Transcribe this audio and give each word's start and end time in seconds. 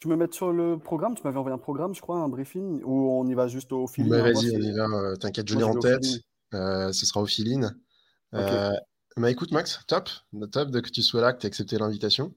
Tu 0.00 0.06
me 0.06 0.16
mets 0.16 0.30
sur 0.30 0.52
le 0.52 0.78
programme, 0.78 1.16
tu 1.16 1.22
m'avais 1.24 1.38
envoyé 1.38 1.54
un 1.54 1.58
programme, 1.58 1.92
je 1.92 2.00
crois, 2.00 2.18
un 2.18 2.28
briefing, 2.28 2.82
ou 2.84 3.10
on 3.10 3.26
y 3.26 3.34
va 3.34 3.48
juste 3.48 3.72
au 3.72 3.86
feeling 3.88 4.10
bah, 4.10 4.22
Vas-y, 4.22 4.56
on 4.56 4.60
y 4.60 4.72
va, 4.72 4.84
euh, 4.84 5.16
t'inquiète, 5.16 5.48
je 5.48 5.56
l'ai 5.56 5.64
en 5.64 5.74
tête. 5.74 6.04
Euh, 6.54 6.92
ce 6.92 7.04
sera 7.04 7.20
au 7.20 7.26
feeling. 7.26 7.66
Euh, 8.34 8.70
bah, 9.16 9.30
écoute, 9.30 9.50
Max, 9.50 9.80
top, 9.88 10.08
top 10.52 10.70
de 10.70 10.80
que 10.80 10.90
tu 10.90 11.02
sois 11.02 11.20
là, 11.20 11.32
que 11.32 11.40
tu 11.40 11.46
aies 11.46 11.48
accepté 11.48 11.78
l'invitation. 11.78 12.32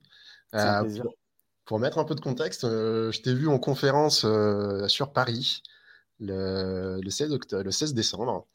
Pour, 0.51 1.15
pour, 1.65 1.79
mettre 1.79 1.99
un 1.99 2.03
peu 2.03 2.15
de 2.15 2.19
contexte, 2.19 2.63
je 2.63 3.21
t'ai 3.21 3.33
vu 3.33 3.47
en 3.47 3.59
conférence 3.59 4.25
sur 4.87 5.13
Paris 5.13 5.61
le, 6.19 6.99
le, 7.01 7.09
16 7.09 7.31
octobre, 7.31 7.63
le 7.63 7.71
16 7.71 7.93
décembre. 7.93 8.47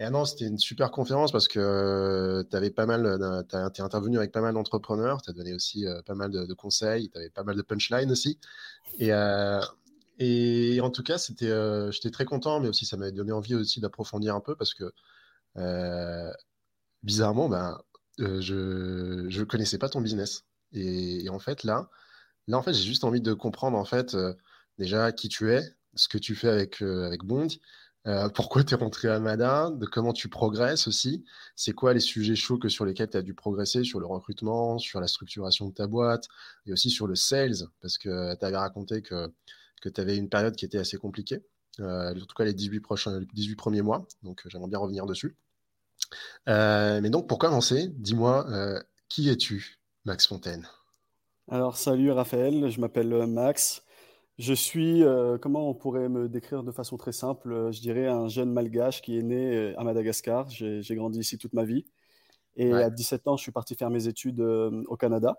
Et 0.00 0.04
ah 0.04 0.10
non, 0.10 0.24
c'était 0.24 0.46
une 0.46 0.58
super 0.58 0.90
conférence 0.90 1.30
parce 1.30 1.46
que 1.46 1.60
euh, 1.60 2.42
tu 2.50 2.56
avais 2.56 2.70
pas 2.70 2.84
mal, 2.84 3.44
tu 3.48 3.56
es 3.56 3.80
intervenu 3.80 4.18
avec 4.18 4.32
pas 4.32 4.40
mal 4.40 4.54
d'entrepreneurs, 4.54 5.22
tu 5.22 5.30
as 5.30 5.32
donné 5.32 5.54
aussi 5.54 5.86
euh, 5.86 6.02
pas 6.02 6.16
mal 6.16 6.32
de, 6.32 6.52
conseils, 6.54 7.10
tu 7.10 7.18
avais 7.18 7.30
pas 7.30 7.44
mal 7.44 7.54
de 7.54 7.62
punchlines 7.62 8.10
aussi. 8.10 8.40
Et, 8.98 9.12
euh, 9.12 9.60
et 10.18 10.80
en 10.80 10.90
tout 10.90 11.04
cas, 11.04 11.16
c'était, 11.18 11.52
j'étais 11.92 12.10
très 12.10 12.24
content, 12.24 12.58
mais 12.58 12.68
aussi 12.68 12.86
ça 12.86 12.96
m'avait 12.96 13.12
donné 13.12 13.30
envie 13.30 13.54
aussi 13.54 13.80
d'approfondir 13.80 14.34
un 14.34 14.40
peu 14.40 14.56
parce 14.56 14.74
que 14.74 14.92
bizarrement, 17.04 17.48
ben, 17.48 17.80
je 18.18 19.38
ne 19.38 19.44
connaissais 19.44 19.78
pas 19.78 19.88
ton 19.88 20.00
business. 20.00 20.44
Et, 20.72 21.28
en 21.28 21.38
fait, 21.38 21.62
là, 21.62 21.88
là 22.48 22.58
en 22.58 22.62
fait, 22.62 22.72
j'ai 22.72 22.84
juste 22.84 23.04
envie 23.04 23.20
de 23.20 23.32
comprendre 23.32 23.78
en 23.78 23.84
fait 23.84 24.16
déjà 24.78 25.12
qui 25.12 25.28
tu 25.28 25.52
es, 25.52 25.62
ce 25.94 26.08
que 26.08 26.18
tu 26.18 26.34
fais 26.34 26.48
avec, 26.48 26.82
avec 26.82 27.22
Bond 27.24 27.48
euh, 28.06 28.28
pourquoi 28.28 28.64
tu 28.64 28.74
es 28.74 28.76
rentré 28.76 29.08
à 29.08 29.18
Mada, 29.18 29.70
de 29.70 29.86
comment 29.86 30.12
tu 30.12 30.28
progresses 30.28 30.86
aussi? 30.88 31.24
C'est 31.56 31.72
quoi 31.72 31.94
les 31.94 32.00
sujets 32.00 32.36
chauds 32.36 32.58
que 32.58 32.68
sur 32.68 32.84
lesquels 32.84 33.08
tu 33.08 33.16
as 33.16 33.22
dû 33.22 33.34
progresser? 33.34 33.82
Sur 33.82 33.98
le 33.98 34.06
recrutement, 34.06 34.78
sur 34.78 35.00
la 35.00 35.06
structuration 35.06 35.68
de 35.68 35.74
ta 35.74 35.86
boîte 35.86 36.28
et 36.66 36.72
aussi 36.72 36.90
sur 36.90 37.06
le 37.06 37.14
sales, 37.14 37.68
parce 37.80 37.96
que 37.96 38.36
tu 38.36 38.44
avais 38.44 38.58
raconté 38.58 39.00
que, 39.00 39.32
que 39.80 39.88
tu 39.88 40.00
avais 40.00 40.18
une 40.18 40.28
période 40.28 40.54
qui 40.54 40.66
était 40.66 40.78
assez 40.78 40.98
compliquée, 40.98 41.42
euh, 41.80 42.14
en 42.14 42.26
tout 42.26 42.34
cas 42.36 42.44
les 42.44 42.52
18, 42.54 42.80
prochains, 42.80 43.20
18 43.32 43.56
premiers 43.56 43.82
mois. 43.82 44.06
Donc 44.22 44.44
euh, 44.44 44.50
j'aimerais 44.50 44.68
bien 44.68 44.78
revenir 44.78 45.06
dessus. 45.06 45.36
mais 46.46 47.08
donc 47.08 47.26
pour 47.26 47.38
commencer, 47.38 47.88
dis-moi, 47.88 48.46
qui 49.08 49.30
es-tu, 49.30 49.78
Max 50.04 50.26
Fontaine? 50.26 50.68
Alors 51.50 51.76
salut 51.76 52.10
Raphaël, 52.10 52.68
je 52.68 52.80
m'appelle 52.80 53.26
Max. 53.26 53.82
Je 54.38 54.52
suis, 54.52 55.04
euh, 55.04 55.38
comment 55.38 55.70
on 55.70 55.74
pourrait 55.74 56.08
me 56.08 56.28
décrire 56.28 56.64
de 56.64 56.72
façon 56.72 56.96
très 56.96 57.12
simple, 57.12 57.52
euh, 57.52 57.70
je 57.70 57.80
dirais 57.80 58.08
un 58.08 58.26
jeune 58.26 58.50
malgache 58.52 59.00
qui 59.00 59.16
est 59.16 59.22
né 59.22 59.54
euh, 59.54 59.78
à 59.78 59.84
Madagascar. 59.84 60.48
J'ai 60.48 60.82
grandi 60.96 61.20
ici 61.20 61.38
toute 61.38 61.52
ma 61.52 61.64
vie. 61.64 61.84
Et 62.56 62.72
à 62.72 62.90
17 62.90 63.28
ans, 63.28 63.36
je 63.36 63.42
suis 63.42 63.52
parti 63.52 63.74
faire 63.74 63.90
mes 63.90 64.08
études 64.08 64.40
au 64.40 64.96
Canada. 64.96 65.36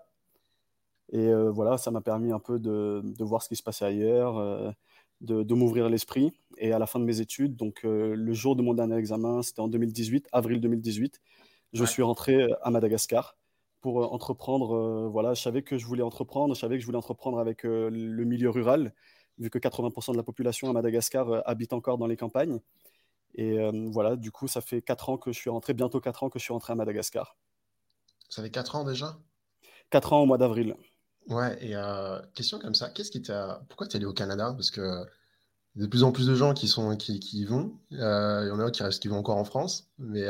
Et 1.12 1.32
voilà, 1.32 1.78
ça 1.78 1.90
m'a 1.90 2.02
permis 2.02 2.30
un 2.30 2.38
peu 2.38 2.58
de, 2.58 3.02
voir 3.20 3.42
ce 3.42 3.48
qui 3.48 3.56
se 3.56 3.62
passait 3.62 3.86
ailleurs, 3.86 4.74
de, 5.22 5.54
m'ouvrir 5.54 5.88
l'esprit. 5.88 6.34
Et 6.58 6.72
à 6.72 6.78
la 6.78 6.86
fin 6.86 6.98
de 7.00 7.06
mes 7.06 7.22
études, 7.22 7.56
donc 7.56 7.80
le 7.84 8.32
jour 8.34 8.54
de 8.54 8.60
mon 8.60 8.74
dernier 8.74 8.96
examen, 8.96 9.42
c'était 9.42 9.60
en 9.60 9.68
2018, 9.68 10.28
avril 10.30 10.60
2018, 10.60 11.22
je 11.72 11.84
suis 11.86 12.02
rentré 12.02 12.52
à 12.60 12.70
Madagascar 12.70 13.34
pour 13.86 14.02
euh, 14.02 14.06
entreprendre. 14.08 14.74
Euh, 14.74 15.08
voilà, 15.08 15.34
je 15.34 15.40
savais 15.40 15.62
que 15.62 15.78
je 15.78 15.86
voulais 15.86 16.02
entreprendre, 16.02 16.56
je 16.56 16.60
savais 16.60 16.74
que 16.74 16.80
je 16.80 16.86
voulais 16.86 16.98
entreprendre 16.98 17.38
avec 17.38 17.64
euh, 17.64 17.88
le 17.88 18.24
milieu 18.24 18.50
rural, 18.50 18.92
vu 19.38 19.48
que 19.48 19.60
80% 19.60 20.10
de 20.10 20.16
la 20.16 20.24
population 20.24 20.68
à 20.68 20.72
Madagascar 20.72 21.48
habite 21.48 21.72
encore 21.72 21.96
dans 21.96 22.08
les 22.08 22.16
campagnes. 22.16 22.58
Et 23.36 23.58
voilà, 23.92 24.16
du 24.16 24.32
coup, 24.32 24.48
ça 24.48 24.62
fait 24.62 24.80
4 24.80 25.10
ans 25.10 25.18
que 25.18 25.30
je 25.30 25.38
suis 25.38 25.50
rentré, 25.50 25.74
bientôt 25.74 26.00
4 26.00 26.22
ans 26.22 26.30
que 26.30 26.38
je 26.38 26.44
suis 26.44 26.54
rentré 26.54 26.72
à 26.72 26.76
Madagascar. 26.76 27.36
Ça 28.30 28.42
fait 28.42 28.50
4 28.50 28.76
ans 28.76 28.84
déjà? 28.84 29.18
4 29.90 30.14
ans 30.14 30.22
au 30.22 30.26
mois 30.26 30.38
d'avril. 30.38 30.74
Ouais, 31.28 31.56
et 31.62 31.74
question 32.34 32.58
comme 32.58 32.74
ça, 32.74 32.88
qu'est-ce 32.88 33.10
qui 33.10 33.20
t'a. 33.20 33.62
Pourquoi 33.68 33.86
tu 33.88 33.92
es 33.92 33.96
allé 33.98 34.06
au 34.06 34.14
Canada? 34.14 34.54
Parce 34.54 34.70
que 34.70 35.04
de 35.74 35.86
plus 35.86 36.02
en 36.02 36.12
plus 36.12 36.26
de 36.26 36.34
gens 36.34 36.54
qui, 36.54 36.66
sont, 36.66 36.96
qui, 36.96 37.20
qui 37.20 37.40
y 37.40 37.44
vont. 37.44 37.78
Il 37.90 37.98
y 37.98 38.50
en 38.50 38.58
a 38.58 38.70
qui, 38.70 38.82
restent, 38.82 39.02
qui 39.02 39.08
vont 39.08 39.18
encore 39.18 39.36
en 39.36 39.44
France. 39.44 39.90
Mais 39.98 40.26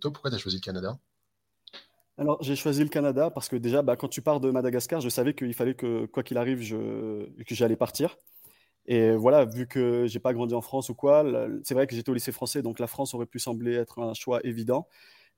toi, 0.00 0.12
pourquoi 0.12 0.30
tu 0.30 0.36
as 0.36 0.38
choisi 0.38 0.58
le 0.58 0.62
Canada? 0.62 0.98
Alors, 2.20 2.42
j'ai 2.42 2.54
choisi 2.54 2.82
le 2.82 2.90
Canada 2.90 3.30
parce 3.30 3.48
que 3.48 3.56
déjà, 3.56 3.80
bah, 3.80 3.96
quand 3.96 4.08
tu 4.08 4.20
pars 4.20 4.40
de 4.40 4.50
Madagascar, 4.50 5.00
je 5.00 5.08
savais 5.08 5.32
qu'il 5.34 5.54
fallait 5.54 5.74
que, 5.74 6.04
quoi 6.04 6.22
qu'il 6.22 6.36
arrive, 6.36 6.60
que 6.68 7.54
j'allais 7.54 7.76
partir. 7.76 8.18
Et 8.86 9.12
voilà, 9.12 9.46
vu 9.46 9.66
que 9.66 10.06
j'ai 10.06 10.20
pas 10.20 10.34
grandi 10.34 10.54
en 10.54 10.60
France 10.62 10.90
ou 10.90 10.94
quoi, 10.94 11.24
c'est 11.64 11.74
vrai 11.74 11.86
que 11.86 11.94
j'étais 11.96 12.10
au 12.10 12.14
lycée 12.14 12.32
français, 12.32 12.62
donc 12.62 12.78
la 12.80 12.86
France 12.88 13.14
aurait 13.14 13.26
pu 13.26 13.38
sembler 13.38 13.74
être 13.74 14.00
un 14.00 14.14
choix 14.14 14.40
évident. 14.46 14.88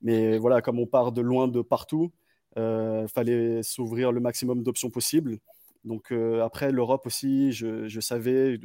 Mais 0.03 0.39
voilà, 0.39 0.63
comme 0.63 0.81
on 0.81 0.87
part 0.87 1.13
de 1.13 1.23
loin 1.23 1.49
de 1.49 1.63
partout, 1.63 2.13
il 2.57 2.63
euh, 2.63 3.09
fallait 3.09 3.63
s'ouvrir 3.63 4.13
le 4.13 4.21
maximum 4.21 4.63
d'options 4.65 4.91
possibles. 4.91 5.39
Donc 5.85 6.13
euh, 6.13 6.43
après, 6.45 6.73
l'Europe 6.73 7.07
aussi, 7.07 7.53
je, 7.53 8.01
savais 8.01 8.59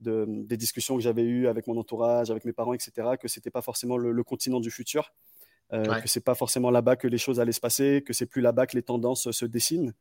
de, 0.00 0.26
des 0.28 0.56
discussions 0.56 0.96
que 0.96 1.02
j'avais 1.02 1.24
eues 1.24 1.48
avec 1.48 1.66
mon 1.68 1.78
entourage, 1.78 2.30
avec 2.30 2.44
mes 2.44 2.52
parents, 2.52 2.74
etc., 2.74 3.16
que 3.20 3.28
c'était 3.28 3.50
pas 3.50 3.62
forcément 3.62 3.96
le 3.98 4.24
continent 4.24 4.60
du 4.60 4.70
futur. 4.70 5.12
Euh, 5.72 6.00
que 6.00 6.08
c'est 6.08 6.20
pas 6.20 6.36
forcément 6.36 6.70
là-bas 6.70 6.94
que 6.94 7.08
les 7.08 7.18
choses 7.18 7.40
allaient 7.40 7.52
se 7.52 7.60
passer, 7.60 8.02
que 8.06 8.12
c'est 8.12 8.26
plus 8.26 8.40
là-bas 8.40 8.66
que 8.66 8.76
les 8.76 8.82
tendances 8.82 9.30
se 9.30 9.44
dessinent. 9.44 9.94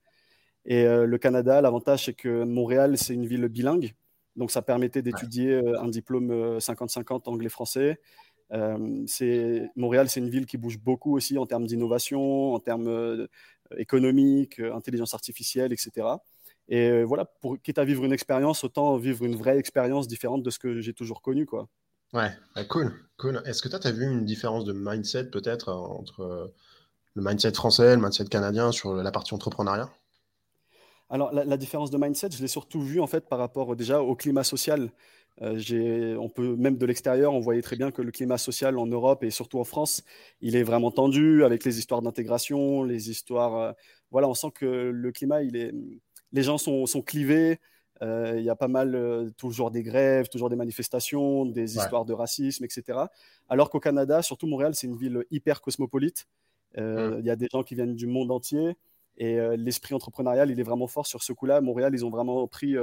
Et 0.65 0.85
euh, 0.85 1.05
le 1.05 1.17
Canada, 1.17 1.59
l'avantage, 1.61 2.05
c'est 2.05 2.13
que 2.13 2.43
Montréal, 2.43 2.97
c'est 2.97 3.13
une 3.13 3.25
ville 3.25 3.47
bilingue. 3.47 3.93
Donc, 4.35 4.51
ça 4.51 4.61
permettait 4.61 5.01
d'étudier 5.01 5.53
euh, 5.53 5.81
un 5.81 5.87
diplôme 5.87 6.57
50-50 6.59 7.29
anglais-français. 7.29 7.99
Montréal, 8.51 10.09
c'est 10.09 10.19
une 10.19 10.29
ville 10.29 10.45
qui 10.45 10.57
bouge 10.57 10.77
beaucoup 10.77 11.15
aussi 11.15 11.37
en 11.37 11.47
termes 11.47 11.65
d'innovation, 11.65 12.53
en 12.53 12.59
termes 12.59 13.27
économiques, 13.77 14.59
intelligence 14.59 15.15
artificielle, 15.15 15.73
etc. 15.73 16.07
Et 16.67 17.03
voilà, 17.03 17.25
pour, 17.25 17.59
quitte 17.59 17.79
à 17.79 17.85
vivre 17.85 18.05
une 18.05 18.13
expérience, 18.13 18.63
autant 18.63 18.97
vivre 18.97 19.25
une 19.25 19.35
vraie 19.35 19.57
expérience 19.57 20.07
différente 20.07 20.43
de 20.43 20.49
ce 20.51 20.59
que 20.59 20.79
j'ai 20.79 20.93
toujours 20.93 21.23
connu. 21.23 21.47
Quoi. 21.47 21.67
Ouais, 22.13 22.31
bah, 22.55 22.63
cool, 22.65 22.93
cool. 23.17 23.41
Est-ce 23.45 23.61
que 23.61 23.69
toi, 23.69 23.79
tu 23.79 23.87
as 23.87 23.91
vu 23.91 24.05
une 24.05 24.25
différence 24.25 24.65
de 24.65 24.73
mindset 24.73 25.25
peut-être 25.25 25.71
entre 25.71 26.21
euh, 26.21 26.53
le 27.13 27.23
mindset 27.23 27.53
français 27.53 27.93
et 27.93 27.95
le 27.95 28.01
mindset 28.01 28.25
canadien 28.25 28.71
sur 28.71 28.93
la 28.93 29.11
partie 29.11 29.33
entrepreneuriat? 29.33 29.89
Alors, 31.09 31.31
la, 31.33 31.57
différence 31.57 31.91
de 31.91 31.97
mindset, 31.97 32.31
je 32.31 32.41
l'ai 32.41 32.47
surtout 32.47 32.81
vu 32.81 32.99
en 32.99 33.05
fait 33.05 33.29
par 33.29 33.37
rapport 33.37 33.75
déjà 33.75 34.01
au 34.01 34.15
climat 34.15 34.43
social. 34.43 34.91
Euh, 35.41 36.15
on 36.17 36.29
peut 36.29 36.55
même 36.55 36.77
de 36.77 36.85
l'extérieur, 36.85 37.33
on 37.33 37.39
voyait 37.39 37.61
très 37.61 37.75
bien 37.75 37.91
que 37.91 38.01
le 38.01 38.11
climat 38.11 38.37
social 38.37 38.77
en 38.77 38.87
Europe 38.87 39.23
et 39.23 39.29
surtout 39.29 39.59
en 39.59 39.65
France, 39.65 40.03
il 40.41 40.55
est 40.55 40.63
vraiment 40.63 40.91
tendu 40.91 41.43
avec 41.43 41.63
les 41.63 41.77
histoires 41.77 42.01
d'intégration, 42.01 42.83
les 42.83 43.09
histoires. 43.09 43.55
Euh, 43.57 43.71
voilà, 44.11 44.27
on 44.27 44.33
sent 44.33 44.51
que 44.55 44.65
le 44.65 45.11
climat, 45.11 45.43
il 45.43 45.55
est, 45.57 45.73
les 46.31 46.43
gens 46.43 46.57
sont, 46.57 46.85
sont 46.85 47.01
clivés. 47.01 47.59
Euh, 48.01 48.35
il 48.37 48.43
y 48.43 48.49
a 48.49 48.55
pas 48.55 48.67
mal, 48.67 48.93
euh, 48.95 49.29
toujours 49.37 49.71
des 49.71 49.83
grèves, 49.83 50.27
toujours 50.27 50.49
des 50.49 50.55
manifestations, 50.55 51.45
des 51.45 51.77
histoires 51.77 52.05
de 52.05 52.13
racisme, 52.13 52.65
etc. 52.65 52.99
Alors 53.47 53.69
qu'au 53.69 53.79
Canada, 53.79 54.21
surtout 54.21 54.47
Montréal, 54.47 54.75
c'est 54.75 54.87
une 54.87 54.97
ville 54.97 55.23
hyper 55.31 55.61
cosmopolite. 55.61 56.27
Euh, 56.77 57.15
mm. 57.15 57.19
Il 57.19 57.25
y 57.25 57.29
a 57.29 57.35
des 57.35 57.47
gens 57.51 57.63
qui 57.63 57.75
viennent 57.75 57.95
du 57.95 58.07
monde 58.07 58.31
entier. 58.31 58.75
Et 59.17 59.37
l'esprit 59.55 59.95
entrepreneurial, 59.95 60.51
il 60.51 60.59
est 60.59 60.63
vraiment 60.63 60.87
fort 60.87 61.07
sur 61.07 61.23
ce 61.23 61.31
coup-là. 61.31 61.61
Montréal, 61.61 61.93
ils 61.93 62.05
ont 62.05 62.09
vraiment 62.09 62.45
pris 62.49 62.75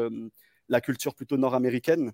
la 0.70 0.80
culture 0.80 1.14
plutôt 1.14 1.36
nord-américaine, 1.36 2.12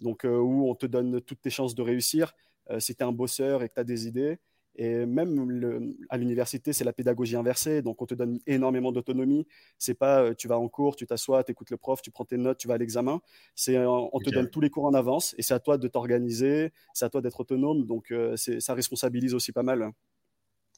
donc 0.00 0.24
où 0.24 0.68
on 0.68 0.74
te 0.74 0.86
donne 0.86 1.20
toutes 1.20 1.40
tes 1.40 1.50
chances 1.50 1.76
de 1.76 1.82
réussir. 1.82 2.34
si 2.80 2.96
tu 2.96 3.04
es 3.04 3.06
un 3.06 3.12
bosseur 3.12 3.62
et 3.62 3.68
que 3.68 3.74
tu 3.74 3.80
as 3.80 3.84
des 3.84 4.08
idées, 4.08 4.40
et 4.76 5.04
même 5.04 5.92
à 6.08 6.16
l'université, 6.16 6.72
c'est 6.72 6.84
la 6.84 6.92
pédagogie 6.92 7.36
inversée, 7.36 7.82
donc 7.82 8.00
on 8.00 8.06
te 8.06 8.14
donne 8.14 8.38
énormément 8.46 8.92
d'autonomie. 8.92 9.46
C'est 9.78 9.94
pas 9.94 10.22
euh, 10.22 10.34
tu 10.34 10.48
vas 10.48 10.58
en 10.58 10.68
cours, 10.68 10.96
tu 10.96 11.06
t'assois, 11.06 11.42
tu 11.44 11.52
écoutes 11.52 11.70
le 11.70 11.76
prof, 11.76 12.00
tu 12.00 12.10
prends 12.10 12.24
tes 12.24 12.36
notes, 12.36 12.58
tu 12.58 12.68
vas 12.68 12.74
à 12.74 12.78
l'examen. 12.78 13.20
C'est 13.54 13.76
euh, 13.76 13.88
on 13.90 14.18
te 14.20 14.30
donne 14.30 14.48
tous 14.48 14.60
les 14.60 14.70
cours 14.70 14.84
en 14.84 14.94
avance 14.94 15.34
et 15.38 15.42
c'est 15.42 15.54
à 15.54 15.60
toi 15.60 15.76
de 15.76 15.88
t'organiser, 15.88 16.72
c'est 16.94 17.04
à 17.04 17.10
toi 17.10 17.20
d'être 17.20 17.40
autonome, 17.40 17.84
donc 17.84 18.12
euh, 18.12 18.36
ça 18.36 18.74
responsabilise 18.74 19.34
aussi 19.34 19.52
pas 19.52 19.62
mal. 19.62 19.90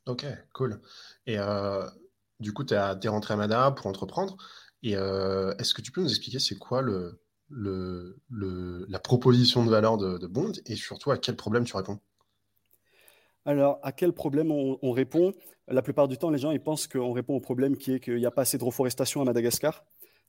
Ok, 0.07 0.27
cool. 0.53 0.81
Et 1.27 1.37
du 2.41 2.53
coup, 2.53 2.65
tu 2.65 2.75
es, 2.75 3.09
rentré 3.09 3.35
à 3.35 3.37
Mada 3.37 3.71
pour 3.71 3.87
entreprendre. 3.87 4.37
Et 4.83 4.93
est-ce 4.95 5.75
que 5.75 5.81
tu 5.81 5.93
peux 5.93 6.01
nous 6.01 6.09
expliquer 6.09 6.41
c'est 6.41 6.59
quoi 6.59 6.83
le, 6.83 7.21
le, 7.51 8.87
la 8.89 8.99
proposition 8.99 9.65
de 9.65 9.71
valeur 9.71 9.99
de, 9.99 10.19
de 10.19 10.27
Bond 10.27 10.53
et 10.67 10.75
surtout 10.75 11.13
à 11.13 11.19
quel 11.19 11.37
problème 11.37 11.65
tu 11.65 11.77
réponds? 11.77 12.01
Alors, 13.45 13.81
à 13.83 13.93
quel 13.93 14.13
problème 14.13 14.53
on, 14.53 14.93
répond? 14.93 15.33
La 15.69 15.83
plupart 15.83 16.07
du 16.07 16.17
temps, 16.17 16.31
les 16.31 16.39
gens 16.39 16.53
ils 16.53 16.63
pensent 16.63 16.87
qu'on 16.87 17.13
répond 17.13 17.35
au 17.35 17.41
problème 17.41 17.77
qui 17.77 17.95
est 17.95 18.01
qu'il 18.01 18.17
n'y 18.17 18.27
a 18.27 18.31
pas 18.31 18.43
assez 18.43 18.59
de 18.59 18.65
reforestation 18.65 19.21
à 19.21 19.25
Madagascar, 19.25 19.85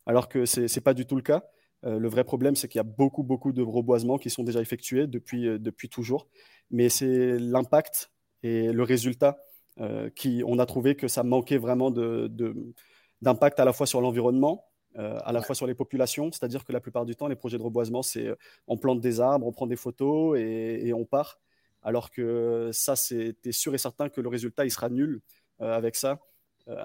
alors 0.05 0.29
que 0.29 0.45
ce 0.45 0.61
n'est 0.61 0.81
pas 0.83 0.93
du 0.93 1.05
tout 1.05 1.15
le 1.15 1.21
cas. 1.21 1.43
Euh, 1.85 1.99
le 1.99 2.07
vrai 2.07 2.23
problème, 2.23 2.55
c'est 2.55 2.67
qu'il 2.67 2.79
y 2.79 2.81
a 2.81 2.83
beaucoup, 2.83 3.23
beaucoup 3.23 3.51
de 3.51 3.61
reboisements 3.61 4.17
qui 4.17 4.29
sont 4.29 4.43
déjà 4.43 4.61
effectués 4.61 5.05
depuis, 5.05 5.47
euh, 5.47 5.59
depuis 5.59 5.89
toujours. 5.89 6.27
Mais 6.71 6.89
c'est 6.89 7.37
l'impact 7.37 8.11
et 8.41 8.71
le 8.71 8.83
résultat 8.83 9.37
euh, 9.79 10.09
qui, 10.09 10.43
on 10.47 10.59
a 10.59 10.65
trouvé 10.65 10.95
que 10.95 11.07
ça 11.07 11.23
manquait 11.23 11.57
vraiment 11.57 11.91
d'impact 13.21 13.59
à 13.59 13.65
la 13.65 13.73
fois 13.73 13.85
sur 13.85 14.01
l'environnement, 14.01 14.65
à 14.95 15.31
la 15.31 15.41
fois 15.41 15.55
sur 15.55 15.65
les 15.67 15.73
populations. 15.73 16.31
C'est-à-dire 16.31 16.63
que 16.63 16.71
la 16.71 16.79
plupart 16.79 17.05
du 17.05 17.15
temps, 17.15 17.27
les 17.27 17.35
projets 17.35 17.57
de 17.57 17.63
reboisement, 17.63 18.03
c'est 18.03 18.27
on 18.67 18.77
plante 18.77 19.01
des 19.01 19.19
arbres, 19.19 19.47
on 19.47 19.51
prend 19.51 19.65
des 19.65 19.75
photos 19.75 20.37
et 20.39 20.93
on 20.93 21.03
part 21.03 21.39
alors 21.83 22.11
que 22.11 22.69
ça, 22.71 22.95
c'était 22.95 23.51
sûr 23.51 23.75
et 23.75 23.77
certain 23.77 24.09
que 24.09 24.21
le 24.21 24.29
résultat, 24.29 24.65
il 24.65 24.71
sera 24.71 24.89
nul 24.89 25.21
euh, 25.61 25.75
avec 25.75 25.95
ça. 25.95 26.19
Euh, 26.67 26.83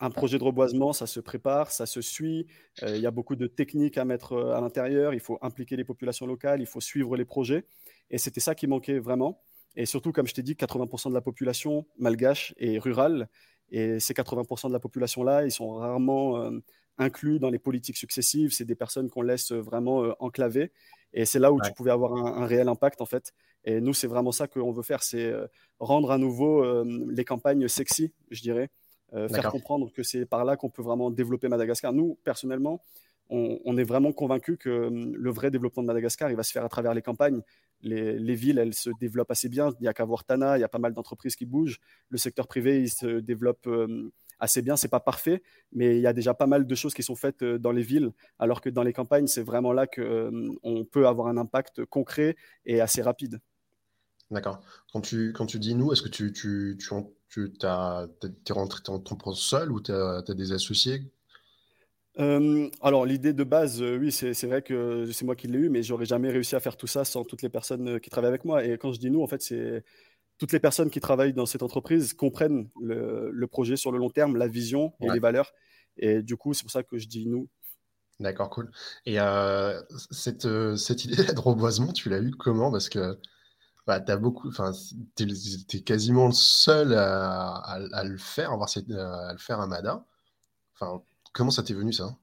un 0.00 0.10
projet 0.10 0.36
de 0.38 0.44
reboisement, 0.44 0.92
ça 0.92 1.06
se 1.06 1.20
prépare, 1.20 1.70
ça 1.70 1.86
se 1.86 2.02
suit. 2.02 2.46
il 2.82 2.98
y 2.98 3.06
a 3.06 3.10
beaucoup 3.10 3.34
de 3.34 3.46
techniques 3.46 3.96
à 3.96 4.04
mettre 4.04 4.36
à 4.36 4.60
l'intérieur. 4.60 5.14
Il 5.14 5.20
faut 5.20 5.38
impliquer 5.40 5.76
les 5.76 5.84
populations 5.84 6.26
locales, 6.26 6.60
il 6.60 6.66
faut 6.66 6.82
suivre 6.82 7.16
les 7.16 7.24
projets. 7.24 7.64
Et 8.10 8.18
c'était 8.18 8.40
ça 8.40 8.54
qui 8.54 8.66
manquait 8.66 8.98
vraiment. 8.98 9.40
Et 9.74 9.86
surtout, 9.86 10.12
comme 10.12 10.26
je 10.26 10.34
t'ai 10.34 10.42
dit, 10.42 10.54
80% 10.54 11.08
de 11.08 11.14
la 11.14 11.22
population 11.22 11.86
malgache 11.98 12.52
est 12.58 12.78
rurale. 12.78 13.30
Et 13.70 13.98
ces 13.98 14.12
80% 14.12 14.68
de 14.68 14.74
la 14.74 14.80
population-là, 14.80 15.46
ils 15.46 15.50
sont 15.50 15.70
rarement 15.70 16.50
inclus 16.98 17.38
dans 17.38 17.50
les 17.50 17.58
politiques 17.58 17.96
successives. 17.96 18.52
C'est 18.52 18.66
des 18.66 18.74
personnes 18.74 19.08
qu'on 19.08 19.22
laisse 19.22 19.52
vraiment 19.52 20.14
enclavées. 20.18 20.72
Et 21.16 21.24
c'est 21.24 21.40
là 21.40 21.50
où 21.50 21.60
tu 21.60 21.72
pouvais 21.72 21.90
avoir 21.90 22.14
un, 22.14 22.42
un, 22.42 22.46
réel 22.46 22.68
impact, 22.68 23.00
en 23.00 23.06
fait. 23.06 23.32
Et 23.64 23.80
nous, 23.80 23.94
c'est 23.94 24.06
vraiment 24.06 24.30
ça 24.30 24.46
qu'on 24.46 24.70
veut 24.70 24.84
faire, 24.84 25.02
c'est 25.02 25.32
rendre 25.80 26.12
à 26.12 26.18
nouveau 26.18 26.64
les 26.84 27.24
campagnes 27.24 27.66
sexy, 27.66 28.12
je 28.30 28.42
dirais. 28.42 28.70
Euh, 29.14 29.28
faire 29.28 29.50
comprendre 29.50 29.92
que 29.92 30.02
c'est 30.02 30.26
par 30.26 30.44
là 30.44 30.56
qu'on 30.56 30.70
peut 30.70 30.82
vraiment 30.82 31.10
développer 31.10 31.48
Madagascar. 31.48 31.92
Nous, 31.92 32.18
personnellement, 32.24 32.82
on, 33.28 33.76
est 33.76 33.82
vraiment 33.82 34.12
convaincus 34.12 34.56
que 34.56 34.88
le 34.88 35.30
vrai 35.30 35.50
développement 35.50 35.82
de 35.82 35.88
Madagascar, 35.88 36.30
il 36.30 36.36
va 36.36 36.44
se 36.44 36.52
faire 36.52 36.64
à 36.64 36.68
travers 36.68 36.94
les 36.94 37.02
campagnes. 37.02 37.42
Les, 37.82 38.34
villes, 38.36 38.58
elles 38.58 38.74
se 38.74 38.90
développent 39.00 39.32
assez 39.32 39.48
bien. 39.48 39.70
Il 39.80 39.82
n'y 39.82 39.88
a 39.88 39.94
qu'à 39.94 40.04
voir 40.04 40.24
Tana, 40.24 40.56
il 40.56 40.60
y 40.60 40.64
a 40.64 40.68
pas 40.68 40.78
mal 40.78 40.92
d'entreprises 40.92 41.34
qui 41.34 41.44
bougent. 41.44 41.80
Le 42.08 42.18
secteur 42.18 42.46
privé, 42.46 42.80
il 42.82 42.88
se 42.88 43.18
développe 43.18 43.68
assez 44.38 44.62
bien. 44.62 44.76
C'est 44.76 44.88
pas 44.88 45.00
parfait, 45.00 45.42
mais 45.72 45.96
il 45.96 46.02
y 46.02 46.06
a 46.06 46.12
déjà 46.12 46.34
pas 46.34 46.46
mal 46.46 46.66
de 46.66 46.74
choses 46.74 46.94
qui 46.94 47.02
sont 47.02 47.16
faites 47.16 47.42
euh, 47.42 47.58
dans 47.58 47.72
les 47.72 47.82
villes, 47.82 48.10
alors 48.38 48.60
que 48.60 48.70
dans 48.70 48.82
les 48.82 48.92
campagnes, 48.92 49.26
c'est 49.26 49.42
vraiment 49.42 49.72
là 49.72 49.86
qu'on 49.86 50.56
hum, 50.62 50.86
peut 50.86 51.06
avoir 51.06 51.28
un 51.28 51.36
impact 51.36 51.84
concret 51.84 52.36
et 52.64 52.80
assez 52.80 53.02
rapide. 53.02 53.40
D'accord. 54.30 54.60
Quand 54.92 55.00
tu, 55.00 55.32
quand 55.32 55.46
tu 55.46 55.58
dis 55.58 55.74
nous, 55.74 55.92
est-ce 55.92 56.02
que 56.02 56.08
tu, 56.08 56.32
tu, 56.32 56.76
tu, 56.78 57.52
tu 57.52 57.66
es 57.66 58.52
rentré 58.52 58.82
en 58.88 58.98
ton 58.98 59.32
seul 59.32 59.70
ou 59.70 59.80
tu 59.80 59.92
as, 59.92 60.22
des 60.22 60.52
associés? 60.52 61.02
Euh, 62.18 62.68
alors 62.80 63.04
l'idée 63.04 63.34
de 63.34 63.44
base, 63.44 63.82
euh, 63.82 63.98
oui, 63.98 64.10
c'est 64.10 64.46
vrai 64.46 64.62
que 64.62 65.10
c'est 65.12 65.26
moi 65.26 65.36
qui 65.36 65.48
l'ai 65.48 65.58
eu, 65.58 65.68
mais 65.68 65.82
j'aurais 65.82 66.06
jamais 66.06 66.30
réussi 66.30 66.56
à 66.56 66.60
faire 66.60 66.76
tout 66.76 66.86
ça 66.86 67.04
sans 67.04 67.24
toutes 67.24 67.42
les 67.42 67.50
personnes 67.50 67.88
euh, 67.88 67.98
qui 67.98 68.08
travaillent 68.08 68.30
avec 68.30 68.44
moi. 68.44 68.64
Et 68.64 68.78
quand 68.78 68.92
je 68.92 68.98
dis 68.98 69.10
nous, 69.10 69.22
en 69.22 69.26
fait, 69.26 69.42
c'est 69.42 69.84
toutes 70.38 70.52
les 70.52 70.60
personnes 70.60 70.90
qui 70.90 71.00
travaillent 71.00 71.32
dans 71.32 71.46
cette 71.46 71.62
entreprise 71.62 72.12
comprennent 72.12 72.68
le, 72.80 73.46
projet 73.46 73.76
sur 73.76 73.92
le 73.92 73.98
long 73.98 74.10
terme, 74.10 74.36
la 74.36 74.48
vision 74.48 74.92
et 75.00 75.10
les 75.10 75.18
valeurs. 75.18 75.52
Et 75.96 76.22
du 76.22 76.36
coup, 76.36 76.52
c'est 76.52 76.62
pour 76.62 76.70
ça 76.70 76.82
que 76.82 76.98
je 76.98 77.08
dis 77.08 77.26
nous. 77.26 77.48
D'accord, 78.20 78.50
cool. 78.50 78.70
Et 79.06 79.16
cette, 80.10 80.46
cette 80.76 81.04
idée 81.04 81.16
de 81.34 81.40
reboisement, 81.40 81.92
tu 81.92 82.08
l'as 82.08 82.20
eu 82.20 82.30
comment? 82.32 82.70
Parce 82.70 82.88
que 82.88 83.18
bah, 83.86 84.02
as 84.06 84.16
beaucoup, 84.16 84.48
enfin, 84.48 84.72
t'es, 85.14 85.24
es 85.24 85.80
quasiment 85.82 86.26
le 86.26 86.32
seul 86.32 86.92
à, 86.94 87.78
le 88.04 88.16
faire, 88.18 88.50
à, 88.52 88.56
à 88.56 89.32
le 89.32 89.38
faire 89.38 89.60
à 89.60 89.66
Mada. 89.66 90.04
Enfin, 90.74 91.02
comment 91.32 91.50
ça 91.50 91.62
t'est 91.62 91.74
venu 91.74 91.92
ça? 91.92 92.16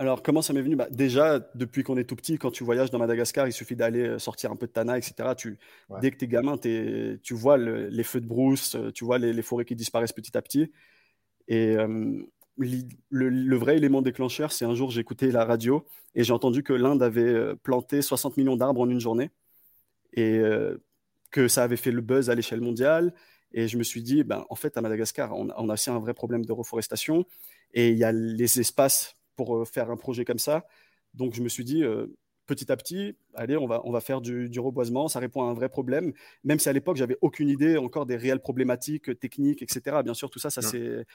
Alors, 0.00 0.22
comment 0.22 0.40
ça 0.40 0.54
m'est 0.54 0.62
venu? 0.62 0.76
Bah, 0.76 0.88
Déjà, 0.90 1.40
depuis 1.54 1.82
qu'on 1.82 1.98
est 1.98 2.04
tout 2.04 2.16
petit, 2.16 2.38
quand 2.38 2.50
tu 2.50 2.64
voyages 2.64 2.90
dans 2.90 2.98
Madagascar, 2.98 3.46
il 3.46 3.52
suffit 3.52 3.76
d'aller 3.76 4.00
euh, 4.08 4.18
sortir 4.18 4.50
un 4.50 4.56
peu 4.56 4.66
de 4.66 4.72
Tana, 4.72 4.96
etc. 4.96 5.34
Tu, 5.36 5.58
Dès 6.00 6.10
que 6.10 6.16
tu 6.16 6.24
es 6.24 6.28
gamin, 6.28 6.56
tu 6.58 7.34
vois 7.34 7.58
les 7.58 8.02
feux 8.02 8.22
de 8.22 8.26
brousse, 8.26 8.76
euh, 8.76 8.90
tu 8.90 9.04
vois 9.04 9.18
les, 9.18 9.42
forêts 9.42 9.66
qui 9.66 9.76
disparaissent 9.76 10.14
petit 10.14 10.36
à 10.38 10.42
petit. 10.42 10.72
Et 11.48 11.76
euh, 11.76 12.22
le, 12.56 13.56
vrai 13.56 13.76
élément 13.76 14.00
déclencheur, 14.00 14.52
c'est 14.52 14.64
un 14.64 14.74
jour, 14.74 14.96
écouté 14.98 15.30
la 15.30 15.44
radio 15.44 15.84
et 16.14 16.24
j'ai 16.24 16.32
entendu 16.32 16.62
que 16.62 16.72
l'Inde 16.72 17.02
avait 17.02 17.54
planté 17.56 18.00
60 18.00 18.38
millions 18.38 18.56
d'arbres 18.56 18.80
en 18.80 18.88
une 18.88 19.00
journée 19.00 19.30
et 20.14 20.38
euh, 20.38 20.82
que 21.30 21.48
ça 21.48 21.62
avait 21.64 21.76
fait 21.76 21.92
le 21.92 22.00
buzz 22.00 22.30
à 22.30 22.34
l'échelle 22.34 22.62
mondiale. 22.62 23.14
Et 23.52 23.68
je 23.68 23.76
me 23.76 23.82
suis 23.82 24.02
dit, 24.02 24.24
ben, 24.24 24.46
en 24.48 24.54
fait, 24.54 24.76
à 24.76 24.80
Madagascar, 24.80 25.36
on, 25.36 25.50
a 25.50 25.72
aussi 25.72 25.90
un 25.90 25.98
vrai 25.98 26.14
problème 26.14 26.44
de 26.44 26.52
reforestation 26.52 27.26
et 27.74 27.90
il 27.90 27.98
y 27.98 28.04
a 28.04 28.12
les 28.12 28.60
espaces 28.60 29.19
pour 29.40 29.56
euh, 29.56 29.64
faire 29.64 29.90
un 29.90 29.96
projet 29.96 30.26
comme 30.26 30.38
ça. 30.38 30.66
Donc, 31.14 31.32
je 31.32 31.42
me 31.42 31.48
suis 31.48 31.64
dit, 31.64 31.82
euh, 31.82 32.06
petit 32.44 32.70
à 32.70 32.76
petit, 32.76 33.16
allez, 33.34 33.56
on 33.56 33.66
va, 33.66 33.80
on 33.84 33.90
va 33.90 34.00
faire 34.00 34.20
du, 34.20 34.60
reboisement, 34.60 35.08
ça 35.08 35.18
répond 35.18 35.44
à 35.44 35.46
un 35.46 35.54
vrai 35.54 35.70
problème, 35.70 36.12
même 36.44 36.58
si 36.58 36.68
à 36.68 36.74
l'époque, 36.74 36.96
j'avais 36.96 37.16
aucune 37.22 37.48
idée 37.48 37.78
encore 37.78 38.04
des 38.04 38.16
réelles 38.16 38.40
problématiques 38.40 39.18
techniques, 39.18 39.62
etc. 39.62 40.02
Bien 40.04 40.12
sûr, 40.12 40.28
tout 40.28 40.38
ça, 40.38 40.50
ça 40.50 40.60
c'est 40.60 41.06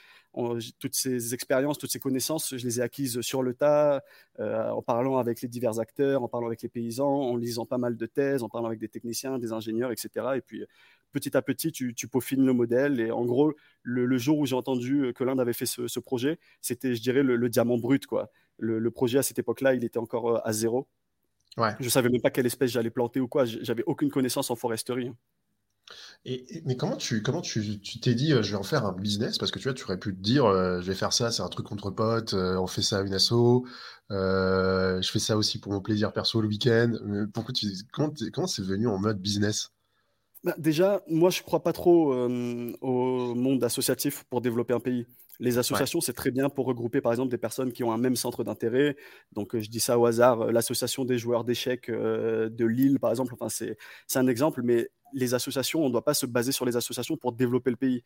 toutes 0.80 0.94
ces 0.94 1.34
expériences, 1.34 1.78
toutes 1.78 1.92
ces 1.92 2.00
connaissances, 2.00 2.56
je 2.56 2.66
les 2.66 2.80
ai 2.80 2.82
acquises 2.82 3.20
sur 3.20 3.42
le 3.42 3.54
tas, 3.54 4.02
euh, 4.40 4.70
en 4.70 4.82
parlant 4.82 5.18
avec 5.18 5.40
les 5.40 5.48
divers 5.48 5.78
acteurs, 5.78 6.22
en 6.24 6.28
parlant 6.28 6.48
avec 6.48 6.62
les 6.62 6.68
paysans, 6.68 7.20
en 7.30 7.36
lisant 7.36 7.66
pas 7.66 7.78
mal 7.78 7.96
de 7.96 8.06
thèses, 8.06 8.42
en 8.42 8.48
parlant 8.48 8.66
avec 8.66 8.80
des 8.80 8.88
techniciens, 8.88 9.38
des 9.38 9.52
ingénieurs, 9.52 9.92
etc. 9.92 10.08
Et 10.36 10.40
puis, 10.40 10.64
petit 11.12 11.36
à 11.36 11.42
petit, 11.42 11.72
tu, 11.72 11.94
peaufines 12.08 12.44
le 12.44 12.52
modèle. 12.52 13.00
Et 13.00 13.10
en 13.10 13.24
gros, 13.24 13.54
le, 13.82 14.18
jour 14.18 14.38
où 14.38 14.46
j'ai 14.46 14.56
entendu 14.56 15.12
que 15.14 15.24
l'Inde 15.24 15.40
avait 15.40 15.52
fait 15.52 15.66
ce, 15.66 16.00
projet, 16.00 16.38
c'était, 16.60 16.94
je 16.94 17.02
dirais, 17.02 17.22
le, 17.22 17.48
diamant 17.48 17.78
brut. 17.78 18.06
Quoi. 18.06 18.30
le, 18.58 18.90
projet 18.90 19.18
à 19.18 19.22
cette 19.22 19.38
époque-là, 19.38 19.74
il 19.74 19.84
était 19.84 19.98
encore 19.98 20.36
euh, 20.36 20.40
à 20.44 20.52
zéro. 20.52 20.86
Ouais. 21.56 21.74
Je 21.80 21.88
savais 21.88 22.10
même 22.10 22.20
pas 22.20 22.30
quelle 22.30 22.46
espèce 22.46 22.70
j'allais 22.70 22.90
planter 22.90 23.20
ou 23.20 23.28
quoi. 23.28 23.44
J'avais 23.44 23.84
aucune 23.86 24.10
connaissance 24.10 24.50
en 24.50 24.56
foresterie. 24.56 25.10
Et, 26.24 26.62
mais 26.64 26.76
comment 26.76 26.96
tu 26.96 27.22
comment 27.22 27.40
tu 27.40 27.80
t'es 28.00 28.14
dit 28.14 28.32
euh, 28.32 28.42
je 28.42 28.50
vais 28.50 28.56
en 28.56 28.62
faire 28.64 28.84
un 28.84 28.92
business? 28.92 29.38
Parce 29.38 29.50
que 29.52 29.58
tu 29.58 29.64
vois 29.64 29.74
tu 29.74 29.84
aurais 29.84 29.98
pu 29.98 30.14
te 30.14 30.20
dire 30.20 30.44
euh, 30.44 30.80
je 30.80 30.86
vais 30.86 30.94
faire 30.94 31.12
ça 31.12 31.30
c'est 31.30 31.42
un 31.42 31.48
truc 31.48 31.66
contre 31.66 31.90
potes 31.90 32.34
euh, 32.34 32.56
on 32.56 32.66
fait 32.66 32.82
ça 32.82 32.98
à 32.98 33.02
une 33.02 33.14
asso 33.14 33.64
je 34.10 35.08
fais 35.10 35.18
ça 35.18 35.36
aussi 35.36 35.60
pour 35.60 35.72
mon 35.72 35.80
plaisir 35.80 36.12
perso 36.12 36.40
le 36.40 36.48
week-end 36.48 36.92
pourquoi 37.32 37.54
tu 37.54 37.68
comment 37.92 38.12
comment 38.32 38.46
c'est 38.48 38.62
venu 38.64 38.88
en 38.88 38.98
mode 38.98 39.20
business? 39.20 39.70
Bah, 40.46 40.54
déjà 40.56 41.02
moi 41.08 41.28
je 41.28 41.42
crois 41.42 41.62
pas 41.62 41.74
trop 41.74 42.14
au 42.14 43.34
monde 43.34 43.62
associatif 43.64 44.24
pour 44.30 44.40
développer 44.40 44.72
un 44.72 44.80
pays 44.80 45.06
les 45.40 45.58
associations, 45.58 46.00
c'est 46.00 46.12
très 46.12 46.30
bien 46.30 46.48
pour 46.48 46.66
regrouper, 46.66 47.00
par 47.00 47.12
exemple, 47.12 47.30
des 47.30 47.38
personnes 47.38 47.72
qui 47.72 47.84
ont 47.84 47.92
un 47.92 47.98
même 47.98 48.16
centre 48.16 48.44
d'intérêt. 48.44 48.96
Donc, 49.32 49.54
euh, 49.54 49.60
je 49.60 49.68
dis 49.68 49.80
ça 49.80 49.98
au 49.98 50.06
hasard, 50.06 50.42
euh, 50.42 50.52
l'association 50.52 51.04
des 51.04 51.18
joueurs 51.18 51.44
d'échecs 51.44 51.88
euh, 51.88 52.48
de 52.48 52.64
Lille, 52.64 52.98
par 52.98 53.10
exemple. 53.10 53.34
Enfin, 53.38 53.48
c'est 53.48 53.76
un 54.18 54.26
exemple, 54.26 54.62
mais 54.62 54.88
les 55.12 55.34
associations, 55.34 55.82
on 55.82 55.88
ne 55.88 55.92
doit 55.92 56.04
pas 56.04 56.14
se 56.14 56.26
baser 56.26 56.52
sur 56.52 56.64
les 56.64 56.76
associations 56.76 57.16
pour 57.16 57.32
développer 57.32 57.70
le 57.70 57.76
pays. 57.76 58.02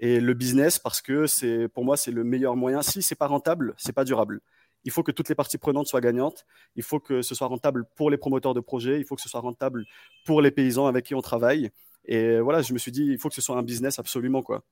Et 0.00 0.20
le 0.20 0.34
business, 0.34 0.78
parce 0.78 1.00
que 1.00 1.26
c'est, 1.26 1.68
pour 1.68 1.84
moi, 1.84 1.96
c'est 1.96 2.12
le 2.12 2.22
meilleur 2.22 2.54
moyen. 2.54 2.82
Si 2.82 3.02
c'est 3.02 3.16
pas 3.16 3.26
rentable, 3.26 3.74
c'est 3.78 3.92
pas 3.92 4.04
durable. 4.04 4.40
Il 4.88 4.90
faut 4.90 5.02
que 5.02 5.12
toutes 5.12 5.28
les 5.28 5.34
parties 5.34 5.58
prenantes 5.58 5.86
soient 5.86 6.00
gagnantes. 6.00 6.46
Il 6.74 6.82
faut 6.82 6.98
que 6.98 7.20
ce 7.20 7.34
soit 7.34 7.46
rentable 7.46 7.84
pour 7.94 8.08
les 8.08 8.16
promoteurs 8.16 8.54
de 8.54 8.60
projets. 8.60 8.98
Il 8.98 9.04
faut 9.04 9.16
que 9.16 9.20
ce 9.20 9.28
soit 9.28 9.40
rentable 9.40 9.84
pour 10.24 10.40
les 10.40 10.50
paysans 10.50 10.86
avec 10.86 11.04
qui 11.04 11.14
on 11.14 11.20
travaille. 11.20 11.70
Et 12.06 12.40
voilà, 12.40 12.62
je 12.62 12.72
me 12.72 12.78
suis 12.78 12.90
dit, 12.90 13.04
il 13.04 13.18
faut 13.18 13.28
que 13.28 13.34
ce 13.34 13.42
soit 13.42 13.58
un 13.58 13.62
business 13.62 13.98
absolument, 13.98 14.40
quoi. 14.40 14.64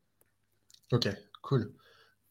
Ok, 0.91 1.07
cool. 1.43 1.71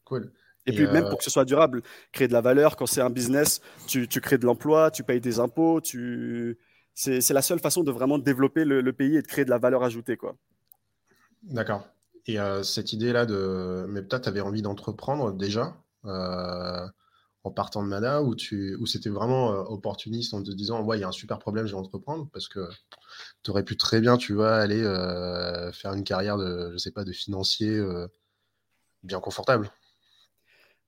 Cool. 0.02 0.32
Et, 0.66 0.72
puis 0.72 0.88
même 0.88 1.04
euh, 1.04 1.10
pour 1.10 1.18
que 1.18 1.24
ce 1.24 1.30
soit 1.30 1.44
durable, 1.44 1.80
créer 2.10 2.26
de 2.26 2.32
la 2.32 2.40
valeur, 2.40 2.74
quand 2.74 2.86
c'est 2.86 3.02
un 3.02 3.10
business, 3.10 3.60
tu, 3.86 4.08
crées 4.08 4.38
de 4.38 4.46
l'emploi, 4.46 4.90
tu 4.90 5.04
payes 5.04 5.20
des 5.20 5.38
impôts, 5.38 5.80
tu... 5.80 6.58
c'est 6.92 7.30
la 7.30 7.42
seule 7.42 7.60
façon 7.60 7.84
de 7.84 7.92
vraiment 7.92 8.18
développer 8.18 8.64
le, 8.64 8.92
pays 8.92 9.16
et 9.16 9.22
de 9.22 9.28
créer 9.28 9.44
de 9.44 9.50
la 9.50 9.58
valeur 9.58 9.84
ajoutée. 9.84 10.16
quoi. 10.16 10.34
D'accord. 11.44 11.86
Et 12.26 12.40
euh, 12.40 12.64
cette 12.64 12.92
idée-là 12.92 13.26
de... 13.26 13.86
Mais 13.88 14.02
peut-être 14.02 14.24
tu 14.24 14.28
avais 14.28 14.40
envie 14.40 14.62
d'entreprendre 14.62 15.30
déjà 15.30 15.76
euh, 16.04 16.84
en 17.46 17.50
partant 17.52 17.86
de 17.86 18.34
tu... 18.34 18.74
ou 18.76 18.86
c'était 18.86 19.08
vraiment 19.08 19.50
opportuniste 19.70 20.34
en 20.34 20.42
te 20.42 20.50
disant 20.50 20.82
ouais 20.82 20.98
il 20.98 21.00
y 21.02 21.04
a 21.04 21.08
un 21.08 21.12
super 21.12 21.38
problème 21.38 21.66
je 21.66 21.72
vais 21.72 21.78
entreprendre 21.78 22.28
parce 22.32 22.48
que 22.48 22.60
tu 23.42 23.50
aurais 23.50 23.62
pu 23.62 23.76
très 23.76 24.00
bien 24.00 24.16
tu 24.16 24.34
vois 24.34 24.56
aller 24.56 24.82
faire 25.72 25.92
une 25.94 26.04
carrière 26.04 26.36
de 26.38 26.72
je 26.72 26.78
sais 26.78 26.90
pas 26.90 27.04
de 27.04 27.12
financier 27.12 27.80
bien 29.04 29.20
confortable 29.20 29.70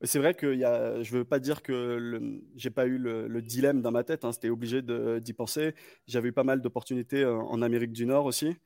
c'est 0.02 0.18
vrai 0.20 0.34
que 0.34 0.54
y 0.54 0.64
a, 0.64 1.02
je 1.02 1.12
ne 1.12 1.18
veux 1.18 1.24
pas 1.24 1.40
dire 1.40 1.62
que 1.62 2.20
j'ai 2.54 2.70
pas 2.70 2.86
eu 2.86 2.98
le, 2.98 3.42
dilemme 3.42 3.82
dans 3.82 3.90
ma 3.90 4.04
tête, 4.04 4.24
hein, 4.24 4.32
c'était 4.32 4.50
obligé 4.50 4.80
d'y 4.82 5.32
penser. 5.32 5.74
J'avais 6.06 6.28
eu 6.28 6.32
pas 6.32 6.44
mal 6.44 6.60
d'opportunités 6.60 7.24
en, 7.24 7.62
Amérique 7.62 7.92
du 7.92 8.06
Nord 8.06 8.26
aussi. 8.26 8.56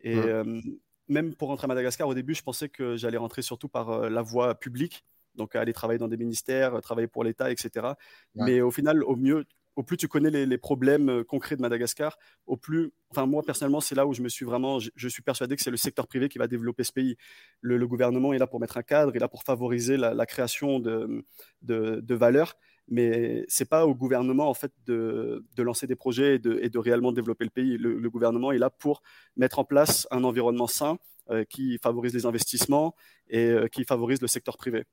Et 0.00 0.16
mmh. 0.16 0.20
euh, 0.20 0.60
même 1.08 1.34
pour 1.34 1.48
rentrer 1.48 1.66
à 1.66 1.68
Madagascar, 1.68 2.08
au 2.08 2.14
début, 2.14 2.34
je 2.34 2.42
pensais 2.42 2.70
que 2.70 2.96
j'allais 2.96 3.18
rentrer 3.18 3.42
surtout 3.42 3.68
par 3.68 3.90
euh, 3.90 4.08
la 4.08 4.22
voie 4.22 4.54
publique, 4.54 5.04
donc 5.34 5.56
aller 5.56 5.72
travailler 5.72 5.98
dans 5.98 6.08
des 6.08 6.16
ministères, 6.16 6.80
travailler 6.80 7.08
pour 7.08 7.24
l'État, 7.24 7.50
etc. 7.50 7.88
Mais 8.34 8.60
au 8.60 8.70
final, 8.70 9.02
au 9.04 9.16
mieux, 9.16 9.44
au 9.76 9.82
plus 9.82 9.96
tu 9.96 10.08
connais 10.08 10.30
les, 10.30 10.58
problèmes 10.58 11.08
euh, 11.08 11.24
concrets 11.24 11.56
de 11.56 11.62
Madagascar, 11.62 12.18
au 12.46 12.56
plus, 12.56 12.92
enfin 13.10 13.26
moi 13.26 13.42
personnellement, 13.42 13.80
c'est 13.80 13.94
là 13.94 14.06
où 14.06 14.12
je 14.12 14.22
me 14.22 14.28
suis 14.28 14.44
vraiment, 14.44 14.78
je, 14.78 15.08
suis 15.08 15.22
persuadé 15.22 15.56
que 15.56 15.62
c'est 15.62 15.70
le 15.70 15.76
secteur 15.76 16.06
privé 16.06 16.28
qui 16.28 16.38
va 16.38 16.48
développer 16.48 16.84
ce 16.84 16.92
pays. 16.92 17.16
Le, 17.60 17.86
gouvernement 17.86 18.32
est 18.32 18.38
là 18.38 18.46
pour 18.46 18.60
mettre 18.60 18.76
un 18.76 18.82
cadre, 18.82 19.12
il 19.12 19.16
est 19.16 19.20
là 19.20 19.28
pour 19.28 19.42
favoriser 19.42 19.96
la, 19.96 20.26
création 20.26 20.80
de, 20.80 21.24
de, 21.62 22.14
valeurs, 22.14 22.56
mais 22.88 23.44
c'est 23.48 23.68
pas 23.68 23.86
au 23.86 23.94
gouvernement 23.94 24.48
en 24.48 24.54
fait 24.54 24.72
de, 24.86 25.44
lancer 25.58 25.86
des 25.86 25.96
projets 25.96 26.36
et 26.36 26.38
de, 26.38 26.78
réellement 26.78 27.12
développer 27.12 27.44
le 27.44 27.50
pays. 27.50 27.78
Le, 27.78 28.10
gouvernement 28.10 28.52
est 28.52 28.58
là 28.58 28.70
pour 28.70 29.02
mettre 29.36 29.58
en 29.58 29.64
place 29.64 30.06
un 30.10 30.24
environnement 30.24 30.66
sain 30.66 30.98
euh, 31.30 31.44
qui 31.44 31.78
favorise 31.78 32.12
les 32.12 32.26
investissements 32.26 32.94
et 33.28 33.46
euh, 33.50 33.68
qui 33.68 33.84
favorise 33.84 34.20
le 34.20 34.28
secteur 34.28 34.56
privé. 34.56 34.84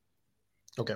Ok. 0.78 0.92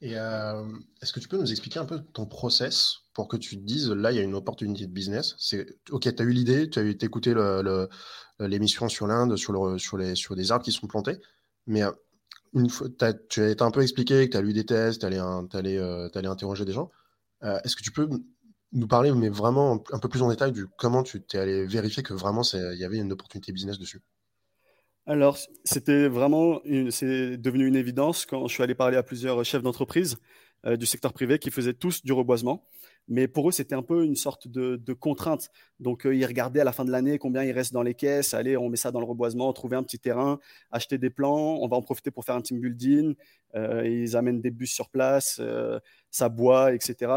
Et 0.00 0.18
euh, 0.18 0.64
est-ce 1.00 1.12
que 1.12 1.20
tu 1.20 1.28
peux 1.28 1.38
nous 1.38 1.50
expliquer 1.50 1.78
un 1.78 1.84
peu 1.84 2.00
ton 2.00 2.26
process 2.26 2.96
pour 3.12 3.28
que 3.28 3.36
tu 3.36 3.56
te 3.56 3.64
dises, 3.64 3.90
là, 3.90 4.12
il 4.12 4.16
y 4.16 4.20
a 4.20 4.22
une 4.22 4.34
opportunité 4.34 4.86
de 4.86 4.92
business? 4.92 5.36
OK, 5.90 6.14
tu 6.14 6.22
as 6.22 6.26
eu 6.26 6.30
l'idée, 6.30 6.68
tu 6.68 6.78
as 6.78 6.82
écouté 6.82 7.34
l'émission 8.38 8.88
sur 8.88 9.06
l'Inde, 9.06 9.36
sur, 9.36 9.96
les, 9.96 10.14
sur 10.14 10.36
des 10.36 10.52
arbres 10.52 10.64
qui 10.64 10.72
sont 10.72 10.86
plantés, 10.86 11.20
mais 11.66 11.82
euh, 11.82 11.92
une 12.54 12.68
fois, 12.68 12.88
tu 12.98 13.40
as 13.40 13.48
été 13.48 13.62
un 13.62 13.70
peu 13.70 13.82
expliqué 13.82 14.26
que 14.26 14.32
tu 14.32 14.36
as 14.36 14.42
lu 14.42 14.52
des 14.52 14.66
tests, 14.66 15.00
tu 15.00 15.06
allais, 15.06 15.18
allais, 15.18 16.28
interroger 16.28 16.64
des 16.64 16.72
gens. 16.72 16.90
Est-ce 17.42 17.74
que 17.76 17.82
tu 17.82 17.90
peux 17.90 18.08
nous 18.72 18.86
parler, 18.86 19.12
mais 19.12 19.28
vraiment 19.28 19.82
un 19.92 19.98
peu 19.98 20.08
plus 20.08 20.22
en 20.22 20.28
détail, 20.28 20.52
du 20.52 20.66
comment 20.78 21.02
tu 21.02 21.22
t'es 21.22 21.38
allé 21.38 21.66
vérifier 21.66 22.02
que 22.02 22.14
vraiment 22.14 22.42
il 22.52 22.78
y 22.78 22.84
avait 22.84 22.98
une 22.98 23.12
opportunité 23.12 23.52
business 23.52 23.78
dessus? 23.78 24.02
Alors, 25.06 25.36
c'était 25.64 26.08
vraiment, 26.08 26.62
c'est 26.90 27.36
devenu 27.36 27.66
une 27.66 27.76
évidence 27.76 28.24
quand 28.24 28.46
je 28.48 28.54
suis 28.54 28.62
allé 28.62 28.74
parler 28.74 28.96
à 28.96 29.02
plusieurs 29.02 29.44
chefs 29.44 29.62
d'entreprise 29.62 30.16
euh, 30.64 30.78
du 30.78 30.86
secteur 30.86 31.12
privé 31.12 31.38
qui 31.38 31.50
faisaient 31.50 31.74
tous 31.74 32.02
du 32.02 32.12
reboisement. 32.14 32.66
Mais 33.06 33.28
pour 33.28 33.50
eux, 33.50 33.52
c'était 33.52 33.74
un 33.74 33.82
peu 33.82 34.02
une 34.02 34.16
sorte 34.16 34.48
de, 34.48 34.92
contrainte. 34.94 35.50
Donc, 35.78 36.06
euh, 36.06 36.16
ils 36.16 36.24
regardaient 36.24 36.60
à 36.60 36.64
la 36.64 36.72
fin 36.72 36.86
de 36.86 36.90
l'année 36.90 37.18
combien 37.18 37.42
il 37.44 37.52
reste 37.52 37.74
dans 37.74 37.82
les 37.82 37.92
caisses. 37.92 38.32
Allez, 38.32 38.56
on 38.56 38.70
met 38.70 38.78
ça 38.78 38.92
dans 38.92 39.00
le 39.00 39.04
reboisement, 39.04 39.52
trouver 39.52 39.76
un 39.76 39.82
petit 39.82 39.98
terrain, 39.98 40.38
acheter 40.70 40.96
des 40.96 41.10
plans. 41.10 41.58
On 41.60 41.68
va 41.68 41.76
en 41.76 41.82
profiter 41.82 42.10
pour 42.10 42.24
faire 42.24 42.36
un 42.36 42.40
team 42.40 42.60
building. 42.60 43.14
Euh, 43.56 43.86
ils 43.86 44.16
amènent 44.16 44.40
des 44.40 44.50
bus 44.50 44.72
sur 44.72 44.88
place, 44.88 45.38
ça 46.10 46.28
boit, 46.30 46.72
etc. 46.74 47.12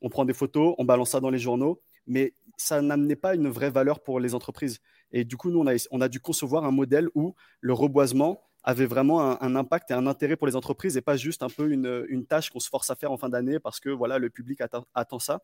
On 0.00 0.08
prend 0.08 0.24
des 0.24 0.32
photos, 0.32 0.74
on 0.78 0.84
balance 0.86 1.10
ça 1.10 1.20
dans 1.20 1.30
les 1.30 1.38
journaux. 1.38 1.82
Mais 2.06 2.32
ça 2.56 2.80
n'amenait 2.80 3.16
pas 3.16 3.34
une 3.34 3.48
vraie 3.48 3.70
valeur 3.70 4.02
pour 4.02 4.20
les 4.20 4.34
entreprises. 4.34 4.80
Et 5.16 5.24
du 5.24 5.38
coup, 5.38 5.50
nous, 5.50 5.64
on 5.90 6.00
a, 6.02 6.08
dû 6.10 6.20
concevoir 6.20 6.66
un 6.66 6.70
modèle 6.70 7.08
où 7.14 7.34
le 7.62 7.72
reboisement 7.72 8.42
avait 8.62 8.84
vraiment 8.84 9.42
un, 9.42 9.56
impact 9.56 9.90
et 9.90 9.94
un 9.94 10.06
intérêt 10.06 10.36
pour 10.36 10.46
les 10.46 10.56
entreprises 10.56 10.98
et 10.98 11.00
pas 11.00 11.16
juste 11.16 11.42
un 11.42 11.48
peu 11.48 11.70
une, 11.70 12.26
tâche 12.26 12.50
qu'on 12.50 12.60
se 12.60 12.68
force 12.68 12.90
à 12.90 12.96
faire 12.96 13.10
en 13.10 13.16
fin 13.16 13.30
d'année 13.30 13.58
parce 13.58 13.80
que 13.80 13.88
voilà, 13.88 14.18
le 14.18 14.28
public 14.28 14.60
attend, 14.60 15.18
ça. 15.18 15.40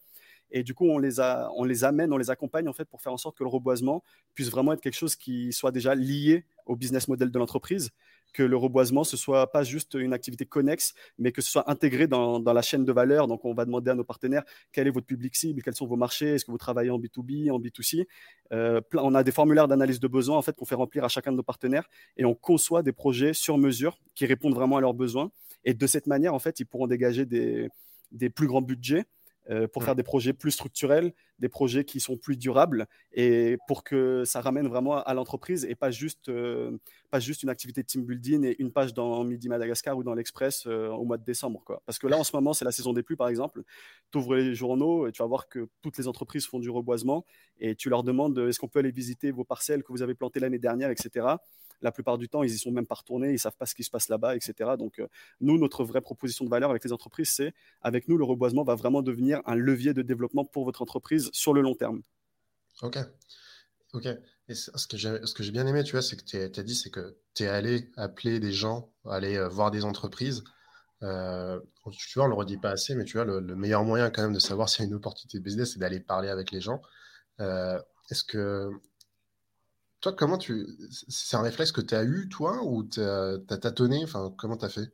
Et 0.50 0.62
du 0.62 0.74
coup, 0.74 0.90
on 0.90 0.98
les, 0.98 1.20
a, 1.20 1.48
on 1.56 1.64
les 1.64 1.84
amène, 1.84 2.12
on 2.12 2.18
les 2.18 2.28
accompagne 2.28 2.68
en 2.68 2.74
fait 2.74 2.84
pour 2.84 3.00
faire 3.00 3.14
en 3.14 3.16
sorte 3.16 3.38
que 3.38 3.44
le 3.44 3.48
reboisement 3.48 4.04
puisse 4.34 4.50
vraiment 4.50 4.74
être 4.74 4.82
quelque 4.82 4.98
chose 4.98 5.16
qui 5.16 5.54
soit 5.54 5.72
déjà 5.72 5.94
lié 5.94 6.44
au 6.66 6.76
business 6.76 7.08
model 7.08 7.30
de 7.30 7.38
l'entreprise 7.38 7.92
que 8.32 8.42
le 8.42 8.56
reboisement, 8.56 9.04
ce 9.04 9.16
soit 9.16 9.50
pas 9.50 9.62
juste 9.62 9.94
une 9.94 10.12
activité 10.12 10.46
connexe, 10.46 10.94
mais 11.18 11.32
que 11.32 11.42
ce 11.42 11.50
soit 11.50 11.70
intégré 11.70 12.06
dans, 12.06 12.40
la 12.40 12.62
chaîne 12.62 12.84
de 12.84 12.92
valeur. 12.92 13.28
Donc, 13.28 13.44
on 13.44 13.54
va 13.54 13.64
demander 13.64 13.90
à 13.90 13.94
nos 13.94 14.04
partenaires 14.04 14.42
quel 14.72 14.86
est 14.86 14.90
votre 14.90 15.06
public 15.06 15.36
cible, 15.36 15.62
quels 15.62 15.74
sont 15.74 15.86
vos 15.86 15.96
marchés, 15.96 16.34
est-ce 16.34 16.44
que 16.44 16.50
vous 16.50 16.58
travaillez 16.58 16.90
en 16.90 16.98
B2B, 16.98 17.50
en 17.50 17.58
B2C. 17.58 18.06
Euh, 18.52 18.80
on 18.94 19.14
a 19.14 19.22
des 19.22 19.32
formulaires 19.32 19.68
d'analyse 19.68 20.00
de 20.00 20.08
besoins 20.08 20.36
en 20.36 20.42
fait 20.42 20.54
qu'on 20.56 20.66
fait 20.66 20.74
remplir 20.74 21.04
à 21.04 21.08
chacun 21.08 21.32
de 21.32 21.36
nos 21.36 21.42
partenaires 21.42 21.88
et 22.16 22.24
on 22.24 22.34
conçoit 22.34 22.82
des 22.82 22.92
projets 22.92 23.32
sur 23.32 23.56
mesure 23.56 23.98
qui 24.14 24.26
répondent 24.26 24.54
vraiment 24.54 24.76
à 24.76 24.80
leurs 24.80 24.94
besoins. 24.94 25.30
Et 25.64 25.74
de 25.74 25.86
cette 25.86 26.06
manière, 26.06 26.34
en 26.34 26.38
fait, 26.38 26.60
ils 26.60 26.66
pourront 26.66 26.86
dégager 26.86 27.24
des, 27.24 27.68
des 28.10 28.30
plus 28.30 28.46
grands 28.46 28.62
budgets 28.62 29.04
euh, 29.50 29.66
pour 29.66 29.82
faire 29.82 29.96
des 29.96 30.04
projets 30.04 30.32
plus 30.32 30.52
structurels, 30.52 31.12
des 31.38 31.48
projets 31.48 31.84
qui 31.84 32.00
sont 32.00 32.16
plus 32.16 32.36
durables 32.36 32.86
et 33.12 33.58
pour 33.66 33.84
que 33.84 34.24
ça 34.24 34.40
ramène 34.40 34.68
vraiment 34.68 35.02
à 35.02 35.14
l'entreprise 35.14 35.64
et 35.64 35.74
pas 35.74 35.90
juste, 35.90 36.28
euh, 36.28 36.76
pas 37.10 37.20
juste 37.20 37.42
une 37.42 37.48
activité 37.48 37.82
de 37.82 37.86
team 37.86 38.04
building 38.04 38.44
et 38.44 38.56
une 38.60 38.72
page 38.72 38.94
dans 38.94 39.24
Midi 39.24 39.48
Madagascar 39.48 39.96
ou 39.96 40.04
dans 40.04 40.14
l'Express 40.14 40.64
euh, 40.66 40.88
au 40.88 41.04
mois 41.04 41.18
de 41.18 41.24
décembre. 41.24 41.62
Quoi. 41.64 41.82
Parce 41.86 41.98
que 41.98 42.06
là, 42.06 42.16
en 42.18 42.24
ce 42.24 42.34
moment, 42.34 42.52
c'est 42.52 42.64
la 42.64 42.72
saison 42.72 42.92
des 42.92 43.02
pluies, 43.02 43.16
par 43.16 43.28
exemple. 43.28 43.62
Tu 44.10 44.18
ouvres 44.18 44.36
les 44.36 44.54
journaux 44.54 45.06
et 45.06 45.12
tu 45.12 45.22
vas 45.22 45.28
voir 45.28 45.48
que 45.48 45.68
toutes 45.82 45.98
les 45.98 46.08
entreprises 46.08 46.46
font 46.46 46.60
du 46.60 46.70
reboisement 46.70 47.24
et 47.58 47.74
tu 47.74 47.88
leur 47.88 48.02
demandes 48.02 48.38
est-ce 48.38 48.58
qu'on 48.58 48.68
peut 48.68 48.78
aller 48.78 48.92
visiter 48.92 49.30
vos 49.30 49.44
parcelles 49.44 49.82
que 49.82 49.92
vous 49.92 50.02
avez 50.02 50.14
plantées 50.14 50.40
l'année 50.40 50.58
dernière, 50.58 50.90
etc 50.90 51.36
la 51.82 51.92
plupart 51.92 52.16
du 52.16 52.28
temps, 52.28 52.42
ils 52.42 52.52
y 52.52 52.58
sont 52.58 52.70
même 52.70 52.86
pas 52.86 52.94
retournés, 52.94 53.32
ils 53.32 53.38
savent 53.38 53.56
pas 53.56 53.66
ce 53.66 53.74
qui 53.74 53.84
se 53.84 53.90
passe 53.90 54.08
là-bas, 54.08 54.36
etc. 54.36 54.70
Donc, 54.78 54.98
euh, 54.98 55.08
nous, 55.40 55.58
notre 55.58 55.84
vraie 55.84 56.00
proposition 56.00 56.44
de 56.44 56.50
valeur 56.50 56.70
avec 56.70 56.84
les 56.84 56.92
entreprises, 56.92 57.30
c'est 57.30 57.52
avec 57.82 58.08
nous, 58.08 58.16
le 58.16 58.24
reboisement 58.24 58.62
va 58.62 58.74
vraiment 58.74 59.02
devenir 59.02 59.42
un 59.44 59.56
levier 59.56 59.92
de 59.92 60.02
développement 60.02 60.44
pour 60.44 60.64
votre 60.64 60.82
entreprise 60.82 61.21
sur 61.32 61.54
le 61.54 61.60
long 61.60 61.74
terme. 61.74 62.02
Ok. 62.82 62.98
Ok. 63.92 64.06
Et 64.48 64.54
ce 64.54 64.86
que 64.86 65.42
j'ai 65.42 65.52
bien 65.52 65.66
aimé, 65.66 65.84
tu 65.84 65.92
vois, 65.92 66.02
c'est 66.02 66.16
que 66.16 66.24
tu 66.24 66.36
as 66.36 66.62
dit, 66.62 66.74
c'est 66.74 66.90
que 66.90 67.16
tu 67.34 67.44
es 67.44 67.48
allé 67.48 67.90
appeler 67.96 68.40
des 68.40 68.52
gens, 68.52 68.92
aller 69.08 69.36
euh, 69.36 69.48
voir 69.48 69.70
des 69.70 69.84
entreprises. 69.84 70.42
Euh, 71.02 71.60
tu 71.92 72.18
vois, 72.18 72.24
on 72.24 72.28
ne 72.28 72.34
le 72.34 72.38
redit 72.38 72.58
pas 72.58 72.70
assez, 72.70 72.94
mais 72.94 73.04
tu 73.04 73.16
vois, 73.16 73.24
le, 73.24 73.40
meilleur 73.56 73.84
moyen 73.84 74.10
quand 74.10 74.22
même 74.22 74.32
de 74.32 74.38
savoir 74.38 74.68
s'il 74.68 74.84
y 74.84 74.86
a 74.86 74.88
une 74.88 74.94
opportunité 74.94 75.38
de 75.38 75.44
business, 75.44 75.72
c'est 75.72 75.78
d'aller 75.78 76.00
parler 76.00 76.28
avec 76.28 76.50
les 76.50 76.60
gens. 76.60 76.80
Est-ce 77.38 78.24
que 78.24 78.70
toi, 80.02 80.12
comment 80.12 80.36
tu. 80.36 80.66
C'est 81.08 81.36
un 81.36 81.42
réflexe 81.42 81.70
que 81.72 81.80
tu 81.80 81.94
as 81.94 82.02
eu, 82.02 82.28
toi, 82.28 82.60
ou 82.64 82.82
tu 82.82 83.00
as, 83.00 83.38
tâtonné? 83.60 84.02
Enfin, 84.02 84.34
comment 84.36 84.56
tu 84.56 84.64
as 84.64 84.68
fait? 84.68 84.92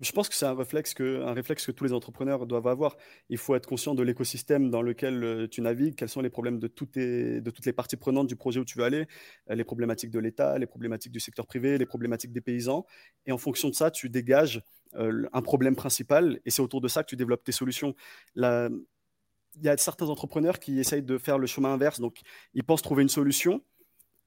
Je 0.00 0.10
pense 0.12 0.28
que 0.28 0.34
c'est 0.34 0.46
un 0.46 0.54
réflexe, 0.54 0.92
que, 0.92 1.70
tous 1.70 1.84
les 1.84 1.92
entrepreneurs 1.92 2.46
doivent 2.46 2.66
avoir. 2.66 2.96
Il 3.28 3.38
faut 3.38 3.54
être 3.54 3.66
conscient 3.66 3.94
de 3.94 4.02
l'écosystème 4.02 4.70
dans 4.70 4.82
lequel 4.82 5.22
euh, 5.22 5.48
tu 5.48 5.60
navigues, 5.60 5.94
quels 5.94 6.08
sont 6.08 6.20
les 6.20 6.30
problèmes 6.30 6.58
de 6.58 6.66
toutes, 6.66 6.96
les, 6.96 7.40
parties 7.74 7.96
prenantes 7.96 8.26
du 8.26 8.34
projet 8.34 8.58
où 8.58 8.64
tu 8.64 8.78
veux 8.78 8.84
aller, 8.84 9.06
euh, 9.50 9.54
les 9.54 9.64
problématiques 9.64 10.10
de 10.10 10.18
l'État, 10.18 10.58
les 10.58 10.66
problématiques 10.66 11.12
du 11.12 11.20
secteur 11.20 11.46
privé, 11.46 11.78
les 11.78 11.86
problématiques 11.86 12.32
des 12.32 12.40
paysans. 12.40 12.86
Et 13.26 13.32
en 13.32 13.38
fonction 13.38 13.68
de 13.68 13.74
ça, 13.74 13.90
tu 13.90 14.10
dégages 14.10 14.62
euh, 14.96 15.28
un 15.32 15.42
problème 15.42 15.76
principal 15.76 16.40
et 16.44 16.50
c'est 16.50 16.62
autour 16.62 16.80
de 16.80 16.88
ça 16.88 17.04
que 17.04 17.08
tu 17.08 17.16
développes 17.16 17.44
tes 17.44 17.52
solutions. 17.52 17.94
il 18.36 19.62
y 19.62 19.68
a 19.68 19.76
certains 19.76 20.08
entrepreneurs 20.08 20.58
qui 20.58 20.80
essayent 20.80 21.02
de 21.02 21.18
faire 21.18 21.38
le 21.38 21.46
chemin 21.46 21.72
inverse. 21.72 22.00
Donc, 22.00 22.20
ils 22.54 22.64
pensent 22.64 22.82
trouver 22.82 23.02
une 23.02 23.08
solution 23.08 23.62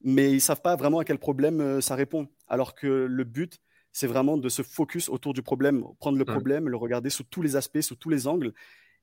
mais 0.01 0.29
ils 0.29 0.35
ne 0.35 0.39
savent 0.39 0.61
pas 0.61 0.75
vraiment 0.75 0.99
à 0.99 1.03
quel 1.03 1.17
problème 1.17 1.81
ça 1.81 1.95
répond. 1.95 2.27
Alors 2.47 2.75
que 2.75 2.85
le 2.85 3.23
but, 3.23 3.59
c'est 3.97 4.05
vraiment 4.05 4.37
de 4.37 4.47
se 4.47 4.61
focus 4.61 5.09
autour 5.09 5.33
du 5.33 5.41
problème, 5.41 5.83
prendre 5.97 6.19
le 6.19 6.25
problème, 6.25 6.69
le 6.69 6.77
regarder 6.77 7.09
sous 7.09 7.23
tous 7.23 7.41
les 7.41 7.55
aspects, 7.55 7.81
sous 7.81 7.95
tous 7.95 8.09
les 8.09 8.27
angles. 8.27 8.53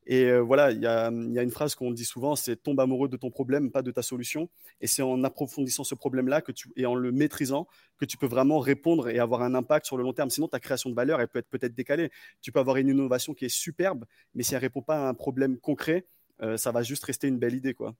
Et 0.06 0.26
euh, 0.26 0.38
voilà, 0.38 0.70
il 0.70 0.80
y 0.80 0.86
a, 0.86 1.08
une 1.08 1.50
phrase 1.50 1.74
qu'on 1.74 1.90
dit 1.90 2.04
souvent, 2.04 2.36
c'est 2.36 2.54
tombe 2.54 2.78
amoureux 2.78 3.08
de 3.08 3.16
ton 3.16 3.28
problème, 3.28 3.72
pas 3.72 3.82
de 3.82 3.90
ta 3.90 4.02
solution. 4.02 4.48
Et 4.80 4.86
c'est 4.86 5.02
en 5.02 5.24
approfondissant 5.24 5.82
ce 5.82 5.96
problème-là 5.96 6.42
que 6.42 6.52
tu, 6.52 6.70
et 6.76 6.86
en 6.86 6.94
le 6.94 7.10
maîtrisant 7.10 7.66
que 7.98 8.04
tu 8.04 8.16
peux 8.16 8.28
vraiment 8.28 8.60
répondre 8.60 9.08
et 9.08 9.18
avoir 9.18 9.42
un 9.42 9.56
impact 9.56 9.84
sur 9.84 9.96
le 9.96 10.04
long 10.04 10.12
terme. 10.12 10.30
Sinon, 10.30 10.46
ta 10.46 10.60
création 10.60 10.90
de 10.90 10.94
valeur, 10.94 11.20
elle 11.20 11.26
peut 11.26 11.40
être 11.40 11.50
peut-être 11.50 11.74
décalée. 11.74 12.12
Tu 12.40 12.52
peux 12.52 12.60
avoir 12.60 12.76
une 12.76 12.88
innovation 12.88 13.34
qui 13.34 13.46
est 13.46 13.48
superbe, 13.48 14.04
mais 14.36 14.44
si 14.44 14.54
elle 14.54 14.60
répond 14.60 14.82
pas 14.82 15.06
à 15.06 15.08
un 15.08 15.14
problème 15.14 15.58
concret, 15.58 16.06
euh, 16.40 16.56
ça 16.56 16.70
va 16.70 16.84
juste 16.84 17.02
rester 17.02 17.26
une 17.26 17.40
belle 17.40 17.56
idée, 17.56 17.74
quoi. 17.74 17.96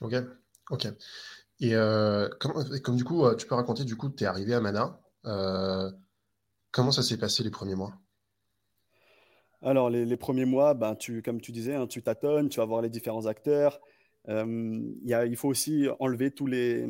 Ok, 0.00 0.14
ok. 0.70 0.86
Et 1.58 1.74
euh, 1.74 2.28
comme, 2.38 2.94
du 2.94 3.02
coup, 3.02 3.34
tu 3.34 3.48
peux 3.48 3.56
raconter, 3.56 3.82
du 3.82 3.96
coup, 3.96 4.10
tu 4.10 4.22
es 4.22 4.26
arrivé 4.28 4.54
à 4.54 4.60
Mana. 4.60 5.00
Euh, 6.70 6.72
comment 6.72 6.92
ça 6.92 7.02
s'est 7.02 7.18
passé 7.18 7.42
les 7.42 7.50
premiers 7.50 7.74
mois? 7.74 7.94
Alors, 9.62 9.90
les, 9.90 10.16
premiers 10.16 10.46
mois, 10.46 10.72
ben, 10.72 10.94
tu, 10.94 11.20
comme 11.20 11.40
tu 11.40 11.52
disais, 11.52 11.74
hein, 11.74 11.86
tu 11.86 12.02
tâtonnes, 12.02 12.48
tu 12.48 12.60
vas 12.60 12.64
voir 12.64 12.80
les 12.80 12.88
différents 12.88 13.26
acteurs. 13.26 13.80
il 14.26 15.36
faut 15.36 15.48
aussi 15.48 15.86
enlever 15.98 16.30
tous 16.30 16.46
les, 16.46 16.86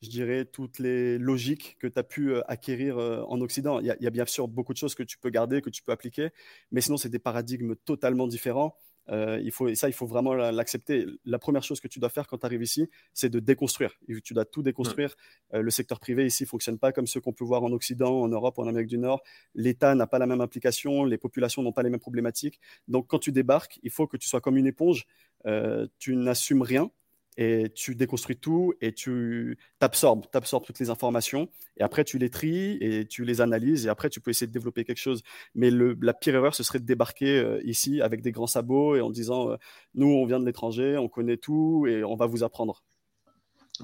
je 0.00 0.08
dirais, 0.08 0.44
toutes 0.44 0.80
les 0.80 1.18
logiques 1.18 1.76
que 1.78 1.86
tu 1.86 1.98
as 2.00 2.02
pu 2.02 2.34
acquérir 2.48 2.98
en 2.98 3.40
Occident. 3.40 3.78
Il 3.78 3.86
y, 3.86 4.06
a, 4.06 4.10
bien 4.10 4.26
sûr 4.26 4.48
beaucoup 4.48 4.72
de 4.72 4.78
choses 4.78 4.96
que 4.96 5.04
tu 5.04 5.18
peux 5.18 5.30
garder, 5.30 5.62
que 5.62 5.70
tu 5.70 5.84
peux 5.84 5.92
appliquer, 5.92 6.30
mais 6.72 6.80
sinon, 6.80 6.96
c'est 6.96 7.08
des 7.10 7.20
paradigmes 7.20 7.76
totalement 7.76 8.26
différents. 8.26 8.76
Euh, 9.08 9.40
il 9.42 9.50
faut, 9.50 9.68
et 9.68 9.74
ça, 9.74 9.88
il 9.88 9.92
faut 9.92 10.06
vraiment 10.06 10.34
l'accepter. 10.34 11.06
La 11.24 11.38
première 11.38 11.62
chose 11.62 11.80
que 11.80 11.88
tu 11.88 11.98
dois 11.98 12.08
faire 12.08 12.26
quand 12.26 12.38
tu 12.38 12.46
arrives 12.46 12.62
ici, 12.62 12.88
c'est 13.12 13.28
de 13.28 13.40
déconstruire. 13.40 13.98
Tu 14.22 14.34
dois 14.34 14.44
tout 14.44 14.62
déconstruire. 14.62 15.16
Euh, 15.54 15.62
le 15.62 15.70
secteur 15.70 15.98
privé 16.00 16.26
ici 16.26 16.46
fonctionne 16.46 16.78
pas 16.78 16.92
comme 16.92 17.06
ceux 17.06 17.20
qu'on 17.20 17.32
peut 17.32 17.44
voir 17.44 17.62
en 17.62 17.72
Occident, 17.72 18.20
en 18.20 18.28
Europe, 18.28 18.58
en 18.58 18.66
Amérique 18.66 18.88
du 18.88 18.98
Nord. 18.98 19.22
L'État 19.54 19.94
n'a 19.94 20.06
pas 20.06 20.18
la 20.18 20.26
même 20.26 20.40
implication, 20.40 21.04
les 21.04 21.18
populations 21.18 21.62
n'ont 21.62 21.72
pas 21.72 21.82
les 21.82 21.90
mêmes 21.90 22.00
problématiques. 22.00 22.60
Donc, 22.88 23.08
quand 23.08 23.18
tu 23.18 23.32
débarques, 23.32 23.78
il 23.82 23.90
faut 23.90 24.06
que 24.06 24.16
tu 24.16 24.28
sois 24.28 24.40
comme 24.40 24.56
une 24.56 24.66
éponge. 24.66 25.06
Euh, 25.46 25.86
tu 25.98 26.16
n'assumes 26.16 26.62
rien 26.62 26.90
et 27.36 27.70
tu 27.74 27.94
déconstruis 27.94 28.36
tout 28.36 28.74
et 28.80 28.92
tu 28.92 29.58
t'absorbes, 29.78 30.26
t'absorbes 30.30 30.64
toutes 30.64 30.78
les 30.78 30.90
informations 30.90 31.48
et 31.78 31.82
après 31.82 32.04
tu 32.04 32.18
les 32.18 32.28
tries 32.28 32.76
et 32.80 33.06
tu 33.06 33.24
les 33.24 33.40
analyses 33.40 33.86
et 33.86 33.88
après 33.88 34.10
tu 34.10 34.20
peux 34.20 34.30
essayer 34.30 34.46
de 34.46 34.52
développer 34.52 34.84
quelque 34.84 34.98
chose. 34.98 35.22
Mais 35.54 35.70
le, 35.70 35.96
la 36.02 36.12
pire 36.12 36.34
erreur, 36.34 36.54
ce 36.54 36.62
serait 36.62 36.78
de 36.78 36.84
débarquer 36.84 37.38
euh, 37.38 37.60
ici 37.64 38.02
avec 38.02 38.20
des 38.20 38.32
grands 38.32 38.46
sabots 38.46 38.96
et 38.96 39.00
en 39.00 39.10
disant 39.10 39.50
euh, 39.50 39.56
nous 39.94 40.08
on 40.08 40.26
vient 40.26 40.40
de 40.40 40.44
l'étranger, 40.44 40.98
on 40.98 41.08
connaît 41.08 41.38
tout 41.38 41.86
et 41.88 42.04
on 42.04 42.16
va 42.16 42.26
vous 42.26 42.44
apprendre. 42.44 42.82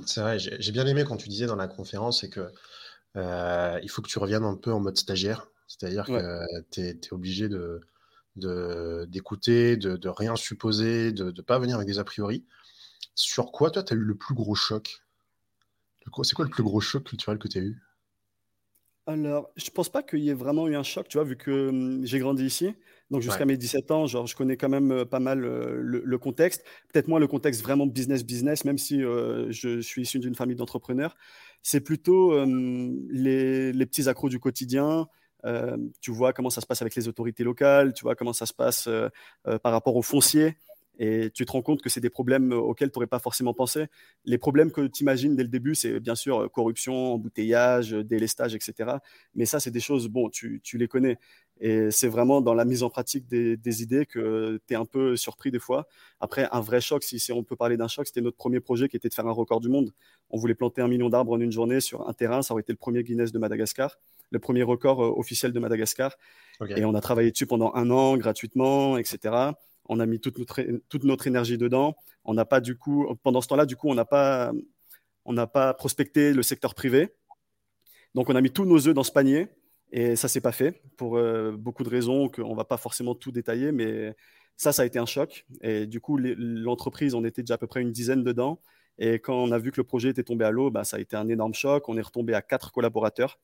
C'est 0.05 0.21
vrai, 0.21 0.39
j'ai 0.39 0.73
bien 0.73 0.87
aimé 0.87 1.05
quand 1.05 1.17
tu 1.17 1.29
disais 1.29 1.47
dans 1.47 1.57
la 1.57 1.69
conférence 1.69 2.23
et 2.25 2.31
que 2.31 2.53
euh, 3.17 3.81
il 3.83 3.89
faut 3.89 4.03
que 4.03 4.09
tu 4.09 4.19
reviennes 4.19 4.45
un 4.45 4.57
peu 4.57 4.71
en 4.71 4.81
mode 4.81 4.99
stagiaire, 4.99 5.49
c'est-à-dire 5.67 6.05
que 6.05 6.43
tu 6.71 6.83
es, 6.83 7.13
obligé 7.13 7.49
de 7.49 7.81
d'écouter, 9.07 9.77
de, 9.77 9.97
de, 9.97 10.09
rien 10.09 10.37
supposer, 10.37 11.11
de 11.11 11.33
ne 11.33 11.43
pas 11.43 11.59
venir 11.59 11.75
avec 11.75 11.89
des 11.89 11.99
a 11.99 12.05
priori. 12.05 12.45
Sur 13.15 13.53
quoi, 13.53 13.71
toi, 13.71 13.83
tu 13.83 13.95
as 13.95 13.97
eu 13.97 14.01
le 14.01 14.17
plus 14.17 14.35
gros 14.35 14.55
choc? 14.55 15.03
C'est 16.23 16.35
quoi 16.35 16.45
le 16.45 16.51
plus 16.51 16.63
gros 16.63 16.81
choc 16.81 17.05
culturel 17.05 17.39
que 17.39 17.49
tu 17.49 17.59
as 17.59 17.63
eu? 17.63 17.79
Alors, 19.09 19.51
je 19.57 19.71
pense 19.71 19.89
pas 19.89 20.03
qu'il 20.03 20.19
y 20.19 20.29
ait 20.29 20.35
vraiment 20.35 20.69
eu 20.69 20.77
un 20.77 20.83
choc, 20.83 21.09
tu 21.09 21.17
vois, 21.17 21.25
vu 21.25 21.35
que 21.37 21.71
hum, 21.71 22.05
j'ai 22.05 22.19
grandi 22.19 22.45
ici. 22.45 22.75
Donc, 23.11 23.23
jusqu'à 23.23 23.47
mes 23.47 23.57
17 23.57 23.91
ans, 23.91 24.07
genre, 24.07 24.27
je 24.27 24.37
connais 24.37 24.59
quand 24.59 24.69
même 24.69 24.93
euh, 24.93 25.05
pas 25.07 25.19
mal 25.19 25.45
euh, 25.47 25.81
le, 25.81 26.19
contexte. 26.19 26.63
Peut-être 26.93 27.09
moins 27.09 27.19
le 27.19 27.27
contexte 27.27 27.63
vraiment 27.63 27.87
business-business, 27.87 28.67
même 28.67 28.77
si 28.77 29.03
euh, 29.03 29.51
je, 29.51 29.81
suis 29.81 30.03
issu 30.03 30.19
d'une 30.19 30.35
famille 30.35 30.57
d'entrepreneurs. 30.57 31.17
C'est 31.63 31.81
plutôt 31.81 32.39
hum, 32.39 33.09
les, 33.11 33.73
petits 33.87 34.11
accros 34.11 34.29
du 34.29 34.41
quotidien. 34.41 35.09
tu 36.03 36.11
vois 36.11 36.35
comment 36.35 36.51
ça 36.51 36.61
se 36.61 36.67
passe 36.67 36.83
avec 36.83 36.95
les 36.95 37.09
autorités 37.09 37.45
locales, 37.45 37.95
tu 37.95 38.03
vois 38.03 38.15
comment 38.15 38.35
ça 38.35 38.45
se 38.45 38.53
passe 38.53 38.89
par 39.63 39.73
rapport 39.73 39.97
aux 39.97 40.03
fonciers. 40.03 40.57
Et 40.99 41.31
tu 41.33 41.47
te 41.47 41.53
rends 41.53 41.63
compte 41.63 41.81
que 41.81 41.89
c'est 41.89 42.01
des 42.01 42.11
problèmes 42.11 42.53
auxquels 42.53 42.91
tu 42.91 42.99
n'aurais 42.99 43.07
pas 43.07 43.21
forcément 43.21 43.55
pensé. 43.55 43.87
Les 44.25 44.37
problèmes 44.37 44.73
que 44.73 44.87
tu 44.89 45.05
imagines 45.05 45.37
dès 45.37 45.45
le 45.45 45.49
début, 45.49 45.77
c'est 45.77 46.01
bien 46.01 46.17
sûr 46.17 46.51
corruption, 46.51 47.15
embouteillage, 47.15 47.93
délestage, 47.93 48.55
etc. 48.57 48.97
Mais 49.35 49.47
ça, 49.47 49.61
c'est 49.61 49.71
des 49.71 49.81
choses, 49.81 50.09
bon, 50.09 50.29
tu, 50.29 50.61
tu 50.63 50.77
les 50.77 50.89
connais. 50.89 51.19
Et 51.61 51.91
c'est 51.91 52.09
vraiment 52.09 52.41
dans 52.41 52.55
la 52.55 52.65
mise 52.65 52.83
en 52.83 52.91
pratique 52.91 53.29
des, 53.29 53.57
des 53.57 53.83
idées 53.83 54.07
que 54.07 54.61
tu 54.67 54.75
es 54.75 54.77
un 54.77 54.85
peu 54.85 55.17
surpris 55.17 55.51
des 55.51 55.59
fois. 55.59 55.87
Après, 56.21 56.49
un 56.51 56.61
vrai 56.61 56.81
choc, 56.81 57.05
si, 57.05 57.21
si 57.21 57.33
on 57.33 57.45
peut 57.45 57.57
parler 57.57 57.77
d'un 57.77 57.89
choc, 57.89 58.07
c'était 58.07 58.21
notre 58.21 58.37
premier 58.37 58.61
projet 58.61 58.89
qui 58.89 58.97
était 58.97 59.09
de 59.09 59.15
faire 59.15 59.27
un 59.27 59.33
record 59.33 59.61
du 59.61 59.69
monde. 59.69 59.93
On 60.31 60.39
voulait 60.39 60.55
planter 60.55 60.83
un 60.83 60.89
million 60.89 61.09
d'arbres 61.09 61.33
en 61.33 61.41
une 61.41 61.53
journée 61.53 61.81
sur 61.81 62.09
un 62.09 62.13
terrain. 62.13 62.43
Ça 62.43 62.55
aurait 62.55 62.63
été 62.63 62.73
le 62.73 62.79
premier 62.79 63.03
Guinness 63.05 63.31
de 63.31 63.39
Madagascar, 63.39 63.99
le 64.31 64.39
premier 64.39 64.63
record 64.65 65.03
euh, 65.03 65.13
officiel 65.17 65.53
de 65.53 65.61
Madagascar. 65.61 66.17
Et 66.77 66.85
on 66.85 66.95
a 66.95 67.01
travaillé 67.01 67.31
dessus 67.31 67.47
pendant 67.47 67.73
un 67.75 67.89
an 67.91 68.17
gratuitement, 68.17 68.99
etc. 68.99 69.53
On 69.89 70.01
a 70.01 70.07
mis 70.07 70.21
toute 70.21 70.39
notre, 70.39 70.63
toute 70.89 71.05
notre 71.05 71.27
énergie 71.27 71.59
dedans. 71.59 71.97
On 72.25 72.35
n'a 72.35 72.45
pas 72.45 72.61
du 72.61 72.77
coup, 72.77 73.07
pendant 73.23 73.41
ce 73.41 73.49
temps-là, 73.49 73.67
du 73.67 73.77
coup, 73.77 73.89
on 73.89 73.95
n'a 73.95 74.05
pas, 74.05 74.53
on 75.25 75.33
n'a 75.33 75.47
pas 75.47 75.75
prospecté 75.75 76.33
le 76.33 76.43
secteur 76.43 76.75
privé. 76.75 77.15
Donc, 78.15 78.31
on 78.31 78.37
a 78.37 78.41
mis 78.41 78.51
tous 78.51 78.65
nos 78.65 78.87
œufs 78.87 78.95
dans 78.95 79.03
ce 79.03 79.13
panier 79.13 79.49
et 79.93 80.17
ça 80.17 80.29
s'est 80.29 80.41
pas 80.41 80.53
fait 80.53 80.83
pour 80.97 81.17
euh, 81.17 81.53
beaucoup 81.57 81.85
de 81.85 81.89
raisons 81.89 82.29
qu'on 82.29 82.55
va 82.55 82.65
pas 82.65 82.77
forcément 82.77 83.15
tout 83.15 83.33
détailler, 83.33 83.73
mais 83.73 84.15
ça, 84.57 84.73
ça 84.73 84.83
a 84.83 84.85
été 84.85 84.99
un 84.99 85.07
choc. 85.07 85.47
Et 85.63 85.87
du 85.87 86.01
coup, 86.01 86.19
l'entreprise, 86.19 87.15
on 87.15 87.25
était 87.25 87.43
déjà 87.43 87.55
à 87.55 87.59
peu 87.59 87.67
près 87.67 87.81
une 87.81 87.93
dizaine 87.93 88.23
dedans. 88.25 88.61
Et 88.99 89.15
quand 89.21 89.37
on 89.37 89.53
a 89.53 89.59
vu 89.59 89.71
que 89.71 89.81
le 89.81 89.85
projet 89.85 90.11
était 90.11 90.25
tombé 90.25 90.45
à 90.45 90.51
l'eau, 90.51 90.71
bah, 90.71 90.85
ça 90.85 90.97
a 90.97 91.01
été 91.01 91.17
un 91.17 91.29
énorme 91.29 91.55
choc. 91.55 91.89
On 91.89 91.97
est 91.97 92.03
retombé 92.03 92.35
à 92.35 92.43
quatre 92.43 92.73
collaborateurs. 92.73 93.39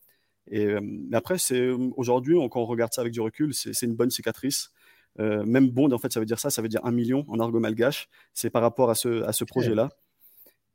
Et 0.51 0.67
euh, 0.67 0.81
mais 0.83 1.17
après, 1.17 1.39
c'est 1.39 1.69
aujourd'hui, 1.97 2.37
quand 2.51 2.61
on 2.61 2.67
regarde 2.67 2.93
ça 2.93 3.01
avec 3.01 3.13
du 3.13 3.21
recul, 3.21 3.55
c'est 3.55 3.81
une 3.83 3.95
bonne 3.95 4.11
cicatrice. 4.11 4.73
Euh, 5.21 5.45
même 5.45 5.71
Bond, 5.71 5.93
en 5.93 5.99
fait, 5.99 6.13
ça 6.13 6.21
veut 6.21 6.27
dire 6.27 6.39
ça, 6.39 6.51
ça 6.51 6.63
veut 6.63 6.69
dire 6.69 6.85
un 6.85 6.91
million 6.91 7.25
en 7.29 7.39
argot 7.39 7.61
malgache. 7.61 8.09
C'est 8.33 8.51
par 8.51 8.63
rapport 8.63 8.91
à 8.91 8.95
ce, 8.95 9.23
à 9.23 9.33
ce 9.33 9.45
projet-là. 9.45 9.91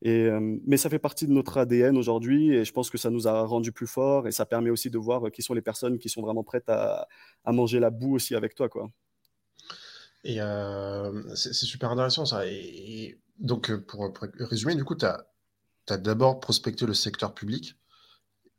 Et, 0.01 0.27
euh, 0.27 0.58
mais 0.65 0.77
ça 0.77 0.89
fait 0.89 1.00
partie 1.00 1.27
de 1.27 1.34
notre 1.34 1.58
ADN 1.58 1.98
aujourd'hui 1.98 2.53
et 2.53 2.63
je 2.63 2.72
pense 2.72 2.89
que 2.89 2.98
ça 2.98 3.10
nous 3.10 3.27
a 3.27 3.41
rendu 3.41 3.74
plus 3.74 3.88
forts 3.88 4.29
et 4.29 4.31
ça 4.31 4.46
permet 4.46 4.69
aussi 4.69 4.89
de 4.89 4.98
voir 4.98 5.29
qui 5.29 5.41
sont 5.41 5.53
les 5.53 5.62
personnes 5.62 6.00
qui 6.00 6.08
sont 6.08 6.22
vraiment 6.22 6.43
prêtes 6.43 6.69
à, 6.69 7.10
à 7.43 7.51
manger 7.51 7.81
la 7.81 7.89
boue 7.89 8.15
aussi 8.15 8.34
avec 8.34 8.55
toi. 8.55 8.69
Quoi. 8.69 8.89
Et 10.24 10.38
euh, 10.39 11.36
c'est 11.36 11.53
super 11.53 11.91
intéressant 11.91 12.25
ça. 12.25 12.46
Et, 12.48 13.19
donc, 13.39 13.74
pour, 13.86 14.12
résumer, 14.39 14.75
du 14.75 14.84
coup, 14.84 14.96
tu 14.96 15.05
as, 15.05 15.25
as 15.89 15.98
d'abord 15.98 16.41
prospecté 16.41 16.86
le 16.86 16.93
secteur 16.93 17.34
public 17.34 17.77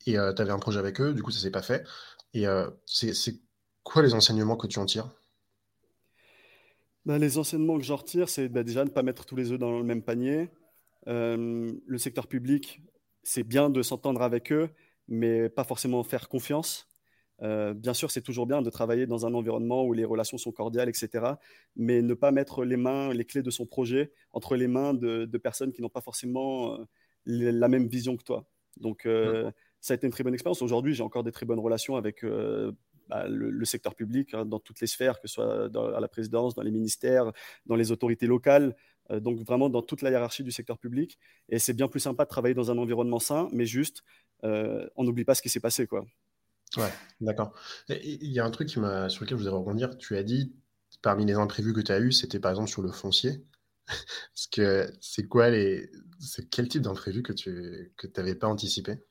et 0.06 0.12
tu 0.12 0.18
avais 0.18 0.52
un 0.52 0.58
projet 0.58 0.78
avec 0.78 1.00
eux, 1.02 1.12
du 1.12 1.22
coup, 1.22 1.30
ça 1.30 1.40
s'est 1.40 1.50
pas 1.50 1.60
fait. 1.60 1.86
Et 2.32 2.46
c'est 2.86 3.40
quoi 3.82 4.02
les 4.02 4.14
enseignements 4.14 4.56
que 4.56 4.66
tu 4.66 4.78
en 4.78 4.86
tires? 4.86 5.10
Ben, 7.10 7.18
les 7.18 7.38
enseignements 7.38 7.76
que 7.76 7.82
j'en 7.82 7.96
retire, 7.96 8.28
c'est 8.28 8.48
ben, 8.48 8.62
déjà 8.62 8.84
ne 8.84 8.88
pas 8.88 9.02
mettre 9.02 9.26
tous 9.26 9.34
les 9.34 9.50
œufs 9.50 9.58
dans 9.58 9.76
le 9.76 9.82
même 9.82 10.00
panier. 10.00 10.48
Euh, 11.08 11.72
le 11.84 11.98
secteur 11.98 12.28
public, 12.28 12.82
c'est 13.24 13.42
bien 13.42 13.68
de 13.68 13.82
s'entendre 13.82 14.22
avec 14.22 14.52
eux, 14.52 14.70
mais 15.08 15.48
pas 15.48 15.64
forcément 15.64 16.04
faire 16.04 16.28
confiance. 16.28 16.86
Euh, 17.42 17.74
bien 17.74 17.94
sûr, 17.94 18.12
c'est 18.12 18.20
toujours 18.20 18.46
bien 18.46 18.62
de 18.62 18.70
travailler 18.70 19.08
dans 19.08 19.26
un 19.26 19.34
environnement 19.34 19.82
où 19.82 19.92
les 19.92 20.04
relations 20.04 20.38
sont 20.38 20.52
cordiales, 20.52 20.88
etc. 20.88 21.34
Mais 21.74 22.00
ne 22.00 22.14
pas 22.14 22.30
mettre 22.30 22.64
les 22.64 22.76
mains, 22.76 23.12
les 23.12 23.24
clés 23.24 23.42
de 23.42 23.50
son 23.50 23.66
projet 23.66 24.12
entre 24.32 24.54
les 24.54 24.68
mains 24.68 24.94
de, 24.94 25.26
personnes 25.38 25.72
qui 25.72 25.82
n'ont 25.82 25.88
pas 25.88 26.02
forcément 26.02 26.74
euh, 26.74 26.84
la 27.26 27.66
même 27.66 27.88
vision 27.88 28.16
que 28.16 28.22
toi. 28.22 28.48
Donc, 28.76 29.08
ça 29.80 29.94
a 29.94 29.96
été 29.96 30.06
une 30.06 30.12
très 30.12 30.22
bonne 30.22 30.34
expérience. 30.34 30.62
Aujourd'hui, 30.62 30.94
j'ai 30.94 31.02
encore 31.02 31.24
des 31.24 31.32
très 31.32 31.44
bonnes 31.44 31.58
relations 31.58 31.96
avec 31.96 32.24
bah, 33.10 33.26
le, 33.26 33.64
secteur 33.64 33.96
public, 33.96 34.34
hein, 34.34 34.46
dans 34.46 34.60
toutes 34.60 34.80
les 34.80 34.86
sphères, 34.86 35.20
que 35.20 35.26
ce 35.26 35.34
soit 35.34 35.64
à 35.96 36.00
la 36.00 36.08
présidence, 36.08 36.54
dans 36.54 36.62
les 36.62 36.70
ministères, 36.70 37.32
dans 37.66 37.74
les 37.74 37.90
autorités 37.90 38.28
locales, 38.28 38.76
euh, 39.10 39.18
donc 39.18 39.40
vraiment 39.40 39.68
dans 39.68 39.82
toute 39.82 40.02
la 40.02 40.10
hiérarchie 40.10 40.44
du 40.44 40.52
secteur 40.52 40.78
public. 40.78 41.18
Et 41.48 41.58
c'est 41.58 41.72
bien 41.72 41.88
plus 41.88 41.98
sympa 41.98 42.24
de 42.24 42.28
travailler 42.28 42.54
dans 42.54 42.70
un 42.70 42.78
environnement 42.78 43.18
sain, 43.18 43.48
mais 43.52 43.66
juste, 43.66 44.04
euh, 44.44 44.88
on 44.94 45.02
n'oublie 45.02 45.24
pas 45.24 45.34
ce 45.34 45.42
qui 45.42 45.48
s'est 45.48 45.60
passé. 45.60 45.88
Quoi. 45.88 46.06
Ouais, 46.76 46.92
d'accord. 47.20 47.52
Il 47.88 48.30
y 48.30 48.38
a 48.38 48.44
un 48.44 48.50
truc 48.50 48.68
qui 48.68 48.74
sur 48.74 48.84
lequel 48.84 49.28
je 49.30 49.34
voudrais 49.34 49.58
rebondir. 49.58 49.98
Tu 49.98 50.16
as 50.16 50.22
dit, 50.22 50.54
parmi 51.02 51.26
les 51.26 51.34
imprévus 51.34 51.72
que 51.72 51.80
tu 51.80 51.90
as 51.90 51.98
eu, 51.98 52.12
c'était 52.12 52.38
par 52.38 52.52
exemple 52.52 52.70
sur 52.70 52.82
le 52.82 52.92
foncier. 52.92 53.44
Parce 53.86 54.46
que 54.52 54.88
c'est 55.00 55.26
quoi 55.26 55.50
les. 55.50 55.90
C'est 56.20 56.48
quel 56.48 56.68
type 56.68 56.82
d'imprévu 56.82 57.24
que 57.24 57.32
tu 57.32 57.92
que 57.96 58.06
n'avais 58.16 58.36
pas 58.36 58.46
anticipé? 58.46 59.02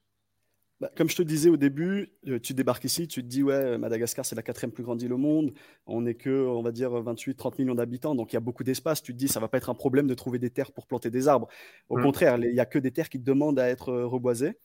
Bah, 0.80 0.90
comme 0.96 1.10
je 1.10 1.16
te 1.18 1.22
disais 1.22 1.50
au 1.50 1.58
début, 1.58 2.14
euh, 2.28 2.40
tu 2.40 2.54
débarques 2.54 2.86
ici, 2.86 3.08
tu 3.08 3.22
te 3.22 3.28
dis, 3.28 3.44
ouais, 3.44 3.78
Madagascar, 3.78 4.26
c'est 4.26 4.36
la 4.36 4.42
quatrième 4.42 4.72
plus 4.72 4.84
grande 4.84 5.02
île 5.02 5.12
au 5.12 5.18
monde. 5.18 5.54
On 5.86 6.02
n'est 6.02 6.16
que, 6.16 6.48
on 6.48 6.62
va 6.62 6.72
dire, 6.72 6.92
28, 6.92 7.36
30 7.36 7.60
millions 7.60 7.76
d'habitants, 7.76 8.16
donc 8.16 8.32
il 8.32 8.36
y 8.36 8.38
a 8.38 8.42
beaucoup 8.42 8.64
d'espace. 8.64 9.04
Tu 9.04 9.12
te 9.12 9.18
dis, 9.18 9.28
ça 9.28 9.42
va 9.42 9.50
pas 9.50 9.58
être 9.58 9.70
un 9.70 9.76
problème 9.76 10.08
de 10.08 10.14
trouver 10.14 10.40
des 10.40 10.50
terres 10.50 10.72
pour 10.72 10.88
planter 10.88 11.10
des 11.10 11.28
arbres. 11.28 11.50
Au 11.90 11.98
mmh. 11.98 12.04
contraire, 12.04 12.38
il 12.38 12.54
n'y 12.54 12.62
a 12.62 12.66
que 12.66 12.80
des 12.80 12.92
terres 12.92 13.10
qui 13.10 13.20
demandent 13.20 13.60
à 13.60 13.68
être 13.68 13.90
euh, 13.90 14.06
reboisées. 14.08 14.58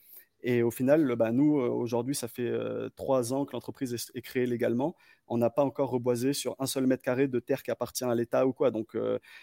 Et 0.44 0.62
au 0.62 0.70
final, 0.70 1.16
bah, 1.16 1.32
nous, 1.32 1.58
euh, 1.58 1.68
aujourd'hui, 1.68 2.14
ça 2.14 2.28
fait 2.28 2.52
trois 2.94 3.32
ans 3.32 3.44
que 3.44 3.52
l'entreprise 3.52 3.92
est, 3.92 4.22
créée 4.22 4.46
légalement. 4.46 4.94
On 5.26 5.38
n'a 5.38 5.50
pas 5.50 5.64
encore 5.64 5.90
reboisé 5.90 6.32
sur 6.32 6.54
un 6.60 6.66
seul 6.66 6.86
mètre 6.86 7.02
carré 7.02 7.26
de 7.26 7.40
terre 7.40 7.62
qui 7.64 7.72
appartient 7.72 8.04
à 8.04 8.14
l'État 8.14 8.46
ou 8.46 8.52
quoi. 8.52 8.70
Donc, 8.70 8.96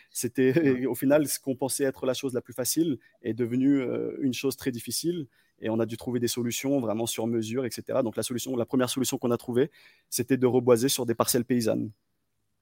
c'était 0.09 0.53
mmh. 0.53 0.87
au 0.87 0.95
final 0.95 1.27
ce 1.27 1.39
qu'on 1.39 1.55
pensait 1.55 1.83
être 1.83 2.05
la 2.05 2.13
chose 2.13 2.33
la 2.33 2.41
plus 2.41 2.53
facile 2.53 2.97
est 3.23 3.33
devenu 3.33 3.83
une 4.21 4.33
chose 4.33 4.55
très 4.55 4.71
difficile 4.71 5.27
et 5.61 5.69
on 5.69 5.79
a 5.79 5.85
dû 5.85 5.97
trouver 5.97 6.19
des 6.19 6.27
solutions 6.27 6.79
vraiment 6.79 7.05
sur 7.05 7.27
mesure, 7.27 7.65
etc. 7.65 8.03
Donc 8.03 8.15
la 8.17 8.23
solution, 8.23 8.55
la 8.55 8.65
première 8.65 8.89
solution 8.89 9.17
qu'on 9.17 9.31
a 9.31 9.37
trouvée, 9.37 9.71
c'était 10.09 10.37
de 10.37 10.47
reboiser 10.47 10.89
sur 10.89 11.05
des 11.05 11.15
parcelles 11.15 11.45
paysannes. 11.45 11.91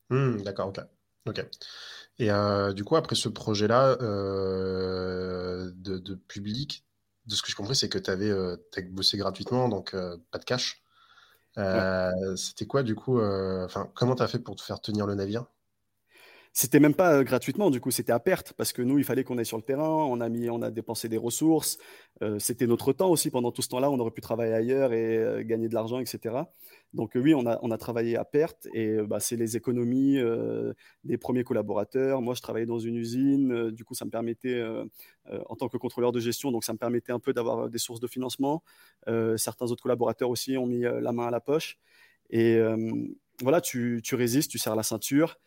Hmm, 0.10 0.38
d'accord, 0.42 0.68
ok. 0.68 0.80
ok. 1.28 1.46
Et 2.20 2.32
euh, 2.32 2.74
du 2.74 2.84
coup, 2.84 2.96
après 2.96 3.16
ce 3.16 3.30
projet-là 3.30 3.98
euh, 4.02 5.72
de, 5.76 6.16
public, 6.16 6.86
de 7.26 7.36
ce 7.36 7.42
que 7.42 7.50
je 7.50 7.56
compris, 7.56 7.76
c'est 7.76 7.90
que 7.90 7.98
tu 7.98 8.12
avais 8.12 8.30
euh, 8.30 8.58
bossé 8.92 9.18
gratuitement, 9.18 9.70
donc 9.70 9.96
pas 10.32 10.38
de 10.38 10.46
cash. 10.46 10.84
C'était 12.36 12.66
quoi 12.68 12.84
du 12.84 12.96
coup 12.96 13.22
Enfin, 13.22 13.90
comment 13.96 14.16
tu 14.16 14.24
as 14.24 14.28
fait 14.28 14.40
pour 14.40 14.56
te 14.56 14.62
faire 14.62 14.82
tenir 14.82 15.06
le 15.08 15.16
navire? 15.16 15.46
C'était 16.52 16.80
même 16.80 16.96
pas 16.96 17.14
euh, 17.14 17.24
gratuitement, 17.24 17.70
du 17.70 17.80
coup, 17.80 17.92
c'était 17.92 18.12
à 18.12 18.20
perte 18.20 18.54
parce 18.54 18.74
que 18.74 18.82
nous, 18.82 18.98
il 18.98 19.04
fallait 19.04 19.24
qu'on 19.24 19.38
aille 19.38 19.46
sur 19.46 19.58
le 19.58 19.64
terrain, 19.64 19.88
on 19.88 20.20
a 20.20 20.30
mis, 20.30 20.50
on 20.50 20.62
a 20.62 20.72
dépensé 20.72 21.08
des 21.08 21.18
ressources, 21.18 21.78
euh, 22.24 22.40
c'était 22.40 22.66
notre 22.66 22.92
temps 22.92 23.10
aussi. 23.10 23.30
Pendant 23.30 23.52
tout 23.52 23.62
ce 23.62 23.70
temps-là, 23.70 23.92
on 23.92 24.00
aurait 24.00 24.12
pu 24.12 24.22
travailler 24.22 24.54
ailleurs 24.54 24.92
et 24.92 25.18
euh, 25.18 25.44
gagner 25.44 25.70
de 25.70 25.74
l'argent, 25.76 26.00
etc. 26.00 26.36
Donc 26.94 27.12
oui, 27.14 27.36
on 27.36 27.46
a, 27.46 27.78
travaillé 27.78 28.18
à 28.18 28.26
perte 28.26 28.68
et 28.74 28.98
bah, 29.04 29.20
c'est 29.20 29.36
les 29.36 29.56
économies 29.56 30.18
des 31.04 31.18
premiers 31.20 31.44
collaborateurs. 31.44 32.20
Moi, 32.20 32.34
je 32.34 32.42
travaillais 32.42 32.66
dans 32.66 32.80
une 32.80 32.96
usine, 32.96 33.70
du 33.70 33.86
coup, 33.86 33.94
ça 33.94 34.06
me 34.06 34.10
permettait, 34.10 34.60
en 35.50 35.56
tant 35.56 35.70
que 35.70 35.78
contrôleur 35.78 36.12
de 36.12 36.20
gestion, 36.20 36.52
donc 36.52 36.64
ça 36.64 36.74
me 36.74 36.80
permettait 36.80 37.12
un 37.12 37.20
peu 37.20 37.32
d'avoir 37.32 37.70
des 37.70 37.78
sources 37.78 38.00
de 38.00 38.08
financement. 38.08 38.64
certains 39.38 39.68
autres 39.68 39.84
collaborateurs 39.84 40.32
aussi 40.32 40.58
ont 40.58 40.66
mis 40.66 40.82
la 40.82 41.12
main 41.12 41.28
à 41.28 41.32
la 41.32 41.40
poche. 41.40 41.78
Et 42.32 42.60
voilà, 43.44 43.62
tu, 43.62 44.02
tu 44.04 44.16
résistes, 44.16 44.50
tu 44.50 44.58
serres 44.58 44.76
la 44.76 44.82
ceinture. 44.82 45.38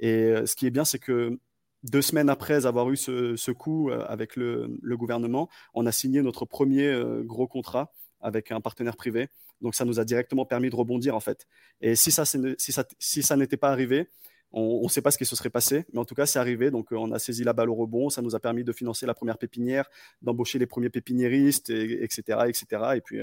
Et 0.00 0.24
euh, 0.24 0.46
ce 0.46 0.54
qui 0.54 0.66
est 0.66 0.70
bien, 0.70 0.84
c'est 0.84 0.98
que 0.98 1.38
deux 1.82 2.02
semaines 2.02 2.28
après 2.28 2.66
avoir 2.66 2.90
eu 2.90 2.96
ce, 2.96 3.50
coup 3.50 3.90
euh, 3.90 4.04
avec 4.06 4.36
le, 4.36 4.78
gouvernement, 4.82 5.48
on 5.74 5.86
a 5.86 5.92
signé 5.92 6.22
notre 6.22 6.44
premier 6.44 6.86
euh, 6.86 7.22
gros 7.22 7.46
contrat 7.46 7.92
avec 8.20 8.52
un 8.52 8.60
partenaire 8.60 8.96
privé. 8.96 9.28
Donc 9.60 9.74
ça 9.74 9.84
nous 9.84 10.00
a 10.00 10.04
directement 10.04 10.44
permis 10.44 10.70
de 10.70 10.76
rebondir 10.76 11.14
en 11.14 11.20
fait. 11.20 11.46
Et 11.80 11.94
si 11.96 12.10
ça, 12.10 13.36
n'était 13.36 13.56
pas 13.56 13.70
arrivé, 13.70 14.08
on 14.52 14.82
ne 14.82 14.88
sait 14.88 15.02
pas 15.02 15.10
ce 15.10 15.18
qui 15.18 15.24
se 15.24 15.34
serait 15.34 15.50
passé, 15.50 15.86
mais 15.92 15.98
en 15.98 16.04
tout 16.04 16.14
cas, 16.14 16.26
c'est 16.26 16.38
arrivé. 16.38 16.70
Donc, 16.70 16.92
on 16.92 17.10
a 17.10 17.18
saisi 17.18 17.42
la 17.42 17.54
balle 17.54 17.70
au 17.70 17.74
rebond. 17.74 18.10
Ça 18.10 18.20
nous 18.20 18.34
a 18.34 18.40
permis 18.40 18.64
de 18.64 18.72
financer 18.72 19.06
la 19.06 19.14
première 19.14 19.38
pépinière, 19.38 19.88
d'embaucher 20.20 20.58
les 20.58 20.66
premiers 20.66 20.90
pépiniéristes, 20.90 21.70
etc., 21.70 22.40
etc. 22.48 22.66
Et 22.96 23.00
puis, 23.00 23.20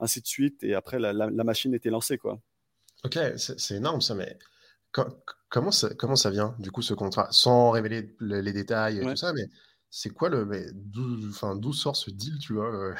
ainsi 0.00 0.20
de 0.20 0.26
suite. 0.26 0.64
Et 0.64 0.74
après, 0.74 0.98
la, 0.98 1.12
la 1.12 1.44
machine 1.44 1.72
était 1.72 1.90
lancée, 1.90 2.18
quoi. 2.18 2.40
Ok, 3.04 3.16
c'est 3.36 3.74
énorme 3.76 4.00
ça, 4.00 4.16
mais 4.16 4.36
comment, 5.48 5.70
ça, 5.70 5.90
comment 5.94 6.16
ça 6.16 6.30
vient, 6.30 6.54
du 6.58 6.70
coup, 6.70 6.82
ce 6.82 6.94
contrat? 6.94 7.28
Sans 7.30 7.70
révéler 7.70 8.14
les 8.20 8.52
détails 8.52 8.98
et 8.98 9.02
tout 9.02 9.16
ça, 9.16 9.32
mais 9.32 9.44
c'est 9.90 10.10
quoi 10.10 10.28
le. 10.28 10.48
D'où 10.74 11.72
sort 11.72 11.96
ce 11.96 12.10
deal, 12.10 12.38
tu 12.38 12.54
vois 12.54 12.74
euh? 12.74 12.94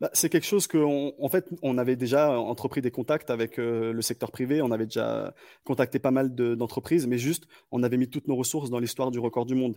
bah, 0.00 0.10
c'est 0.14 0.28
quelque 0.30 0.46
chose 0.46 0.66
qu'en 0.66 1.12
en 1.18 1.28
fait, 1.28 1.48
on 1.62 1.78
avait 1.78 1.96
déjà 1.96 2.30
entrepris 2.38 2.80
des 2.80 2.90
contacts 2.90 3.30
avec 3.30 3.58
euh, 3.58 3.92
le 3.92 4.02
secteur 4.02 4.32
privé, 4.32 4.62
on 4.62 4.70
avait 4.70 4.86
déjà 4.86 5.34
contacté 5.64 5.98
pas 5.98 6.10
mal 6.10 6.34
d'entreprises, 6.34 7.06
mais 7.06 7.18
juste, 7.18 7.46
on 7.70 7.82
avait 7.82 7.98
mis 7.98 8.08
toutes 8.08 8.26
nos 8.26 8.36
ressources 8.36 8.70
dans 8.70 8.78
l'histoire 8.78 9.10
du 9.10 9.18
record 9.18 9.46
du 9.46 9.54
monde. 9.54 9.76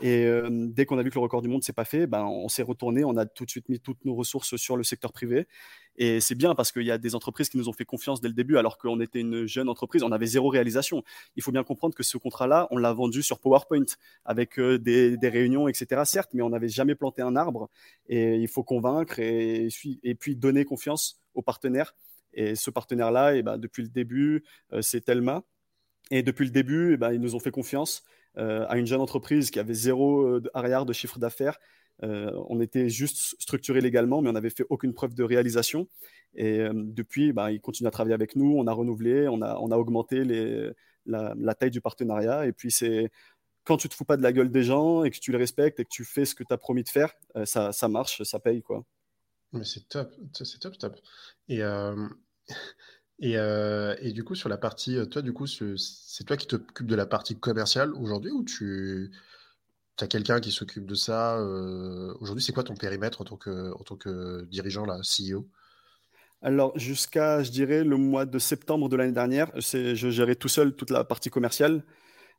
Et 0.00 0.26
euh, 0.26 0.48
dès 0.50 0.84
qu'on 0.84 0.98
a 0.98 1.02
vu 1.02 1.08
que 1.08 1.14
le 1.14 1.22
record 1.22 1.40
du 1.40 1.48
monde 1.48 1.64
s'est 1.64 1.72
pas 1.72 1.86
fait, 1.86 2.06
ben, 2.06 2.24
on 2.24 2.48
s'est 2.48 2.62
retourné, 2.62 3.02
on 3.04 3.16
a 3.16 3.24
tout 3.24 3.46
de 3.46 3.50
suite 3.50 3.68
mis 3.70 3.80
toutes 3.80 4.04
nos 4.04 4.14
ressources 4.14 4.56
sur 4.56 4.76
le 4.76 4.82
secteur 4.82 5.12
privé. 5.12 5.46
Et 5.96 6.20
c'est 6.20 6.34
bien 6.34 6.54
parce 6.54 6.70
qu'il 6.70 6.82
y 6.82 6.90
a 6.90 6.98
des 6.98 7.14
entreprises 7.14 7.48
qui 7.48 7.56
nous 7.56 7.70
ont 7.70 7.72
fait 7.72 7.86
confiance 7.86 8.20
dès 8.20 8.28
le 8.28 8.34
début, 8.34 8.58
alors 8.58 8.76
qu'on 8.76 9.00
était 9.00 9.20
une 9.20 9.46
jeune 9.46 9.70
entreprise, 9.70 10.02
on 10.02 10.12
avait 10.12 10.26
zéro 10.26 10.48
réalisation. 10.48 11.02
Il 11.36 11.42
faut 11.42 11.52
bien 11.52 11.64
comprendre 11.64 11.94
que 11.94 12.02
ce 12.02 12.18
contrat-là, 12.18 12.68
on 12.70 12.76
l'a 12.76 12.92
vendu 12.92 13.22
sur 13.22 13.38
PowerPoint 13.38 13.86
avec 14.26 14.58
euh, 14.58 14.78
des, 14.78 15.16
réunions, 15.22 15.66
etc. 15.66 16.02
Certes, 16.04 16.34
mais 16.34 16.42
on 16.42 16.50
n'avait 16.50 16.68
jamais 16.68 16.94
planté 16.94 17.22
un 17.22 17.34
arbre. 17.34 17.70
Et 18.08 18.36
il 18.36 18.48
faut 18.48 18.64
convaincre 18.64 19.18
et, 19.18 19.68
puis 20.20 20.36
donner 20.36 20.66
confiance 20.66 21.22
aux 21.34 21.42
partenaires. 21.42 21.94
Et 22.34 22.54
ce 22.54 22.70
partenaire-là, 22.70 23.34
et 23.34 23.42
ben, 23.42 23.56
depuis 23.56 23.82
le 23.82 23.88
début, 23.88 24.44
euh, 24.74 24.82
c'est 24.82 25.00
Telma 25.00 25.42
Et 26.10 26.22
depuis 26.22 26.44
le 26.44 26.50
début, 26.50 26.92
eh 26.94 26.96
ben, 26.98 27.12
ils 27.12 27.20
nous 27.20 27.34
ont 27.34 27.40
fait 27.40 27.50
confiance 27.50 28.04
à 28.36 28.76
une 28.76 28.86
jeune 28.86 29.00
entreprise 29.00 29.50
qui 29.50 29.58
avait 29.58 29.74
zéro 29.74 30.40
arrière 30.54 30.86
de 30.86 30.92
chiffre 30.92 31.18
d'affaires. 31.18 31.58
on 32.02 32.60
était 32.60 32.88
juste 32.88 33.36
structuré 33.40 33.80
légalement, 33.80 34.20
mais 34.22 34.28
on 34.28 34.34
n'avait 34.34 34.50
fait 34.50 34.66
aucune 34.68 34.92
preuve 34.92 35.14
de 35.14 35.22
réalisation. 35.22 35.88
Et 36.34 36.66
depuis, 36.72 37.32
ben, 37.32 37.50
ils 37.50 37.60
continuent 37.60 37.88
à 37.88 37.90
travailler 37.90 38.14
avec 38.14 38.36
nous. 38.36 38.56
On 38.58 38.66
a 38.66 38.72
renouvelé, 38.72 39.26
on 39.28 39.40
a, 39.42 39.56
on 39.58 39.70
a 39.70 39.76
augmenté 39.76 40.22
la, 41.06 41.54
taille 41.54 41.70
du 41.70 41.80
partenariat. 41.80 42.46
Et 42.46 42.52
puis, 42.52 42.70
c'est 42.70 43.10
quand 43.66 43.76
tu 43.76 43.88
te 43.88 43.94
fous 43.94 44.04
pas 44.04 44.16
de 44.16 44.22
la 44.22 44.32
gueule 44.32 44.50
des 44.50 44.62
gens 44.62 45.04
et 45.04 45.10
que 45.10 45.18
tu 45.18 45.32
les 45.32 45.38
respectes 45.38 45.80
et 45.80 45.84
que 45.84 45.90
tu 45.90 46.04
fais 46.04 46.24
ce 46.24 46.34
que 46.34 46.44
tu 46.44 46.54
as 46.54 46.56
promis 46.56 46.84
de 46.84 46.88
faire, 46.88 47.12
euh, 47.36 47.44
ça, 47.44 47.72
ça, 47.72 47.88
marche, 47.88 48.22
ça 48.22 48.38
paye. 48.38 48.62
quoi. 48.62 48.84
Mais 49.52 49.64
c'est 49.64 49.88
top, 49.88 50.14
c'est 50.32 50.60
top, 50.60 50.78
top. 50.78 50.96
Et, 51.48 51.62
euh, 51.62 52.08
et, 53.18 53.38
euh, 53.38 53.94
et, 54.00 54.12
du 54.12 54.24
coup, 54.24 54.34
sur 54.34 54.48
la 54.48 54.58
partie, 54.58 54.98
toi, 55.08 55.22
du 55.22 55.32
coup, 55.32 55.46
c'est 55.46 56.24
toi 56.24 56.36
qui 56.36 56.46
t'occupes 56.46 56.86
de 56.86 56.94
la 56.94 57.06
partie 57.06 57.36
commerciale 57.38 57.94
aujourd'hui 57.94 58.30
ou 58.30 58.44
tu 58.44 59.10
as 60.00 60.06
quelqu'un 60.06 60.40
qui 60.40 60.52
s'occupe 60.52 60.86
de 60.86 60.94
ça 60.94 61.40
Aujourd'hui, 62.20 62.44
c'est 62.44 62.52
quoi 62.52 62.64
ton 62.64 62.74
périmètre 62.74 63.22
en 63.22 63.24
tant 63.24 63.36
que, 63.36 63.72
en 63.72 63.82
tant 63.84 63.96
que 63.96 64.44
dirigeant, 64.46 64.84
là, 64.84 65.00
CEO 65.02 65.48
alors, 66.42 66.78
jusqu'à, 66.78 67.42
je 67.42 67.50
dirais, 67.50 67.82
le 67.82 67.96
mois 67.96 68.26
de 68.26 68.38
septembre 68.38 68.88
de 68.88 68.96
l'année 68.96 69.12
dernière, 69.12 69.50
je 69.56 70.10
gérais 70.10 70.34
tout 70.34 70.48
seul 70.48 70.74
toute 70.76 70.90
la 70.90 71.02
partie 71.02 71.30
commerciale. 71.30 71.82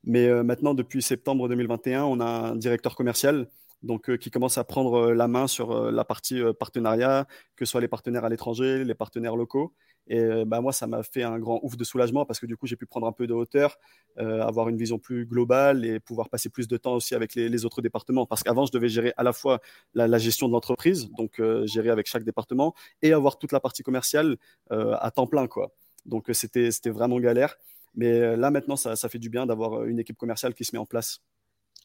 Mais 0.04 0.28
euh, 0.28 0.44
maintenant, 0.44 0.74
depuis 0.74 1.02
septembre 1.02 1.50
2021, 1.50 2.04
on 2.04 2.20
a 2.20 2.26
un 2.26 2.56
directeur 2.56 2.96
commercial 2.96 3.48
donc, 3.84 4.10
euh, 4.10 4.18
qui 4.18 4.32
commence 4.32 4.58
à 4.58 4.64
prendre 4.64 5.10
euh, 5.10 5.14
la 5.14 5.28
main 5.28 5.48
sur 5.48 5.92
la 5.92 6.04
partie 6.04 6.42
partenariat, 6.60 7.28
que 7.56 7.66
ce 7.66 7.72
soit 7.72 7.82
les 7.82 7.88
partenaires 7.88 8.26
à 8.26 8.30
l'étranger, 8.30 8.84
les 8.84 8.96
partenaires 8.96 9.36
locaux. 9.36 9.74
Et 10.10 10.46
bah, 10.46 10.62
moi, 10.62 10.72
ça 10.72 10.88
m'a 10.88 11.04
fait 11.04 11.24
un 11.24 11.38
grand 11.38 11.60
ouf 11.64 11.76
de 11.76 11.84
soulagement 11.84 12.26
parce 12.26 12.40
que 12.40 12.46
du 12.46 12.56
coup, 12.56 12.66
j'ai 12.66 12.78
pu 12.78 12.86
prendre 12.86 13.08
un 13.08 13.12
peu 13.12 13.28
de 13.28 13.34
hauteur, 13.34 13.78
avoir 14.16 14.70
une 14.70 14.78
vision 14.78 15.00
plus 15.00 15.26
globale 15.26 15.84
et 15.84 16.00
pouvoir 16.00 16.30
passer 16.30 16.48
plus 16.48 16.70
de 16.70 16.78
temps 16.78 16.94
aussi 16.94 17.14
avec 17.14 17.36
les, 17.36 17.66
autres 17.66 17.82
départements. 17.82 18.26
Parce 18.26 18.42
qu'avant, 18.42 18.66
je 18.66 18.72
devais 18.72 18.88
gérer 18.88 19.14
à 19.18 19.24
la 19.24 19.34
fois 19.34 19.60
la, 19.96 20.18
gestion 20.18 20.48
de 20.48 20.54
l'entreprise, 20.54 21.10
donc 21.18 21.42
gérer 21.66 21.90
avec 21.90 22.08
chaque 22.08 22.24
département, 22.24 22.74
et 23.02 23.12
avoir 23.12 23.38
toute 23.38 23.52
la 23.52 23.60
partie 23.60 23.84
commerciale 23.84 24.38
à 24.70 25.12
temps 25.12 25.28
plein. 25.28 25.48
Quoi. 25.48 25.74
Donc, 26.06 26.30
c'était 26.32 26.72
vraiment 26.90 27.20
galère. 27.20 27.58
Mais 27.98 28.12
euh, 28.22 28.38
là, 28.38 28.52
maintenant, 28.52 28.76
ça, 28.76 28.96
fait 29.10 29.18
du 29.18 29.30
bien 29.30 29.46
d'avoir 29.48 29.82
euh, 29.82 29.88
une 29.88 30.00
équipe 30.00 30.18
commerciale 30.18 30.54
qui 30.54 30.64
se 30.64 30.74
met 30.74 30.80
en 30.80 30.86
place. 30.86 31.20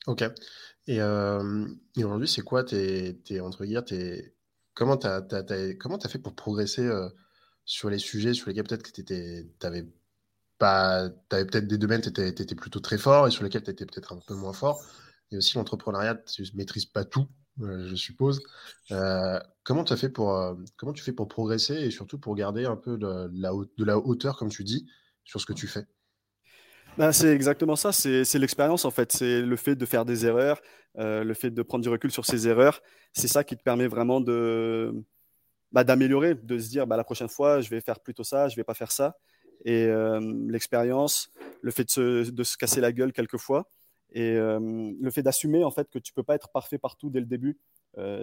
Ok. 0.07 0.25
Et, 0.87 1.01
euh, 1.01 1.67
aujourd'hui, 1.97 2.29
c'est 2.29 2.43
quoi 2.43 2.65
tes, 2.65 3.41
entre 3.41 3.65
guillemets, 3.65 4.35
comment 4.75 4.97
tu 4.97 5.07
as, 5.07 6.09
fait 6.09 6.19
pour 6.19 6.35
progresser 6.35 6.89
sur 7.65 7.91
les 7.91 7.99
sujets 7.99 8.35
sur 8.35 8.49
lesquels 8.49 8.65
peut-être 8.65 8.83
que 8.83 9.01
tu 9.01 9.67
avais 9.67 9.87
pas, 10.59 11.09
avais 11.31 11.47
peut-être 11.47 11.69
des 11.69 11.79
domaines, 11.79 12.01
tu 12.01 12.09
étais, 12.09 12.55
plutôt 12.55 12.81
très 12.81 12.99
fort 12.99 13.29
et 13.29 13.31
sur 13.31 13.45
lesquels 13.45 13.63
tu 13.63 13.71
étais 13.71 13.87
peut-être 13.87 14.13
un 14.13 14.21
peu 14.27 14.35
moins 14.35 14.53
fort. 14.53 14.83
Et 15.31 15.37
aussi 15.37 15.57
l'entrepreneuriat, 15.57 16.17
tu 16.17 16.43
ne 16.43 16.57
maîtrises 16.57 16.87
pas 16.87 17.05
tout, 17.05 17.29
je 17.61 17.95
suppose. 17.95 18.41
comment, 19.63 19.85
as 19.85 19.97
fait 19.97 20.09
pour, 20.09 20.57
comment 20.77 20.93
tu 20.93 21.05
fais 21.05 21.13
pour 21.13 21.29
progresser 21.29 21.75
et 21.75 21.91
surtout 21.91 22.19
pour 22.19 22.35
garder 22.35 22.65
un 22.65 22.77
peu 22.77 22.99
de 22.99 23.31
la 23.85 23.97
hauteur, 23.99 24.37
comme 24.37 24.51
tu 24.51 24.65
dis, 24.65 24.89
sur 25.25 25.41
ce 25.41 25.47
que 25.47 25.53
tu 25.53 25.69
fais? 25.69 25.87
Ben, 26.99 27.11
c'est 27.11 27.29
exactement 27.29 27.75
ça, 27.75 27.91
c'est 27.91 28.39
l'expérience 28.39 28.85
en 28.85 28.91
fait, 28.91 29.13
c'est 29.13 29.41
le 29.41 29.57
fait 29.57 29.75
de 29.75 29.87
faire 29.87 30.05
des 30.05 30.27
erreurs, 30.27 30.61
euh, 30.99 31.25
le 31.25 31.33
fait 31.33 31.51
de 31.51 31.63
prendre 31.63 31.83
du 31.83 31.89
recul 31.89 32.11
sur 32.11 32.27
ces 32.27 32.47
erreurs, 32.49 32.83
c'est 33.15 33.29
ça 33.29 33.45
qui 33.45 33.57
te 33.57 33.63
permet 33.63 33.87
vraiment 33.87 34.21
de 34.21 34.93
bah, 35.73 35.85
d'améliorer, 35.85 36.35
de 36.35 36.59
se 36.59 36.69
dire 36.69 36.87
bah, 36.87 36.99
la 36.99 37.05
prochaine 37.05 37.31
fois 37.31 37.63
je 37.63 37.71
vais 37.71 37.81
faire 37.81 37.99
plutôt 38.01 38.25
ça, 38.25 38.49
je 38.49 38.57
vais 38.57 38.65
pas 38.65 38.75
faire 38.75 38.93
ça. 38.93 39.17
Et 39.65 39.87
euh, 39.87 40.21
l'expérience, 40.49 41.31
le 41.63 41.71
fait 41.71 41.85
de 41.85 41.91
se, 41.91 42.31
de 42.31 42.43
se, 42.43 42.57
casser 42.59 42.81
la 42.81 42.93
gueule 42.93 43.13
quelquefois, 43.13 43.71
et 44.11 44.37
euh, 44.37 44.93
le 45.01 45.11
fait 45.11 45.23
d'assumer 45.23 45.65
en 45.65 45.71
fait 45.71 45.89
que 45.89 45.99
tu 45.99 46.13
peux 46.13 46.25
pas 46.25 46.35
être 46.35 46.51
parfait 46.51 46.79
partout 46.79 47.09
dès 47.09 47.21
le 47.21 47.27
début, 47.27 47.59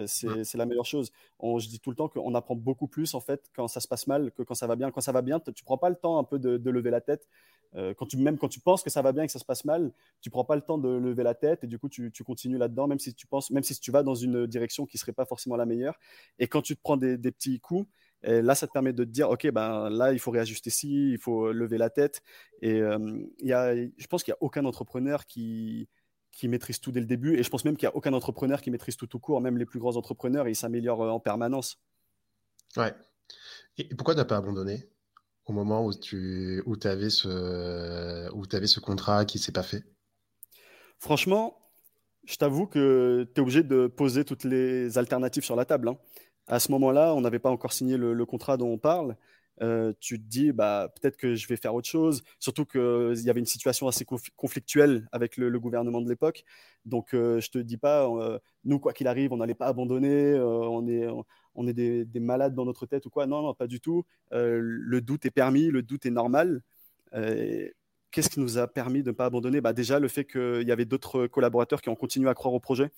c'est 0.06 0.54
la 0.54 0.66
meilleure 0.66 0.86
chose. 0.86 1.10
On, 1.38 1.58
je 1.58 1.68
dis 1.68 1.80
tout 1.80 1.90
le 1.90 1.96
temps 1.96 2.08
qu'on 2.08 2.34
apprend 2.34 2.56
beaucoup 2.56 2.88
plus 2.88 3.14
en 3.14 3.20
fait 3.20 3.48
quand 3.54 3.68
ça 3.68 3.80
se 3.80 3.88
passe 3.88 4.06
mal 4.06 4.30
que 4.32 4.42
quand 4.42 4.54
ça 4.54 4.66
va 4.66 4.76
bien. 4.76 4.90
Quand 4.90 5.00
ça 5.00 5.12
va 5.12 5.22
bien, 5.22 5.40
tu 5.40 5.64
prends 5.64 5.78
pas 5.78 5.90
le 5.90 5.96
temps 5.96 6.18
un 6.18 6.24
peu 6.24 6.38
de, 6.38 6.56
de 6.56 6.70
lever 6.70 6.90
la 6.90 7.00
tête 7.00 7.26
euh, 7.76 7.94
quand 7.94 8.06
tu, 8.06 8.16
même 8.16 8.38
quand 8.38 8.48
tu 8.48 8.60
penses 8.60 8.82
que 8.82 8.90
ça 8.90 9.02
va 9.02 9.12
bien 9.12 9.22
et 9.22 9.26
que 9.26 9.32
ça 9.32 9.38
se 9.38 9.44
passe 9.44 9.64
mal, 9.64 9.92
tu 10.20 10.30
prends 10.30 10.44
pas 10.44 10.56
le 10.56 10.62
temps 10.62 10.78
de 10.78 10.88
lever 10.88 11.22
la 11.22 11.34
tête 11.34 11.64
et 11.64 11.66
du 11.66 11.78
coup 11.78 11.88
tu, 11.88 12.10
tu 12.10 12.24
continues 12.24 12.58
là-dedans, 12.58 12.88
même 12.88 12.98
si 12.98 13.14
tu 13.14 13.26
penses, 13.26 13.50
même 13.50 13.62
si 13.62 13.78
tu 13.78 13.90
vas 13.90 14.02
dans 14.02 14.14
une 14.14 14.46
direction 14.46 14.86
qui 14.86 14.98
serait 14.98 15.12
pas 15.12 15.24
forcément 15.24 15.56
la 15.56 15.66
meilleure. 15.66 15.98
Et 16.38 16.48
quand 16.48 16.62
tu 16.62 16.76
te 16.76 16.82
prends 16.82 16.96
des, 16.96 17.16
petits 17.18 17.60
coups, 17.60 17.88
là, 18.22 18.54
ça 18.54 18.66
te 18.66 18.72
permet 18.72 18.92
de 18.92 19.04
te 19.04 19.10
dire, 19.10 19.30
OK, 19.30 19.48
ben 19.50 19.88
là, 19.88 20.12
il 20.12 20.18
faut 20.18 20.30
réajuster 20.30 20.70
ci, 20.70 21.12
il 21.12 21.18
faut 21.18 21.52
lever 21.52 21.78
la 21.78 21.90
tête. 21.90 22.22
Et 22.60 22.80
euh, 22.80 23.24
y 23.40 23.52
a, 23.52 23.74
je 23.74 24.06
pense 24.08 24.22
qu'il 24.22 24.32
n'y 24.32 24.36
a 24.36 24.42
aucun 24.42 24.64
entrepreneur 24.64 25.26
qui, 25.26 25.88
qui 26.32 26.48
maîtrise 26.48 26.80
tout 26.80 26.92
dès 26.92 27.00
le 27.00 27.06
début. 27.06 27.38
Et 27.38 27.42
je 27.42 27.50
pense 27.50 27.64
même 27.64 27.76
qu'il 27.76 27.86
n'y 27.86 27.92
a 27.92 27.96
aucun 27.96 28.12
entrepreneur 28.12 28.60
qui 28.60 28.70
maîtrise 28.70 28.96
tout 28.96 29.06
tout 29.06 29.20
court. 29.20 29.40
Même 29.40 29.58
les 29.58 29.66
plus 29.66 29.78
grands 29.78 29.96
entrepreneurs, 29.96 30.48
ils 30.48 30.56
s'améliorent 30.56 31.00
en 31.00 31.20
permanence. 31.20 31.80
Ouais. 32.76 32.94
Et 33.78 33.94
pourquoi 33.94 34.14
tu 34.14 34.18
n'as 34.18 34.24
pas 34.24 34.36
abandonné? 34.36 34.88
Au 35.50 35.52
moment 35.52 35.84
où 35.84 35.92
tu 35.92 36.62
où 36.64 36.76
avais, 36.84 37.10
ce, 37.10 38.30
où 38.32 38.44
ce 38.44 38.80
contrat 38.80 39.24
qui 39.24 39.38
s'est 39.40 39.52
pas 39.52 39.64
fait? 39.64 39.82
Franchement, 40.98 41.58
je 42.24 42.36
t'avoue 42.36 42.66
que 42.66 43.28
tu 43.34 43.40
es 43.40 43.42
obligé 43.42 43.62
de 43.64 43.88
poser 43.88 44.24
toutes 44.24 44.44
les 44.44 44.96
alternatives 44.96 45.42
sur 45.42 45.56
la 45.56 45.64
table. 45.64 45.88
Hein. 45.88 45.98
À 46.46 46.60
ce 46.60 46.70
moment-là, 46.72 47.14
on 47.14 47.20
n'avait 47.20 47.40
pas 47.40 47.50
encore 47.50 47.72
signé 47.72 47.96
le, 47.96 48.24
contrat 48.26 48.56
dont 48.56 48.68
on 48.68 48.78
parle. 48.78 49.16
Euh, 49.60 49.92
tu 50.00 50.18
te 50.18 50.24
dis, 50.26 50.52
bah, 50.52 50.92
peut-être 50.94 51.16
que 51.16 51.34
je 51.34 51.48
vais 51.48 51.56
faire 51.56 51.74
autre 51.74 51.88
chose. 51.88 52.22
Surtout 52.38 52.64
qu'il 52.64 53.20
y 53.24 53.28
avait 53.28 53.40
une 53.40 53.46
situation 53.46 53.88
assez 53.88 54.06
conflictuelle 54.36 55.08
avec 55.10 55.36
le, 55.36 55.58
gouvernement 55.58 56.00
de 56.00 56.08
l'époque. 56.08 56.44
Donc, 56.84 57.12
euh, 57.12 57.40
je 57.40 57.50
te 57.50 57.58
dis 57.58 57.76
pas, 57.76 58.06
euh, 58.06 58.38
nous, 58.64 58.78
quoi 58.78 58.92
qu'il 58.92 59.08
arrive, 59.08 59.32
on 59.32 59.38
n'allait 59.38 59.54
pas 59.54 59.66
abandonner. 59.66 60.38
on 60.38 60.86
est 61.66 61.72
des, 61.72 62.20
malades 62.20 62.54
dans 62.54 62.64
notre 62.64 62.86
tête 62.86 63.06
ou 63.06 63.10
quoi. 63.10 63.26
Non, 63.26 63.42
non, 63.42 63.54
pas 63.54 63.66
du 63.66 63.80
tout. 63.80 64.04
Euh, 64.32 64.60
le 64.62 65.00
doute 65.00 65.26
est 65.26 65.30
permis, 65.30 65.66
le 65.66 65.82
doute 65.82 66.06
est 66.06 66.10
normal. 66.10 66.62
Euh, 67.14 67.68
qu'est-ce 68.10 68.30
qui 68.30 68.40
nous 68.40 68.58
a 68.58 68.66
permis 68.66 69.02
de 69.02 69.10
ne 69.10 69.14
pas 69.14 69.26
abandonner? 69.26 69.60
Bah, 69.60 69.72
Déjà, 69.72 69.98
le 69.98 70.08
fait 70.08 70.24
qu'il 70.24 70.66
y 70.66 70.72
avait 70.72 70.84
d'autres 70.84 71.26
collaborateurs 71.26 71.80
qui 71.80 71.88
ont 71.88 71.96
continué 71.96 72.28
à 72.28 72.34
croire 72.34 72.54
au 72.54 72.60
projet. 72.60 72.90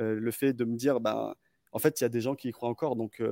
Euh, 0.00 0.18
le 0.18 0.30
fait 0.30 0.52
de 0.52 0.64
me 0.64 0.76
dire, 0.76 1.00
bah, 1.00 1.36
en 1.72 1.78
fait, 1.78 2.00
il 2.00 2.04
y 2.04 2.06
a 2.06 2.08
des 2.08 2.20
gens 2.20 2.34
qui 2.34 2.48
y 2.48 2.52
croient 2.52 2.68
encore. 2.68 2.96
Donc, 2.96 3.22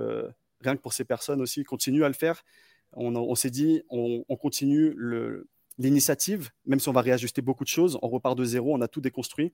rien 0.60 0.76
que 0.76 0.82
pour 0.82 0.92
ces 0.92 1.04
personnes 1.04 1.40
aussi, 1.40 1.64
continuent 1.64 2.04
à 2.04 2.08
le 2.08 2.14
faire. 2.14 2.44
On, 2.92 3.34
s'est 3.34 3.50
dit, 3.50 3.82
on, 3.90 4.22
continue 4.36 4.96
l'initiative, 5.78 6.50
même 6.66 6.78
si 6.78 6.88
on 6.88 6.92
va 6.92 7.00
réajuster 7.00 7.42
beaucoup 7.42 7.64
de 7.64 7.68
choses. 7.68 7.98
On 8.02 8.08
repart 8.08 8.36
de 8.36 8.44
zéro, 8.44 8.74
on 8.74 8.80
a 8.80 8.88
tout 8.88 9.00
déconstruit. 9.00 9.52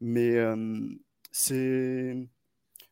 Mais 0.00 0.36
c'est 1.30 2.16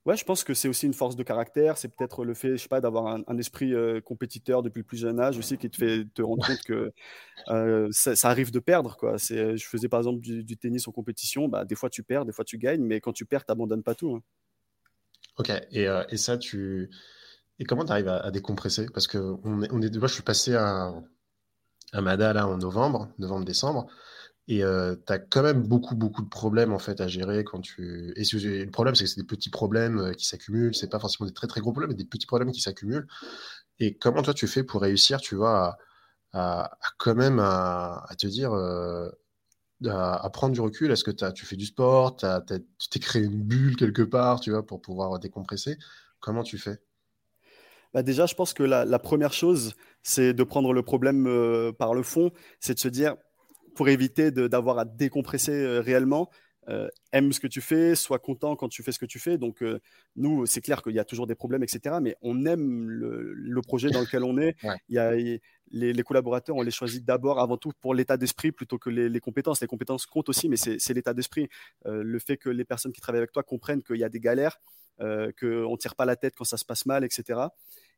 Ouais, 0.07 0.17
je 0.17 0.25
pense 0.25 0.45
que 0.45 0.55
c'est 0.55 0.69
aussi 0.69 0.87
une 0.87 0.95
force 0.95 1.15
de 1.15 1.23
caractère. 1.23 1.77
C'est 1.77 1.89
peut-être 1.89 2.25
le 2.25 2.33
fait, 2.33 2.53
je 2.53 2.63
sais 2.63 2.69
pas, 2.69 2.81
d'avoir 2.81 3.23
un, 3.27 3.39
esprit 3.39 3.75
euh, 3.75 4.01
compétiteur 4.01 4.63
depuis 4.63 4.81
le 4.81 4.85
plus 4.85 4.97
jeune 4.97 5.21
âge 5.21 5.37
aussi 5.37 5.59
qui 5.59 5.69
te 5.69 5.77
fait 5.77 6.07
te 6.15 6.23
rendre 6.23 6.47
compte 6.47 6.63
que 6.63 6.91
euh, 7.49 7.89
ça, 7.91 8.15
arrive 8.29 8.51
de 8.51 8.61
perdre. 8.61 8.97
Quoi. 8.97 9.19
C'est, 9.19 9.59
je 9.59 9.67
faisais 9.67 9.89
par 9.89 10.01
exemple 10.01 10.21
du, 10.21 10.57
tennis 10.57 10.89
en 10.89 10.93
compétition. 10.93 11.49
Bah, 11.49 11.67
des 11.67 11.75
fois 11.75 11.91
tu 11.91 12.03
perds, 12.03 12.25
des 12.25 12.33
fois 12.33 12.47
tu 12.47 12.57
gagnes, 12.57 12.83
mais 12.83 13.01
quand 13.01 13.13
tu 13.13 13.27
perds, 13.27 13.45
tu 13.45 13.51
n'abandonnes 13.51 13.83
pas 13.83 13.95
tout. 13.95 14.15
Hein. 14.15 14.23
Ok. 15.37 15.51
Et, 15.71 15.87
euh, 15.87 16.03
et, 16.09 16.17
ça, 16.17 16.39
tu. 16.39 16.91
Et 17.59 17.65
comment 17.65 17.85
tu 17.85 17.93
arrives 17.93 18.09
à, 18.09 18.31
décompresser? 18.31 18.87
Parce 18.95 19.07
que 19.07 19.19
on 19.45 19.63
est, 19.63 19.69
on 19.71 19.83
est, 19.83 19.95
moi, 19.99 20.09
je 20.09 20.15
suis 20.15 20.23
passé 20.23 20.55
à, 20.55 20.95
à 21.93 22.01
Mada 22.01 22.33
là 22.33 22.49
en 22.49 22.57
novembre, 22.57 23.13
novembre-décembre. 23.19 23.87
Et 24.49 24.65
euh, 24.65 24.97
tu 25.07 25.13
as 25.13 25.19
quand 25.19 25.43
même 25.43 25.63
beaucoup, 25.63 25.95
beaucoup 25.95 26.23
de 26.23 26.29
problèmes 26.29 26.73
en 26.73 26.79
fait 26.79 27.01
à 27.01 27.09
gérer 27.09 27.45
quand 27.45 27.61
tu. 27.61 28.13
Et 28.17 28.25
le 28.25 28.71
problème, 28.71 28.95
c'est 28.95 29.05
que 29.05 29.11
c'est 29.11 29.21
des 29.21 29.27
petits 29.27 29.51
problèmes 29.51 29.99
euh, 29.99 30.13
qui 30.13 30.27
s'accumulent. 30.27 30.75
C'est 30.75 30.91
pas 30.91 30.99
forcément 30.99 31.29
des 31.29 31.35
très, 31.35 31.47
très 31.47 31.61
gros 31.61 31.73
problèmes, 31.73 31.91
mais 31.91 31.97
des 31.97 32.05
petits 32.05 32.27
problèmes 32.27 32.51
qui 32.51 32.61
s'accumulent. 32.61 33.07
Et 33.79 33.97
comment 33.97 34.23
toi, 34.23 34.35
tu 34.35 34.47
fais 34.47 34.65
pour 34.65 34.83
réussir, 34.83 35.21
tu 35.21 35.37
vois, 35.37 35.79
à, 36.33 36.79
quand 36.99 37.15
même 37.15 37.39
à, 37.39 38.07
te 38.19 38.27
dire. 38.27 38.53
Euh, 38.53 39.09
à, 39.87 40.29
prendre 40.31 40.53
du 40.53 40.61
recul? 40.61 40.91
Est-ce 40.91 41.05
que 41.05 41.31
tu 41.31 41.47
fais 41.47 41.57
du 41.57 41.67
sport? 41.67 42.17
Tu 42.17 42.27
t'es 42.91 42.99
créé 42.99 43.23
une 43.23 43.43
bulle 43.43 43.77
quelque 43.77 44.03
part, 44.03 44.41
tu 44.41 44.51
vois, 44.51 44.67
pour 44.67 44.83
pouvoir 44.83 45.19
décompresser? 45.19 45.79
Comment 46.19 46.43
tu 46.43 46.59
fais? 46.59 46.81
Bah 47.95 48.03
déjà, 48.03 48.27
je 48.27 48.35
pense 48.35 48.53
que 48.53 48.63
la, 48.63 48.85
la 48.85 48.99
première 48.99 49.33
chose, 49.33 49.75
c'est 50.03 50.35
de 50.35 50.43
prendre 50.45 50.73
le 50.73 50.83
problème 50.83 51.73
par 51.79 51.95
le 51.95 52.03
fond, 52.03 52.31
c'est 52.61 52.75
de 52.75 52.79
se 52.79 52.89
dire, 52.89 53.17
pour 53.81 53.89
éviter 53.89 54.31
d'avoir 54.31 54.79
à 54.79 54.85
décompresser 54.85 55.53
euh, 55.53 55.81
réellement. 55.81 56.29
Euh, 56.69 56.87
aime 57.13 57.33
ce 57.33 57.41
que 57.41 57.47
tu 57.47 57.63
fais, 57.63 57.95
sois 57.95 58.19
content 58.19 58.55
quand 58.55 58.69
tu 58.69 58.83
fais 58.83 58.93
ce 58.93 58.99
que 58.99 59.07
tu 59.07 59.19
fais. 59.19 59.39
Donc, 59.39 59.63
euh, 59.63 59.81
nous, 60.17 60.45
c'est 60.45 60.61
clair 60.61 60.83
qu'il 60.83 60.93
y 60.93 60.99
a 60.99 61.05
toujours 61.07 61.27
des 61.27 61.35
problèmes, 61.35 61.63
etc. 61.63 61.97
Mais 62.03 62.15
on 62.21 62.45
aime 62.45 62.91
le, 62.91 63.63
projet 63.63 63.89
dans 63.89 64.03
lequel 64.03 64.23
on 64.23 64.37
est. 64.37 64.55
Il 64.91 64.97
y 64.97 64.99
a, 64.99 65.13
les, 65.71 66.03
collaborateurs, 66.03 66.57
on 66.57 66.61
les 66.61 66.71
choisit 66.71 67.07
d'abord, 67.07 67.41
avant 67.41 67.57
tout, 67.57 67.73
pour 67.81 67.95
l'état 67.95 68.19
d'esprit 68.19 68.53
plutôt 68.53 68.77
que 68.77 68.91
les, 68.91 69.21
compétences. 69.21 69.63
Les 69.63 69.67
compétences 69.67 70.05
comptent 70.05 70.29
aussi, 70.29 70.51
mais 70.51 70.59
c'est 70.59 70.93
l'état 70.93 71.15
d'esprit. 71.15 71.49
le 71.87 72.19
fait 72.19 72.37
que 72.37 72.51
les 72.51 72.67
personnes 72.67 72.93
qui 72.93 73.01
travaillent 73.01 73.21
avec 73.21 73.33
toi 73.33 73.43
comprennent 73.43 73.83
qu'il 73.83 73.97
y 73.97 74.05
a 74.05 74.11
des 74.11 74.21
galères, 74.21 74.61
qu'on 74.99 75.07
ne 75.07 75.77
tire 75.79 75.95
pas 75.95 76.05
la 76.05 76.17
tête 76.17 76.35
quand 76.37 76.45
ça 76.45 76.59
se 76.59 76.67
passe 76.67 76.85
mal, 76.85 77.03
etc. 77.03 77.41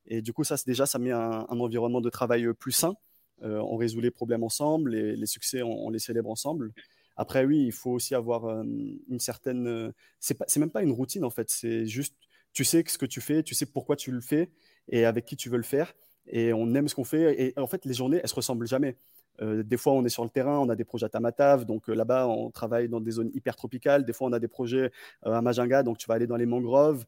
Et 0.07 0.23
du 0.23 0.33
coup, 0.33 0.45
ça, 0.45 0.55
déjà, 0.64 0.87
ça 0.87 1.01
met 1.01 1.11
un, 1.11 1.45
un 1.49 1.59
environnement 1.59 2.01
de 2.01 2.09
travail 2.09 2.47
plus 2.55 2.71
sain. 2.71 2.95
On 3.40 3.77
résout 3.77 4.01
les 4.01 4.11
problèmes 4.11 4.45
ensemble 4.45 4.95
et 4.95 5.16
les 5.16 5.27
succès, 5.27 5.62
on, 5.62 5.90
les 5.90 5.99
célèbre 5.99 6.31
ensemble. 6.31 6.73
Après, 7.16 7.45
oui, 7.45 7.64
il 7.64 7.73
faut 7.73 7.90
aussi 7.90 8.14
avoir 8.14 8.47
une 8.62 9.18
certaine. 9.18 9.92
c'est 10.21 10.38
c'est 10.47 10.61
même 10.61 10.71
pas 10.71 10.83
une 10.83 10.92
routine 10.92 11.25
en 11.25 11.31
fait. 11.31 11.51
C'est 11.51 11.87
juste, 11.87 12.14
tu 12.53 12.64
sais 12.64 12.85
ce 12.87 12.99
que 12.99 13.07
tu 13.07 13.21
fais, 13.21 13.42
tu 13.42 13.55
sais 13.55 13.66
pourquoi 13.66 13.97
tu 13.97 14.12
le 14.12 14.21
fais 14.21 14.51
et 14.88 15.05
avec 15.05 15.25
qui 15.25 15.37
tu 15.37 15.49
veux 15.49 15.57
le 15.57 15.62
faire. 15.62 15.92
Et 16.29 16.53
on 16.53 16.73
aime 16.75 16.88
ce 16.88 16.95
qu'on 16.95 17.05
fait. 17.05 17.40
Et 17.40 17.59
en 17.59 17.66
fait, 17.66 17.85
les 17.85 17.95
journées, 17.95 18.21
elles 18.23 18.29
se 18.29 18.35
ressemblent 18.35 18.66
jamais. 18.66 18.97
Euh, 19.40 19.62
des 19.62 19.77
fois, 19.77 19.92
on 19.92 20.05
est 20.05 20.11
sur 20.11 20.25
le 20.25 20.31
terrain, 20.31 20.59
on 20.59 20.68
a 20.68 20.77
des 20.77 20.85
projets 20.85 21.07
à 21.07 21.09
Tamatave, 21.09 21.64
donc 21.64 21.88
euh, 21.88 21.95
là-bas, 21.95 22.29
on 22.29 22.51
travaille 22.51 22.88
dans 22.88 23.01
des 23.01 23.12
zones 23.12 23.31
hyper 23.35 23.57
tropicales. 23.57 24.05
Des 24.05 24.12
fois, 24.12 24.29
on 24.29 24.33
a 24.33 24.38
des 24.38 24.49
projets 24.49 24.92
euh, 25.27 25.33
à 25.33 25.40
Majinga, 25.40 25.83
donc 25.83 25.99
tu 25.99 26.07
vas 26.07 26.14
aller 26.14 26.27
dans 26.27 26.37
les 26.37 26.47
mangroves. 26.47 27.05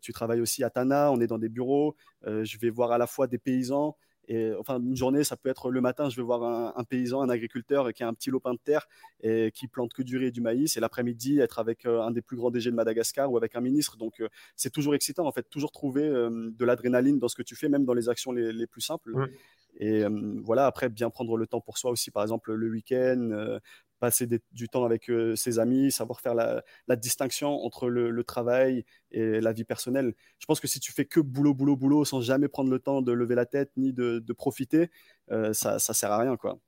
tu 0.00 0.12
travailles 0.12 0.40
aussi 0.40 0.64
à 0.64 0.70
Tana, 0.70 1.10
on 1.12 1.20
est 1.20 1.26
dans 1.26 1.38
des 1.38 1.48
bureaux. 1.48 1.96
je 2.24 2.58
vais 2.58 2.70
voir 2.70 2.92
à 2.92 2.98
la 2.98 3.06
fois 3.06 3.26
des 3.26 3.38
paysans. 3.38 3.96
Et, 4.28 4.52
enfin, 4.58 4.80
une 4.80 4.96
journée, 4.96 5.24
ça 5.24 5.36
peut 5.36 5.48
être 5.48 5.70
le 5.70 5.80
matin, 5.80 6.08
je 6.08 6.16
vais 6.16 6.22
voir 6.22 6.42
un, 6.78 6.84
paysan, 6.84 7.20
un 7.20 7.28
agriculteur 7.28 7.92
qui 7.92 8.02
a 8.02 8.08
un 8.08 8.14
petit 8.14 8.30
lopin 8.30 8.54
de 8.54 8.58
terre 8.62 8.86
et 9.22 9.50
qui 9.52 9.66
plante 9.66 9.92
que 9.92 10.02
du 10.02 10.16
riz 10.16 10.26
et 10.26 10.30
du 10.30 10.40
maïs. 10.40 10.76
Et 10.76 10.80
l'après-midi, 10.80 11.40
être 11.40 11.58
avec 11.58 11.84
un 11.86 12.10
des 12.10 12.22
plus 12.22 12.36
grands 12.36 12.50
DG 12.50 12.70
de 12.70 12.76
Madagascar 12.76 13.30
ou 13.30 13.36
avec 13.36 13.56
un 13.56 13.60
ministre. 13.60 13.96
Donc, 13.96 14.22
c'est 14.54 14.70
toujours 14.70 14.94
excitant, 14.94 15.26
en 15.26 15.32
fait, 15.32 15.48
toujours 15.50 15.72
trouver 15.72 16.08
de 16.08 16.64
l'adrénaline 16.64 17.18
dans 17.18 17.28
ce 17.28 17.34
que 17.34 17.42
tu 17.42 17.56
fais, 17.56 17.68
même 17.68 17.84
dans 17.84 17.94
les 17.94 18.08
actions 18.08 18.32
les, 18.32 18.66
plus 18.66 18.82
simples. 18.82 19.12
Et 19.78 20.04
voilà, 20.44 20.66
après, 20.66 20.88
bien 20.88 21.10
prendre 21.10 21.36
le 21.36 21.46
temps 21.46 21.60
pour 21.60 21.78
soi 21.78 21.90
aussi, 21.90 22.10
par 22.10 22.22
exemple, 22.22 22.52
le 22.52 22.70
week-end, 22.70 23.58
passer 24.00 24.26
du 24.26 24.68
temps 24.68 24.84
avec 24.84 25.10
ses 25.36 25.58
amis, 25.58 25.92
savoir 25.92 26.20
faire 26.20 26.34
la, 26.34 26.96
distinction 26.96 27.64
entre 27.64 27.88
le, 27.88 28.24
travail 28.24 28.84
et 29.12 29.40
la 29.40 29.52
vie 29.52 29.64
personnelle. 29.64 30.14
Je 30.38 30.46
pense 30.46 30.60
que 30.60 30.66
si 30.66 30.80
tu 30.80 30.92
fais 30.92 31.04
que 31.04 31.20
boulot, 31.20 31.54
boulot, 31.54 31.76
boulot, 31.76 32.04
sans 32.04 32.20
jamais 32.20 32.48
prendre 32.48 32.70
le 32.70 32.78
temps 32.78 33.02
de 33.02 33.12
lever 33.12 33.34
la 33.34 33.46
tête 33.46 33.70
ni 33.76 33.92
de, 33.92 34.32
profiter, 34.32 34.90
ça, 35.52 35.78
ça 35.78 35.94
sert 35.94 36.10
à 36.10 36.18
rien, 36.18 36.36
quoi. 36.36 36.58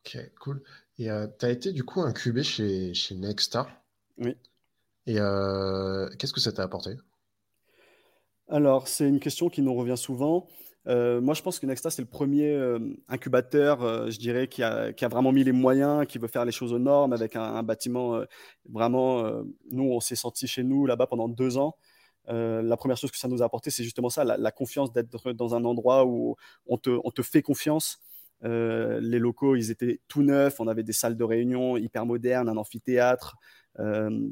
Ok, 0.00 0.18
cool. 0.38 0.62
Et 0.98 1.08
tu 1.38 1.46
as 1.46 1.50
été 1.50 1.72
du 1.72 1.82
coup 1.82 2.02
incubé 2.02 2.42
chez, 2.42 2.94
chez 2.94 3.14
Nexta. 3.14 3.66
Oui. 4.18 4.36
Et 5.06 5.14
qu'est-ce 5.14 6.32
que 6.32 6.40
ça 6.40 6.52
t'a 6.52 6.62
apporté? 6.62 6.96
Alors, 8.48 8.88
c'est 8.88 9.08
une 9.08 9.20
question 9.20 9.48
qui 9.48 9.62
nous 9.62 9.74
revient 9.74 9.96
souvent. 9.96 10.48
Euh, 10.86 11.20
moi, 11.20 11.34
je 11.34 11.42
pense 11.42 11.58
que 11.58 11.66
Nexta, 11.66 11.90
c'est 11.90 12.02
le 12.02 12.08
premier 12.08 12.52
euh, 12.52 12.78
incubateur, 13.08 13.82
euh, 13.82 14.10
je 14.10 14.18
dirais, 14.18 14.48
qui 14.48 14.62
a, 14.62 14.92
vraiment 15.08 15.32
mis 15.32 15.44
les 15.44 15.52
moyens, 15.52 16.06
qui 16.06 16.18
veut 16.18 16.28
faire 16.28 16.44
les 16.44 16.52
choses 16.52 16.72
aux 16.72 16.78
normes 16.78 17.12
avec 17.12 17.36
un, 17.36 17.62
bâtiment 17.62 18.20
vraiment. 18.68 19.44
nous, 19.70 19.84
on 19.84 20.00
s'est 20.00 20.16
senti 20.16 20.46
chez 20.46 20.62
nous 20.62 20.86
là-bas 20.86 21.06
pendant 21.06 21.28
deux 21.28 21.56
ans. 21.56 21.76
la 22.28 22.76
première 22.76 22.96
chose 22.96 23.10
que 23.10 23.16
ça 23.18 23.28
nous 23.28 23.42
a 23.42 23.46
apporté, 23.46 23.70
c'est 23.70 23.84
justement 23.84 24.10
ça, 24.10 24.24
la, 24.24 24.50
confiance 24.52 24.92
d'être 24.92 25.32
dans 25.32 25.54
un 25.54 25.64
endroit 25.64 26.04
où 26.04 26.36
on 26.66 26.76
te 26.76 27.22
fait 27.22 27.42
confiance. 27.42 28.00
les 28.42 29.18
locaux, 29.18 29.56
ils 29.56 29.70
étaient 29.70 30.00
tout 30.08 30.22
neufs. 30.22 30.60
On 30.60 30.68
avait 30.68 30.82
des 30.82 30.92
salles 30.92 31.16
de 31.16 31.24
réunion 31.24 31.76
hyper 31.76 32.04
modernes, 32.06 32.48
un 32.48 32.56
amphithéâtre. 32.56 33.36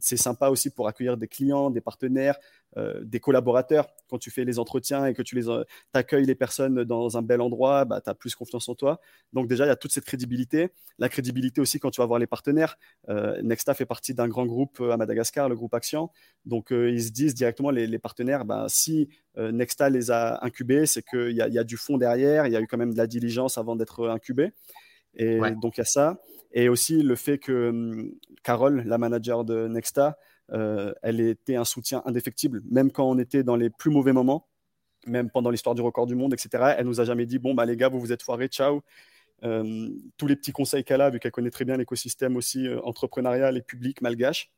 c'est 0.01 0.19
sympa 0.19 0.49
aussi 0.51 0.71
pour 0.71 0.89
accueillir 0.89 1.17
des 1.17 1.29
clients, 1.29 1.71
des 1.71 1.81
partenaires. 1.81 2.37
Euh, 2.79 3.01
des 3.03 3.21
collaborateurs. 3.21 3.87
Quand 4.09 4.17
tu 4.17 4.31
fais 4.31 4.47
les 4.47 4.59
entretiens 4.59 5.05
et 5.05 5.13
que 5.13 5.21
tu 5.21 5.35
les 5.35 5.47
euh, 5.51 5.63
accueilles 5.93 6.25
les 6.25 6.35
personnes 6.35 6.85
dans 6.85 7.19
un 7.19 7.23
bel 7.23 7.43
endroit, 7.43 7.85
bah, 7.85 8.01
tu 8.01 8.09
as 8.09 8.15
plus 8.15 8.35
confiance 8.35 8.67
en 8.69 8.75
toi. 8.75 8.99
Donc 9.35 9.47
déjà, 9.47 9.67
il 9.67 9.69
y 9.69 9.71
a 9.71 9.77
toute 9.77 9.93
cette 9.93 10.07
crédibilité. 10.07 10.71
La 10.99 11.11
crédibilité 11.11 11.61
aussi 11.61 11.79
quand 11.79 11.91
tu 11.91 12.01
vas 12.01 12.07
voir 12.07 12.19
les 12.19 12.27
partenaires. 12.27 12.79
Euh, 13.11 13.41
Nexta 13.43 13.75
fait 13.75 13.85
partie 13.85 14.15
d'un 14.15 14.27
grand 14.27 14.47
groupe 14.47 14.81
à 14.81 14.97
Madagascar, 14.97 15.51
le 15.51 15.55
groupe 15.55 15.75
Action. 15.75 16.09
Donc 16.47 16.69
ils 16.71 17.03
se 17.03 17.11
disent 17.11 17.35
directement, 17.35 17.71
les, 17.71 17.99
partenaires, 17.99 18.47
bah, 18.47 18.67
si 18.69 19.09
Nexta 19.37 19.91
les 19.91 20.11
a 20.11 20.43
incubés, 20.43 20.87
c'est 20.87 21.03
qu'il 21.03 21.33
y, 21.33 21.37
y, 21.37 21.59
a 21.59 21.65
du 21.65 21.77
fond 21.77 21.99
derrière, 21.99 22.47
il 22.47 22.53
y 22.53 22.57
a 22.57 22.61
eu 22.61 22.67
quand 22.67 22.79
même 22.79 22.93
de 22.93 22.99
la 22.99 23.07
diligence 23.07 23.59
avant 23.59 23.77
d'être 23.77 24.09
incubé. 24.09 24.53
Et 25.15 25.39
donc 25.61 25.77
il 25.77 25.81
y 25.81 25.83
a 25.83 25.85
ça. 25.85 26.19
Et 26.53 26.69
aussi 26.69 27.03
le 27.03 27.17
fait 27.17 27.39
que 27.39 27.69
hum, 27.69 28.13
Carole, 28.43 28.83
la 28.87 28.99
manager 28.99 29.45
de 29.45 29.69
Nexta, 29.69 30.19
elle 30.49 31.21
était 31.21 31.57
un 31.57 31.65
soutien 31.65 32.03
indéfectible, 32.05 32.63
même 32.71 32.91
quand 32.93 33.09
on 33.09 33.19
était 33.19 33.43
dans 33.43 33.57
les 33.57 33.71
plus 33.71 33.91
mauvais 33.91 34.13
moments, 34.13 34.49
même 35.07 35.31
pendant 35.31 35.51
l'histoire 35.51 35.75
du 35.75 35.83
record 35.83 36.07
du 36.07 36.15
monde, 36.15 36.33
etc. 36.33 36.75
Elle 36.79 36.87
nous 36.87 37.01
a 37.01 37.05
jamais 37.05 37.27
dit 37.27 37.39
bon 37.39 37.55
bah 37.55 37.65
les 37.65 37.77
gars 37.77 37.89
vous 37.89 38.01
vous 38.01 38.13
êtes 38.13 38.23
foirés, 38.23 38.49
ciao. 38.49 38.83
Euh, 39.45 39.89
tous 40.19 40.27
les 40.27 40.37
petits 40.37 40.53
conseils 40.53 40.85
qu'elle 40.85 41.01
a, 41.01 41.11
vu 41.11 41.19
qu'elle 41.19 41.33
connaît 41.33 41.51
très 41.51 41.65
bien 41.65 41.77
l'écosystème 41.77 42.37
aussi 42.37 42.69
euh, 42.69 42.81
entrepreneurial 42.85 43.57
et 43.57 43.63
public 43.63 44.01
malgache. 44.01 44.53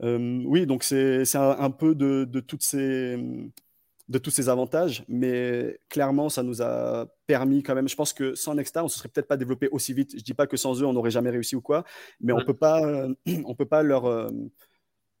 oui, 0.00 0.66
donc 0.66 0.82
c'est 0.84 1.24
un, 1.36 1.70
peu 1.70 1.94
de, 1.94 2.40
toutes 2.40 2.62
ces, 2.62 3.18
de 4.08 4.18
tous 4.18 4.30
ces 4.30 4.48
avantages, 4.48 5.04
mais 5.08 5.78
clairement, 5.88 6.28
ça 6.28 6.42
nous 6.42 6.60
a 6.60 7.06
permis 7.26 7.62
quand 7.62 7.74
même. 7.74 7.88
Je 7.88 7.96
pense 7.96 8.12
que 8.12 8.34
sans 8.34 8.54
Nexta, 8.54 8.82
on 8.82 8.86
ne 8.86 8.90
se 8.90 8.98
serait 8.98 9.08
peut-être 9.08 9.28
pas 9.28 9.36
développé 9.36 9.68
aussi 9.68 9.94
vite. 9.94 10.16
Je 10.16 10.22
dis 10.22 10.34
pas 10.34 10.46
que 10.46 10.56
sans 10.56 10.80
eux, 10.82 10.86
on 10.86 10.92
n'aurait 10.92 11.10
jamais 11.10 11.30
réussi 11.30 11.56
ou 11.56 11.60
quoi, 11.60 11.84
mais 12.20 12.32
on 12.32 12.44
peut 12.44 12.56
pas, 12.56 12.82
on 13.44 13.54
peut 13.54 13.66
pas 13.66 13.82
leur 13.82 14.30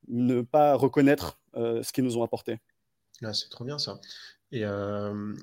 ne 0.08 0.42
pas 0.42 0.74
reconnaître 0.74 1.38
euh, 1.54 1.82
ce 1.82 1.92
qu'ils 1.92 2.04
nous 2.04 2.16
ont 2.16 2.22
apporté. 2.22 2.60
Ah, 3.22 3.32
c'est 3.32 3.48
trop 3.48 3.64
bien 3.64 3.78
ça. 3.78 4.00
Et, 4.50 4.64
euh, 4.64 5.34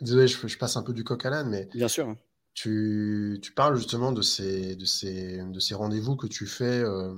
désolé, 0.00 0.28
je, 0.28 0.58
passe 0.58 0.76
un 0.76 0.82
peu 0.82 0.92
du 0.92 1.04
coq 1.04 1.24
à 1.26 1.30
l'âne, 1.30 1.50
mais 1.50 1.68
bien 1.74 1.88
sûr. 1.88 2.14
Tu, 2.54 3.38
tu, 3.42 3.52
parles 3.52 3.76
justement 3.76 4.12
de 4.12 4.22
ces, 4.22 4.76
de 4.76 4.86
ces, 4.86 5.42
de 5.44 5.60
ces 5.60 5.74
rendez-vous 5.74 6.16
que 6.16 6.26
tu 6.26 6.46
fais 6.46 6.80
euh, 6.80 7.14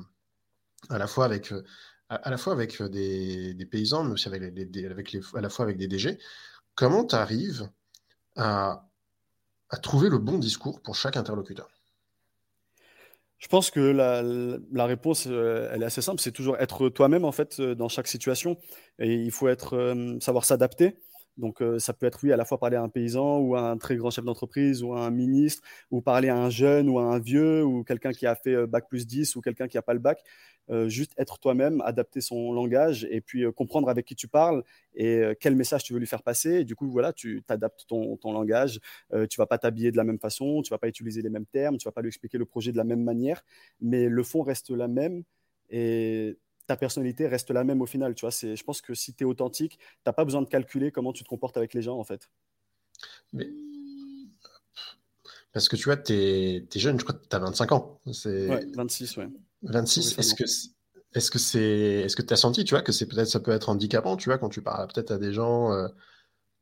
à 0.88 0.98
la 0.98 1.06
fois 1.06 1.26
avec, 1.26 1.52
à, 2.08 2.30
la 2.30 2.38
fois 2.38 2.52
avec 2.52 2.82
des, 2.82 3.54
des, 3.54 3.66
paysans, 3.66 4.04
mais 4.04 4.12
aussi 4.12 4.28
avec, 4.28 4.42
les, 4.54 4.86
avec 4.86 5.12
les, 5.12 5.20
à 5.34 5.40
la 5.40 5.48
fois 5.48 5.64
avec 5.64 5.76
des 5.76 5.88
DG. 5.88 6.18
Comment 6.74 7.04
tu 7.04 7.14
arrives 7.14 7.68
à, 8.36 8.84
trouver 9.82 10.08
le 10.08 10.18
bon 10.18 10.38
discours 10.38 10.80
pour 10.82 10.96
chaque 10.96 11.16
interlocuteur? 11.16 11.68
Je 13.38 13.46
pense 13.46 13.70
que 13.70 13.78
la, 13.78 14.22
la, 14.22 14.86
réponse, 14.86 15.26
euh, 15.28 15.70
elle 15.72 15.82
est 15.82 15.86
assez 15.86 16.02
simple. 16.02 16.20
C'est 16.20 16.32
toujours 16.32 16.56
être 16.56 16.88
toi-même, 16.88 17.24
en 17.24 17.30
fait, 17.30 17.60
euh, 17.60 17.76
dans 17.76 17.88
chaque 17.88 18.08
situation. 18.08 18.58
Et 18.98 19.14
il 19.14 19.30
faut 19.30 19.46
être, 19.46 19.76
euh, 19.76 20.18
savoir 20.18 20.44
s'adapter. 20.44 20.98
Donc, 21.38 21.62
ça 21.78 21.92
peut 21.92 22.06
être, 22.06 22.18
oui, 22.22 22.32
à 22.32 22.36
la 22.36 22.44
fois 22.44 22.58
parler 22.58 22.76
à 22.76 22.82
un 22.82 22.88
paysan 22.88 23.38
ou 23.38 23.54
à 23.54 23.70
un 23.70 23.76
très 23.78 23.96
grand 23.96 24.10
chef 24.10 24.24
d'entreprise 24.24 24.82
ou 24.82 24.92
à 24.94 25.06
un 25.06 25.10
ministre 25.10 25.62
ou 25.90 26.00
parler 26.00 26.28
à 26.28 26.36
un 26.36 26.50
jeune 26.50 26.88
ou 26.88 26.98
à 26.98 27.04
un 27.04 27.18
vieux 27.18 27.64
ou 27.64 27.84
quelqu'un 27.84 28.12
qui 28.12 28.26
a 28.26 28.34
fait 28.34 28.66
bac 28.66 28.88
plus 28.88 29.06
10 29.06 29.36
ou 29.36 29.40
quelqu'un 29.40 29.68
qui 29.68 29.76
n'a 29.76 29.82
pas 29.82 29.94
le 29.94 30.00
bac. 30.00 30.22
Euh, 30.70 30.88
juste 30.88 31.12
être 31.16 31.38
toi-même, 31.38 31.80
adapter 31.80 32.20
son 32.20 32.52
langage 32.52 33.06
et 33.10 33.22
puis 33.22 33.44
euh, 33.44 33.52
comprendre 33.52 33.88
avec 33.88 34.04
qui 34.04 34.14
tu 34.14 34.28
parles 34.28 34.62
et 34.94 35.16
euh, 35.16 35.34
quel 35.38 35.56
message 35.56 35.82
tu 35.82 35.94
veux 35.94 35.98
lui 35.98 36.06
faire 36.06 36.22
passer. 36.22 36.64
Du 36.64 36.76
coup, 36.76 36.90
voilà, 36.90 37.14
tu 37.14 37.42
t'adaptes 37.46 37.86
ton, 37.88 38.18
ton, 38.18 38.32
langage. 38.32 38.78
tu 39.30 39.36
vas 39.38 39.46
pas 39.46 39.56
t'habiller 39.56 39.90
de 39.90 39.96
la 39.96 40.04
même 40.04 40.18
façon, 40.18 40.60
tu 40.62 40.70
vas 40.70 40.78
pas 40.78 40.88
utiliser 40.88 41.22
les 41.22 41.30
mêmes 41.30 41.46
termes, 41.46 41.78
tu 41.78 41.88
vas 41.88 41.92
pas 41.92 42.02
lui 42.02 42.08
expliquer 42.08 42.36
le 42.36 42.44
projet 42.44 42.70
de 42.72 42.76
la 42.76 42.84
même 42.84 43.02
manière, 43.02 43.42
mais 43.80 44.08
le 44.08 44.22
fond 44.22 44.42
reste 44.42 44.70
la 44.70 44.88
même 44.88 45.22
et 45.70 46.36
ta 46.68 46.76
personnalité 46.76 47.26
reste 47.26 47.50
la 47.50 47.64
même 47.64 47.80
au 47.80 47.86
final. 47.86 48.14
Tu 48.14 48.20
vois, 48.20 48.30
c'est, 48.30 48.54
je 48.54 48.62
pense 48.62 48.80
que 48.80 48.94
si 48.94 49.14
tu 49.14 49.24
es 49.24 49.26
authentique, 49.26 49.78
tu 49.78 49.86
n'as 50.06 50.12
pas 50.12 50.24
besoin 50.24 50.42
de 50.42 50.48
calculer 50.48 50.92
comment 50.92 51.12
tu 51.12 51.24
te 51.24 51.28
comportes 51.28 51.56
avec 51.56 51.74
les 51.74 51.82
gens 51.82 51.98
en 51.98 52.04
fait. 52.04 52.30
Mais 53.32 53.48
parce 55.52 55.68
que 55.68 55.76
tu 55.76 55.84
vois, 55.84 55.96
tu 55.96 56.12
es, 56.12 56.66
jeune, 56.76 57.00
je 57.00 57.04
crois 57.04 57.18
que 57.18 57.26
tu 57.26 57.34
as 57.34 57.38
25 57.38 57.72
ans. 57.72 58.00
Ouais, 58.26 58.66
26, 58.74 59.16
ouais. 59.16 59.28
26, 59.62 60.18
est-ce 60.18 60.34
que 60.34 60.44
est-ce 61.14 61.30
que 61.30 61.38
c'est 61.38 61.60
est-ce 62.04 62.14
que 62.14 62.22
tu 62.22 62.34
as 62.34 62.36
senti, 62.36 62.64
tu 62.64 62.74
vois, 62.74 62.82
que 62.82 62.92
c'est 62.92 63.06
peut-être 63.06 63.28
ça 63.28 63.40
peut 63.40 63.50
être 63.50 63.70
handicapant, 63.70 64.16
tu 64.16 64.28
vois, 64.28 64.38
quand 64.38 64.50
tu 64.50 64.60
parles 64.60 64.88
peut-être 64.92 65.10
à 65.10 65.18
des 65.18 65.32
gens 65.32 65.72
euh, 65.72 65.88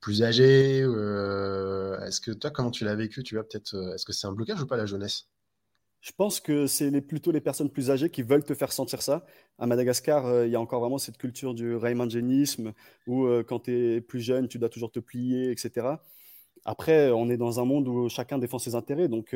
plus 0.01 0.23
âgés, 0.23 0.83
euh, 0.83 1.99
est-ce 2.07 2.21
que 2.21 2.31
toi 2.31 2.53
comment 2.53 2.71
tu 2.71 2.85
l'as 2.85 2.95
vécu, 2.95 3.25
tu 3.25 3.35
vois, 3.35 3.45
peut-être 3.45 3.75
euh, 3.75 3.95
est-ce 3.95 4.05
que 4.05 4.13
c'est 4.13 4.29
un 4.29 4.33
blocage 4.33 4.63
ou 4.63 4.67
pas 4.67 4.77
la 4.77 4.87
jeunesse? 4.87 5.27
Je 6.07 6.13
pense 6.13 6.39
que 6.39 6.67
c'est 6.69 6.91
les, 6.91 7.01
plutôt 7.01 7.33
les 7.33 7.41
personnes 7.41 7.69
plus 7.69 7.91
âgées 7.91 8.11
qui 8.11 8.23
veulent 8.23 8.45
te 8.45 8.55
faire 8.55 8.71
sentir 8.71 9.03
ça. 9.03 9.27
À 9.59 9.67
Madagascar, 9.67 10.45
il 10.45 10.53
y 10.53 10.55
a 10.55 10.61
encore 10.61 10.81
vraiment 10.81 10.99
cette 10.99 11.19
culture 11.19 11.53
du 11.53 11.75
Raymondénisme 11.75 12.73
où 13.09 13.27
quand 13.49 13.61
tu 13.65 13.97
es 13.97 14.01
plus 14.01 14.21
jeune, 14.21 14.47
tu 14.47 14.59
dois 14.59 14.69
toujours 14.69 14.93
te 14.93 15.01
plier, 15.01 15.51
etc. 15.51 15.89
Après, 16.65 17.11
on 17.11 17.29
est 17.29 17.37
dans 17.37 17.59
un 17.59 17.65
monde 17.65 17.89
où 17.89 18.09
chacun 18.09 18.39
défend 18.39 18.61
ses 18.61 18.77
intérêts. 18.77 19.09
Donc, 19.09 19.35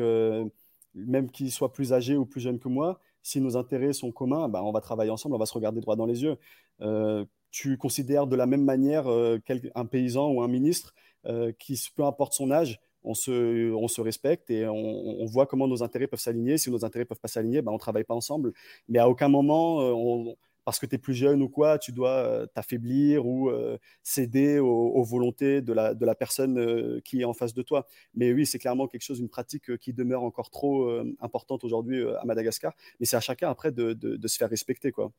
même 0.95 1.29
qu'il 1.29 1.51
soit 1.51 1.73
plus 1.73 1.93
âgé 1.93 2.15
ou 2.15 2.25
plus 2.25 2.41
jeune 2.41 2.59
que 2.59 2.67
moi, 2.67 2.99
si 3.23 3.39
nos 3.41 3.57
intérêts 3.57 3.93
sont 3.93 4.11
communs, 4.11 4.49
bah, 4.49 4.63
on 4.63 4.71
va 4.71 4.81
travailler 4.81 5.11
ensemble, 5.11 5.35
on 5.35 5.39
va 5.39 5.45
se 5.45 5.53
regarder 5.53 5.81
droit 5.81 5.95
dans 5.95 6.05
les 6.05 6.23
yeux. 6.23 6.37
Euh, 6.81 7.25
tu 7.51 7.77
considères 7.77 8.27
de 8.27 8.35
la 8.35 8.45
même 8.45 8.63
manière 8.63 9.07
euh, 9.07 9.37
un 9.75 9.85
paysan 9.85 10.31
ou 10.31 10.41
un 10.41 10.47
ministre 10.47 10.93
euh, 11.25 11.51
qui, 11.59 11.79
peu 11.95 12.03
importe 12.03 12.33
son 12.33 12.51
âge, 12.51 12.79
on 13.03 13.13
se, 13.13 14.01
respecte 14.01 14.49
et 14.49 14.67
on, 14.67 15.25
voit 15.25 15.45
comment 15.45 15.67
nos 15.67 15.83
intérêts 15.83 16.07
peuvent 16.07 16.19
s'aligner. 16.19 16.57
Si 16.57 16.71
nos 16.71 16.85
intérêts 16.85 17.05
peuvent 17.05 17.19
pas 17.19 17.27
s'aligner, 17.27 17.61
bah, 17.61 17.71
on 17.71 17.75
ne 17.75 17.79
travaille 17.79 18.03
pas 18.03 18.15
ensemble. 18.15 18.53
Mais 18.87 18.99
à 18.99 19.09
aucun 19.09 19.27
moment, 19.27 19.77
on, 19.77 20.35
parce 20.65 20.79
que 20.79 20.85
tu 20.85 20.95
es 20.95 20.97
plus 20.97 21.13
jeune 21.13 21.41
ou 21.41 21.49
quoi, 21.49 21.79
tu 21.79 21.91
dois 21.91 22.17
euh, 22.17 22.45
t'affaiblir 22.45 23.25
ou 23.25 23.49
euh, 23.49 23.77
céder 24.03 24.59
aux, 24.59 25.03
volontés 25.03 25.61
de 25.61 25.73
la, 25.73 25.93
de 25.93 26.05
la 26.05 26.15
personne 26.15 26.59
euh, 26.59 27.01
qui 27.03 27.21
est 27.21 27.25
en 27.25 27.33
face 27.33 27.53
de 27.53 27.61
toi. 27.61 27.87
Mais 28.13 28.31
oui, 28.31 28.45
c'est 28.45 28.59
clairement 28.59 28.87
quelque 28.87 29.01
chose, 29.01 29.19
une 29.19 29.29
pratique 29.29 29.77
qui 29.77 29.93
demeure 29.93 30.23
encore 30.23 30.49
trop 30.49 30.89
importante 31.19 31.63
aujourd'hui 31.63 32.03
à 32.07 32.23
Madagascar. 32.25 32.73
Mais 32.99 33.05
c'est 33.05 33.15
à 33.15 33.21
chacun 33.21 33.49
après 33.49 33.71
de, 33.71 33.93
de, 33.93 34.27
se 34.27 34.37
faire 34.37 34.49
respecter. 34.49 34.91
Quoi. 34.91 35.11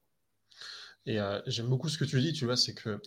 Et 1.06 1.18
j'aime 1.46 1.68
beaucoup 1.68 1.88
ce 1.88 1.98
que 1.98 2.04
tu 2.04 2.20
dis, 2.20 2.32
tu 2.32 2.44
vois, 2.44 2.56
c'est 2.56 2.74
que 2.74 3.00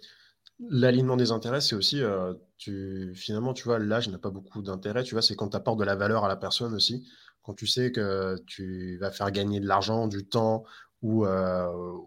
L'alignement 0.60 1.18
des 1.18 1.32
intérêts, 1.32 1.60
c'est 1.60 1.76
aussi, 1.76 2.02
euh, 2.02 2.34
tu, 2.58 3.14
finalement, 3.14 3.54
tu 3.54 3.66
vois, 3.66 3.78
l'âge 3.78 4.08
n'a 4.08 4.18
pas 4.18 4.30
beaucoup 4.30 4.62
d'intérêt, 4.62 5.04
tu 5.04 5.14
vois, 5.14 5.22
c'est 5.22 5.36
quand 5.36 5.50
tu 5.50 5.58
apportes 5.58 5.80
de 5.80 5.84
la 5.84 5.96
valeur 5.96 6.24
à 6.24 6.30
la 6.30 6.38
personne 6.38 6.74
aussi, 6.74 7.06
quand 7.44 7.54
tu 7.54 7.68
sais 7.68 7.92
que 7.92 8.38
tu 8.48 8.98
vas 8.98 9.12
faire 9.12 9.32
gagner 9.32 9.60
de 9.60 9.68
l'argent, 9.68 10.08
du 10.08 10.26
temps, 10.26 10.64
ou, 11.02 11.26
euh, 11.26 11.98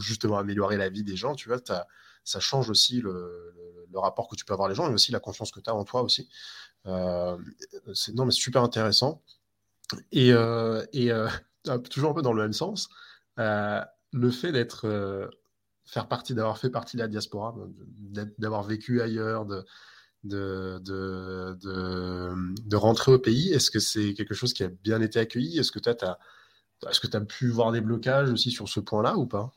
justement 0.00 0.38
améliorer 0.38 0.76
la 0.76 0.88
vie 0.88 1.04
des 1.04 1.14
gens, 1.14 1.36
tu 1.36 1.48
vois, 1.48 1.58
ça 2.24 2.40
change 2.40 2.68
aussi 2.68 3.00
le, 3.00 3.54
rapport 3.94 4.26
que 4.28 4.34
tu 4.34 4.44
peux 4.44 4.52
avoir 4.52 4.68
les 4.68 4.74
gens, 4.74 4.90
et 4.90 4.92
aussi 4.92 5.12
la 5.12 5.20
confiance 5.20 5.52
que 5.52 5.60
tu 5.60 5.70
as 5.70 5.74
en 5.74 5.84
toi 5.84 6.02
aussi. 6.02 6.28
Euh, 6.86 7.38
c'est, 7.94 8.12
non, 8.12 8.24
mais 8.24 8.32
super 8.32 8.62
intéressant. 8.64 9.22
Et 10.10 10.32
toujours 11.90 12.10
un 12.10 12.14
peu 12.14 12.22
dans 12.22 12.32
le 12.32 12.42
même 12.42 12.52
sens, 12.52 12.88
le 13.36 14.30
fait 14.32 14.50
d'être 14.50 15.30
faire 15.84 16.08
partie, 16.08 16.34
d'avoir 16.34 16.58
fait 16.58 16.70
partie 16.70 16.96
de 16.96 17.02
la 17.02 17.08
diaspora, 17.08 17.54
d'avoir 18.38 18.62
vécu 18.62 19.00
ailleurs, 19.00 19.46
de, 19.46 19.64
de, 20.24 20.78
de, 21.58 22.76
rentrer 22.76 23.12
au 23.12 23.18
pays 23.18 23.52
Est-ce 23.52 23.70
que 23.70 23.78
c'est 23.78 24.14
quelque 24.14 24.34
chose 24.34 24.54
qui 24.54 24.64
a 24.64 24.68
bien 24.68 25.00
été 25.00 25.18
accueilli? 25.18 25.58
Est-ce 25.58 25.72
que 25.72 25.78
tu 25.78 25.88
as, 25.88 26.18
est-ce 26.88 27.18
pu 27.18 27.48
voir 27.48 27.72
des 27.72 27.80
blocages 27.80 28.30
aussi 28.30 28.50
sur 28.50 28.68
ce 28.68 28.80
point-là 28.80 29.16
ou 29.16 29.26
pas? 29.26 29.52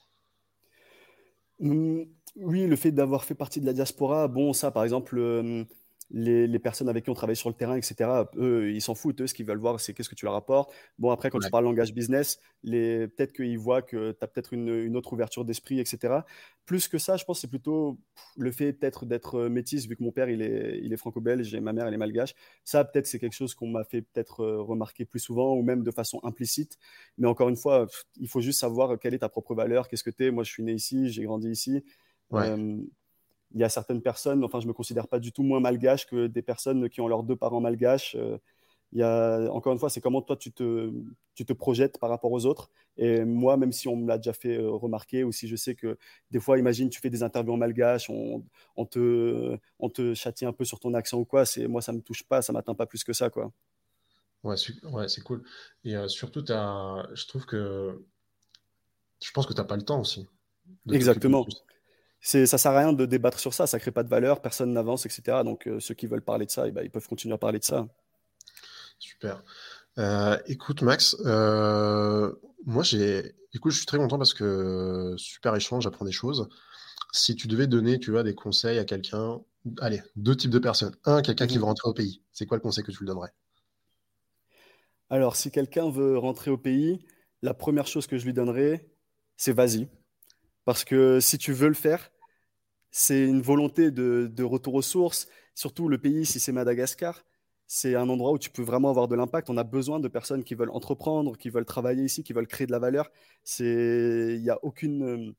Mmh, 1.60 2.04
Oui, 2.36 2.68
le 2.68 2.76
fait 2.76 2.92
d'avoir 2.92 3.24
fait 3.24 3.36
partie 3.36 3.60
de 3.62 3.66
la 3.66 3.74
diaspora, 3.74 4.28
bon, 4.28 4.54
ça 4.54 4.72
par 4.72 4.84
exemple, 4.84 5.18
euh, 5.18 5.64
les, 6.10 6.60
personnes 6.60 6.90
avec 6.90 7.04
qui 7.04 7.10
on 7.10 7.14
travaille 7.14 7.36
sur 7.36 7.50
le 7.50 7.56
terrain, 7.56 7.76
etc., 7.76 8.10
eux, 8.38 8.72
ils 8.72 8.82
s'en 8.82 8.96
foutent. 8.96 9.22
Eux, 9.22 9.28
ce 9.28 9.34
qu'ils 9.34 9.46
veulent 9.46 9.58
voir, 9.58 9.80
c'est 9.80 9.94
qu'est-ce 9.94 10.10
que 10.10 10.16
tu 10.16 10.26
leur 10.26 10.36
apportes. 10.36 10.74
Bon, 10.98 11.12
après, 11.12 11.30
quand 11.30 11.40
tu 11.40 11.50
parles 11.50 11.66
langage 11.66 11.94
business, 11.94 12.40
peut-être 12.64 13.34
qu'ils 13.34 13.60
voient 13.60 13.82
que 13.82 14.12
tu 14.12 14.18
as 14.22 14.28
peut-être 14.28 14.54
une, 14.54 14.96
autre 14.96 15.14
ouverture 15.14 15.46
d'esprit, 15.46 15.80
etc. 15.80 16.20
Plus 16.66 16.88
que 16.88 16.98
ça, 16.98 17.18
je 17.18 17.26
pense 17.26 17.42
c'est 17.42 17.50
plutôt 17.50 18.00
le 18.38 18.52
fait 18.52 18.74
peut-être 18.74 19.06
d'être 19.06 19.36
euh, 19.36 19.50
métisse, 19.50 19.88
vu 19.88 19.96
que 19.96 20.04
mon 20.04 20.12
père, 20.12 20.30
il 20.30 20.42
est, 20.42 20.80
il 20.84 20.92
est 20.92 20.98
franco-belge 20.98 21.54
et 21.54 21.60
ma 21.60 21.72
mère, 21.72 21.88
elle 21.88 21.94
est 21.94 21.98
malgache. 21.98 22.34
Ça, 22.64 22.84
peut-être, 22.84 23.08
c'est 23.08 23.20
quelque 23.20 23.36
chose 23.36 23.54
qu'on 23.54 23.68
m'a 23.68 23.84
fait 23.84 24.02
peut-être 24.02 24.42
euh, 24.42 24.62
remarquer 24.62 25.06
plus 25.06 25.20
souvent 25.20 25.54
ou 25.56 25.62
même 25.62 25.84
de 25.84 25.92
façon 25.92 26.20
implicite. 26.24 26.78
Mais 27.18 27.28
encore 27.28 27.50
une 27.50 27.58
fois, 27.58 27.88
il 28.20 28.28
faut 28.28 28.42
juste 28.42 28.60
savoir 28.60 28.98
quelle 29.00 29.14
est 29.14 29.20
ta 29.20 29.30
propre 29.30 29.56
valeur, 29.56 29.88
qu'est-ce 29.88 30.04
que 30.04 30.10
tu 30.10 30.26
es. 30.26 30.32
Moi, 30.32 30.44
je 30.44 30.52
suis 30.52 30.64
né 30.64 30.74
ici, 30.74 31.10
j'ai 31.10 31.24
grandi 31.24 31.50
ici. 31.50 31.84
Euh, 32.34 32.78
il 33.54 33.62
y 33.62 33.64
a 33.64 33.70
certaines 33.70 34.02
personnes, 34.02 34.44
enfin, 34.44 34.60
je 34.60 34.68
me 34.68 34.74
considère 34.74 35.08
pas 35.08 35.20
du 35.20 35.32
tout 35.32 35.44
moins 35.44 35.60
malgache 35.60 36.06
que 36.06 36.28
des 36.28 36.42
personnes 36.42 36.90
qui 36.90 37.02
ont 37.02 37.08
leurs 37.08 37.24
deux 37.24 37.36
parents 37.36 37.62
malgaches. 37.62 38.16
Euh, 38.16 38.38
il 38.94 39.00
y 39.00 39.04
a, 39.04 39.50
encore 39.52 39.74
une 39.74 39.80
fois, 39.80 39.90
c'est 39.90 40.00
comment 40.00 40.22
toi 40.22 40.38
tu 40.38 40.52
te, 40.52 40.92
tu 41.36 41.46
te 41.46 41.54
projettes 41.54 42.00
par 42.00 42.10
rapport 42.10 42.32
aux 42.32 42.46
autres. 42.46 42.70
Et 42.96 43.26
moi, 43.26 43.58
même 43.58 43.72
si 43.74 43.88
on 43.88 43.98
me 43.98 44.08
l'a 44.08 44.18
déjà 44.18 44.34
fait 44.34 44.58
euh, 44.58 44.70
remarquer, 44.72 45.24
ou 45.24 45.32
si 45.32 45.48
je 45.48 45.56
sais 45.56 45.76
que 45.76 45.98
des 46.32 46.40
fois, 46.40 46.58
imagine, 46.58 46.90
tu 46.90 47.00
fais 47.00 47.10
des 47.10 47.22
interviews 47.22 47.54
en 47.54 47.58
malgache, 47.58 48.10
on, 48.10 48.46
on, 48.76 48.86
te, 48.86 49.58
on 49.80 49.90
te 49.90 50.14
châtie 50.14 50.46
un 50.46 50.54
peu 50.54 50.64
sur 50.64 50.80
ton 50.80 50.94
accent 50.94 51.18
ou 51.18 51.26
quoi, 51.26 51.46
c'est, 51.46 51.68
moi, 51.68 51.82
ça 51.82 51.92
me 51.92 52.02
touche 52.02 52.24
pas, 52.24 52.42
ça 52.42 52.54
m'atteint 52.54 52.76
pas 52.76 52.86
plus 52.86 53.04
que 53.04 53.14
ça. 53.14 53.30
Quoi. 53.30 53.52
Ouais, 54.44 54.56
ouais 54.92 55.10
c'est 55.10 55.22
cool. 55.22 55.44
Et 55.84 55.96
euh, 55.96 56.08
surtout, 56.08 56.46
as, 56.50 57.08
je 57.14 57.28
trouve 57.28 57.46
que 57.46 58.06
je 59.22 59.32
pense 59.32 59.46
que 59.46 59.54
tu 59.54 59.60
n'as 59.60 59.68
pas 59.68 59.78
le 59.78 59.84
temps 59.84 60.00
aussi. 60.00 60.28
Exactement 60.92 61.46
c'est, 62.28 62.46
ça 62.46 62.58
sert 62.58 62.74
à 62.74 62.80
rien 62.80 62.92
de 62.92 63.06
débattre 63.06 63.40
sur 63.40 63.54
ça, 63.54 63.68
ça 63.68 63.80
crée 63.80 63.92
pas 63.92 64.04
de 64.04 64.10
valeur, 64.10 64.42
personne 64.42 64.74
n'avance, 64.74 65.06
etc. 65.06 65.44
Donc 65.46 65.66
euh, 65.66 65.80
ceux 65.80 65.94
qui 65.94 66.08
veulent 66.08 66.22
parler 66.22 66.46
de 66.46 66.52
ça, 66.52 66.68
eh 66.68 66.72
ben, 66.72 66.84
ils 66.84 66.90
peuvent 66.90 67.08
continuer 67.08 67.34
à 67.34 67.38
parler 67.38 67.58
de 67.58 67.64
ça. 67.64 67.88
Super. 69.00 69.46
Euh, 69.98 70.38
écoute 70.46 70.82
Max, 70.82 71.16
euh, 71.26 72.34
moi 72.66 72.84
j'ai, 72.84 73.34
écoute, 73.54 73.72
je 73.72 73.78
suis 73.78 73.86
très 73.86 73.98
content 73.98 74.18
parce 74.18 74.34
que 74.34 75.14
super 75.16 75.56
échange, 75.56 75.86
j'apprends 75.86 76.04
des 76.04 76.12
choses. 76.12 76.50
Si 77.14 77.34
tu 77.34 77.48
devais 77.48 77.66
donner, 77.66 77.98
tu 77.98 78.12
vois, 78.12 78.24
des 78.24 78.36
conseils 78.36 78.78
à 78.78 78.84
quelqu'un, 78.84 79.40
allez, 79.80 80.04
deux 80.18 80.36
types 80.36 80.52
de 80.52 80.60
personnes. 80.60 80.98
Un, 81.06 81.22
quelqu'un 81.22 81.48
qui 81.48 81.56
mhm. 81.56 81.62
veut 81.62 81.68
rentrer 81.68 81.88
au 81.88 81.94
pays. 81.94 82.22
C'est 82.34 82.46
quoi 82.46 82.58
le 82.58 82.62
conseil 82.62 82.84
que 82.84 82.92
tu 82.92 83.00
lui 83.00 83.08
donnerais? 83.08 83.32
Alors, 85.10 85.38
si 85.38 85.50
quelqu'un 85.50 85.90
veut 85.90 86.18
rentrer 86.18 86.52
au 86.52 86.58
pays, 86.58 87.06
la 87.42 87.54
première 87.54 87.88
chose 87.88 88.06
que 88.06 88.18
je 88.18 88.26
lui 88.26 88.34
donnerais, 88.34 88.86
c'est 89.38 89.54
vas-y. 89.54 89.88
Parce 90.66 90.84
que 90.84 91.22
si 91.22 91.38
tu 91.38 91.54
veux 91.54 91.70
le 91.70 91.74
faire, 91.74 92.12
c'est 92.92 93.24
une 93.26 93.42
volonté 93.42 93.92
de, 93.92 94.44
retour 94.44 94.76
aux 94.76 94.82
sources. 94.82 95.28
Surtout 95.56 95.90
le 95.90 95.98
pays, 95.98 96.26
si 96.26 96.40
c'est 96.40 96.52
Madagascar, 96.52 97.24
c'est 97.68 97.96
un 97.96 98.08
endroit 98.10 98.32
où 98.32 98.38
tu 98.38 98.50
peux 98.50 98.62
vraiment 98.64 98.90
avoir 98.90 99.08
de 99.08 99.16
l'impact. 99.16 99.50
On 99.50 99.58
a 99.58 99.64
besoin 99.64 100.00
de 100.00 100.08
personnes 100.08 100.44
qui 100.44 100.56
veulent 100.56 100.72
entreprendre, 100.72 101.38
qui 101.38 101.50
veulent 101.50 101.66
travailler 101.66 102.04
ici, 102.04 102.24
qui 102.24 102.34
veulent 102.34 102.48
créer 102.48 102.68
de 102.68 102.72
la 102.72 102.80
valeur. 102.80 103.12
Il 103.60 104.42
n'y 104.42 104.50
a 104.50 104.58
aucune 104.64 105.04
euh, 105.04 105.36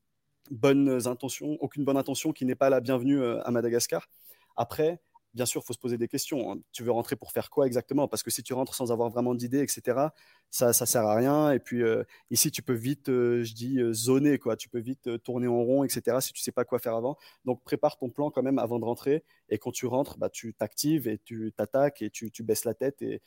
bonne 0.51 1.07
intention, 1.07 1.57
aucune 1.59 1.85
bonne 1.85 1.97
intention 1.97 2.31
qui 2.31 2.45
n'est 2.45 2.55
pas 2.55 2.69
la 2.69 2.81
bienvenue 2.81 3.19
euh, 3.21 3.41
à 3.43 3.51
Madagascar. 3.51 4.07
Après, 4.55 4.99
bien 5.33 5.45
sûr, 5.45 5.61
il 5.63 5.65
faut 5.65 5.73
se 5.73 5.79
poser 5.79 5.97
des 5.97 6.07
questions. 6.07 6.51
Hein. 6.51 6.59
Tu 6.71 6.83
veux 6.83 6.91
rentrer 6.91 7.15
pour 7.15 7.31
faire 7.31 7.49
quoi 7.49 7.67
exactement? 7.67 8.07
Parce 8.07 8.23
que 8.23 8.31
si 8.31 8.43
tu 8.43 8.53
rentres 8.53 8.73
sans 8.73 8.91
avoir 8.91 9.09
vraiment 9.09 9.35
d'idée, 9.35 9.61
etc., 9.61 10.07
ça 10.49 10.67
ne 10.67 10.73
sert 10.73 11.05
à 11.05 11.15
rien. 11.15 11.51
Et 11.51 11.59
puis 11.59 11.83
euh, 11.83 12.03
ici, 12.31 12.51
tu 12.51 12.61
peux 12.61 12.73
vite, 12.73 13.09
euh, 13.09 13.43
je 13.43 13.53
dis, 13.53 13.79
euh, 13.79 13.93
zoner, 13.93 14.39
quoi. 14.39 14.55
Tu 14.55 14.69
peux 14.69 14.79
vite 14.79 15.21
tourner 15.23 15.47
en 15.47 15.61
rond, 15.63 15.83
etc., 15.83 16.17
si 16.21 16.33
tu 16.33 16.41
sais 16.41 16.51
pas 16.51 16.65
quoi 16.65 16.79
faire 16.79 16.95
avant. 16.95 17.17
Donc, 17.45 17.63
prépare 17.63 17.97
ton 17.97 18.09
plan 18.09 18.31
quand 18.31 18.43
même 18.43 18.59
avant 18.59 18.79
de 18.79 18.85
rentrer. 18.85 19.23
Et 19.49 19.57
quand 19.57 19.71
tu 19.71 19.85
rentres, 19.85 20.17
bah, 20.17 20.29
tu 20.29 20.53
t'actives 20.53 21.07
et 21.07 21.19
tu 21.19 21.53
t'attaques 21.55 22.01
et 22.01 22.09
tu, 22.09 22.31
baisses 22.43 22.65
la 22.65 22.73
tête. 22.73 23.01
Et... 23.01 23.21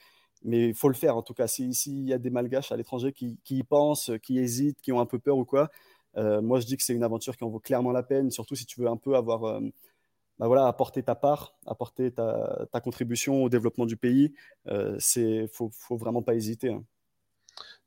Mais 0.44 0.68
il 0.68 0.74
faut 0.74 0.88
le 0.88 0.94
faire, 0.94 1.16
en 1.16 1.22
tout 1.22 1.34
cas. 1.34 1.46
S'il 1.46 1.74
si 1.74 2.02
y 2.04 2.12
a 2.12 2.18
des 2.18 2.30
malgaches 2.30 2.72
à 2.72 2.76
l'étranger 2.76 3.12
qui, 3.12 3.38
qui, 3.44 3.58
y 3.58 3.62
pensent, 3.62 4.10
qui 4.22 4.38
hésitent, 4.38 4.80
qui 4.80 4.92
ont 4.92 5.00
un 5.00 5.06
peu 5.06 5.18
peur 5.18 5.38
ou 5.38 5.44
quoi, 5.44 5.70
moi, 6.16 6.60
je 6.60 6.66
dis 6.66 6.76
que 6.76 6.82
c'est 6.82 6.94
une 6.94 7.04
aventure 7.04 7.36
qui 7.36 7.44
en 7.44 7.48
vaut 7.48 7.60
clairement 7.60 7.92
la 7.92 8.02
peine, 8.02 8.30
surtout 8.30 8.54
si 8.54 8.66
tu 8.66 8.80
veux 8.80 8.88
un 8.88 8.96
peu 8.96 9.14
avoir 9.16 9.60
bah 10.42 10.48
voilà, 10.48 10.66
apporter 10.66 11.04
ta 11.04 11.14
part, 11.14 11.54
apporter 11.68 12.10
ta, 12.10 12.66
ta, 12.72 12.80
contribution 12.80 13.44
au 13.44 13.48
développement 13.48 13.86
du 13.86 13.96
pays, 13.96 14.34
euh, 14.66 14.96
c'est 14.98 15.46
faut, 15.46 15.70
faut 15.72 15.96
vraiment 15.96 16.20
pas 16.20 16.34
hésiter. 16.34 16.70
Hein. 16.70 16.82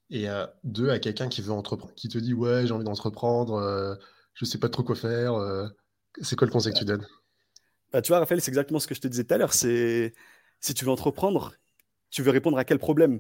Et 0.10 0.30
euh, 0.30 0.48
deux, 0.64 0.90
à 0.90 1.00
quelqu'un 1.00 1.28
qui 1.28 1.42
veut 1.42 1.52
entreprendre, 1.52 1.94
qui 1.96 2.08
te 2.08 2.18
dit 2.18 2.34
ouais 2.34 2.66
j'ai 2.66 2.72
envie 2.72 2.86
d'entreprendre, 2.86 3.56
euh, 3.56 3.96
je 4.36 4.46
sais 4.46 4.58
pas 4.58 4.70
trop 4.70 4.84
quoi 4.84 4.96
faire, 4.96 5.34
euh, 5.34 5.68
c'est 6.22 6.38
quoi 6.38 6.48
le 6.48 6.54
conseil 6.54 6.72
que 6.72 6.80
tu 6.80 6.86
donnes? 6.86 7.06
Bah, 7.92 8.02
Tu 8.02 8.14
vois 8.14 8.20
Raphaël, 8.20 8.40
c'est 8.40 8.52
exactement 8.52 8.80
ce 8.80 8.88
que 8.88 8.96
je 8.96 9.02
te 9.02 9.10
disais 9.10 9.26
tout 9.26 9.34
à 9.34 9.38
l'heure, 9.38 9.52
c'est 9.52 10.14
si 10.62 10.74
tu 10.74 10.86
veux 10.86 10.92
entreprendre, 10.92 11.56
tu 12.10 12.22
veux 12.22 12.32
répondre 12.32 12.58
à 12.58 12.64
quel 12.64 12.80
problème? 12.80 13.20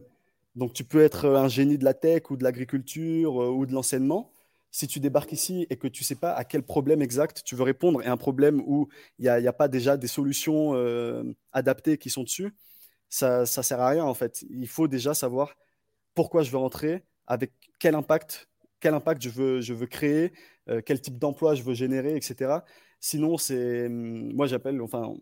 Donc 0.56 0.71
tu 0.71 0.86
peux 0.86 1.02
être 1.02 1.28
un 1.28 1.50
génie 1.50 1.78
de 1.78 1.84
la 1.84 1.93
tech 1.93 2.32
ou 2.32 2.38
de 2.38 2.43
l'agriculture 2.45 3.36
ou 3.36 3.65
de 3.65 3.74
l'enseignement, 3.74 4.32
si 4.76 4.88
tu 4.88 5.00
débarques 5.00 5.32
ici 5.32 5.66
et 5.70 5.78
que 5.78 5.88
tu 5.88 6.04
ne 6.04 6.06
sais 6.06 6.16
pas 6.16 6.34
à 6.34 6.44
quel 6.44 6.62
problème 6.62 7.02
exact 7.02 7.44
tu 7.46 7.56
veux 7.56 7.64
répondre 7.64 8.04
et 8.04 8.08
un 8.08 8.18
problème 8.18 8.62
où 8.66 8.90
il 9.20 9.24
n'y 9.24 9.48
a, 9.48 9.54
pas 9.54 9.70
déjà 9.70 9.96
des 9.96 10.08
solutions 10.08 10.76
euh, 10.76 11.24
adaptées 11.54 11.98
qui 11.98 12.10
sont 12.10 12.24
dessus, 12.24 12.54
ça 13.08 13.42
ne 13.42 13.46
sert 13.46 13.80
à 13.80 13.88
rien 13.88 14.04
en 14.04 14.14
fait. 14.14 14.44
Il 14.50 14.68
faut 14.68 14.90
déjà 14.90 15.14
savoir 15.14 15.56
pourquoi 16.14 16.44
je 16.44 16.52
veux 16.52 16.58
rentrer, 16.58 17.06
avec 17.26 17.54
quel 17.80 17.96
impact, 17.96 18.50
quel 18.82 18.94
impact 18.94 19.22
je 19.22 19.30
veux, 19.30 19.62
je 19.62 19.74
veux 19.74 19.88
créer, 19.88 20.34
euh, 20.68 20.82
quel 20.86 21.00
type 21.00 21.20
d'emploi 21.20 21.56
je 21.56 21.64
veux 21.64 21.74
générer, 21.74 22.18
etc. 22.18 22.60
Sinon, 23.00 23.38
c'est 23.38 23.86
hum, 23.86 24.34
moi 24.34 24.46
j'appelle, 24.46 24.82
enfin, 24.82 25.14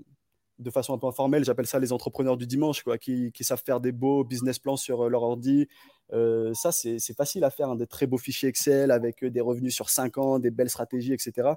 de 0.60 0.70
façon 0.70 0.94
un 0.94 0.98
peu 0.98 1.08
informelle, 1.08 1.44
j'appelle 1.44 1.68
ça 1.68 1.80
les 1.80 1.92
entrepreneurs 1.92 2.38
du 2.38 2.48
dimanche, 2.48 2.84
quoi, 2.84 2.98
qui, 2.98 3.32
savent 3.42 3.62
faire 3.66 3.80
des 3.80 3.92
beaux 3.92 4.24
business 4.24 4.60
plans 4.60 4.78
sur 4.78 5.06
euh, 5.06 5.10
leur 5.10 5.24
ordi. 5.24 5.68
Euh, 6.14 6.54
ça, 6.54 6.72
c'est 6.72 7.16
facile 7.16 7.44
à 7.44 7.50
faire, 7.50 7.70
hein, 7.70 7.76
des 7.76 7.88
très 7.88 8.08
beaux 8.08 8.18
fichiers 8.18 8.50
Excel 8.50 8.92
avec 8.92 9.24
euh, 9.24 9.30
des 9.30 9.42
revenus 9.42 9.74
sur 9.74 9.90
5 9.90 10.18
ans, 10.18 10.40
des 10.40 10.52
belles 10.52 10.70
stratégies, 10.70 11.14
etc. 11.14 11.50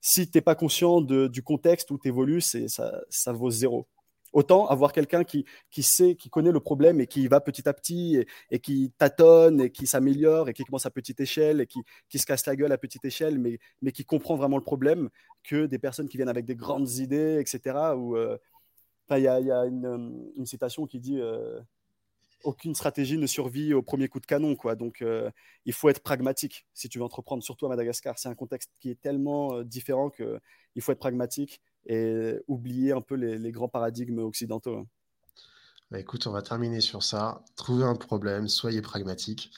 Si 0.00 0.30
tu 0.30 0.38
n'es 0.38 0.42
pas 0.42 0.54
conscient 0.54 1.00
du 1.00 1.42
contexte 1.42 1.90
où 1.90 1.98
tu 1.98 2.08
évolues, 2.08 2.40
ça, 2.40 3.02
ça 3.08 3.32
vaut 3.32 3.50
zéro. 3.50 3.86
Autant 4.32 4.66
avoir 4.66 4.92
quelqu'un 4.92 5.24
qui, 5.24 5.44
qui 5.70 5.82
sait, 5.82 6.14
qui 6.14 6.28
connaît 6.28 6.52
le 6.52 6.60
problème 6.60 7.00
et 7.00 7.06
qui 7.06 7.26
va 7.28 7.40
petit 7.40 7.68
à 7.68 7.72
petit 7.72 8.24
et, 8.50 8.58
qui 8.58 8.92
tâtonne 8.98 9.60
et 9.60 9.70
qui 9.70 9.86
s'améliore 9.86 10.48
et 10.48 10.52
qui 10.52 10.64
commence 10.64 10.86
à 10.86 10.90
petite 10.90 11.20
échelle 11.20 11.60
et 11.60 11.66
qui, 11.66 11.80
qui, 12.08 12.18
se 12.18 12.26
casse 12.26 12.44
la 12.46 12.56
gueule 12.56 12.72
à 12.72 12.78
petite 12.78 13.04
échelle, 13.04 13.38
mais, 13.38 13.58
mais 13.82 13.92
qui 13.92 14.04
comprend 14.04 14.36
vraiment 14.36 14.58
le 14.58 14.64
problème, 14.64 15.08
que 15.44 15.66
des 15.66 15.78
personnes 15.78 16.08
qui 16.08 16.16
viennent 16.16 16.28
avec 16.28 16.44
des 16.44 16.56
grandes 16.56 16.90
idées, 16.98 17.38
etc. 17.40 17.76
Euh, 17.94 18.36
il 19.10 19.18
y, 19.18 19.28
a, 19.28 19.64
une, 19.66 20.32
une, 20.36 20.46
citation 20.46 20.86
qui 20.86 20.98
dit 20.98 21.20
euh, 21.20 21.60
aucune 22.42 22.74
stratégie 22.74 23.18
ne 23.18 23.26
survit 23.26 23.72
au 23.72 23.82
premier 23.82 24.08
coup 24.08 24.18
de 24.18 24.26
canon. 24.26 24.56
Quoi. 24.56 24.74
Donc, 24.74 25.00
euh, 25.00 25.30
il 25.64 25.72
faut 25.72 25.88
être 25.88 26.02
pragmatique 26.02 26.66
si 26.74 26.88
tu 26.88 26.98
veux 26.98 27.04
entreprendre, 27.04 27.42
surtout 27.42 27.66
à 27.66 27.68
Madagascar. 27.68 28.18
C'est 28.18 28.28
un 28.28 28.34
contexte 28.34 28.72
qui 28.80 28.90
est 28.90 29.00
tellement 29.00 29.62
différent 29.62 30.10
qu'il 30.10 30.82
faut 30.82 30.92
être 30.92 30.98
pragmatique 30.98 31.60
et 31.86 32.34
oublier 32.48 32.92
un 32.92 33.00
peu 33.00 33.14
les, 33.14 33.50
grands 33.52 33.68
paradigmes 33.68 34.18
occidentaux. 34.18 34.78
Hein. 34.78 34.86
Bah, 35.90 36.00
écoute, 36.00 36.26
on 36.26 36.32
va 36.32 36.42
terminer 36.42 36.80
sur 36.80 37.02
ça. 37.02 37.44
Trouvez 37.54 37.84
un 37.84 37.94
problème, 37.94 38.48
soyez 38.48 38.82
pragmatique. 38.82 39.52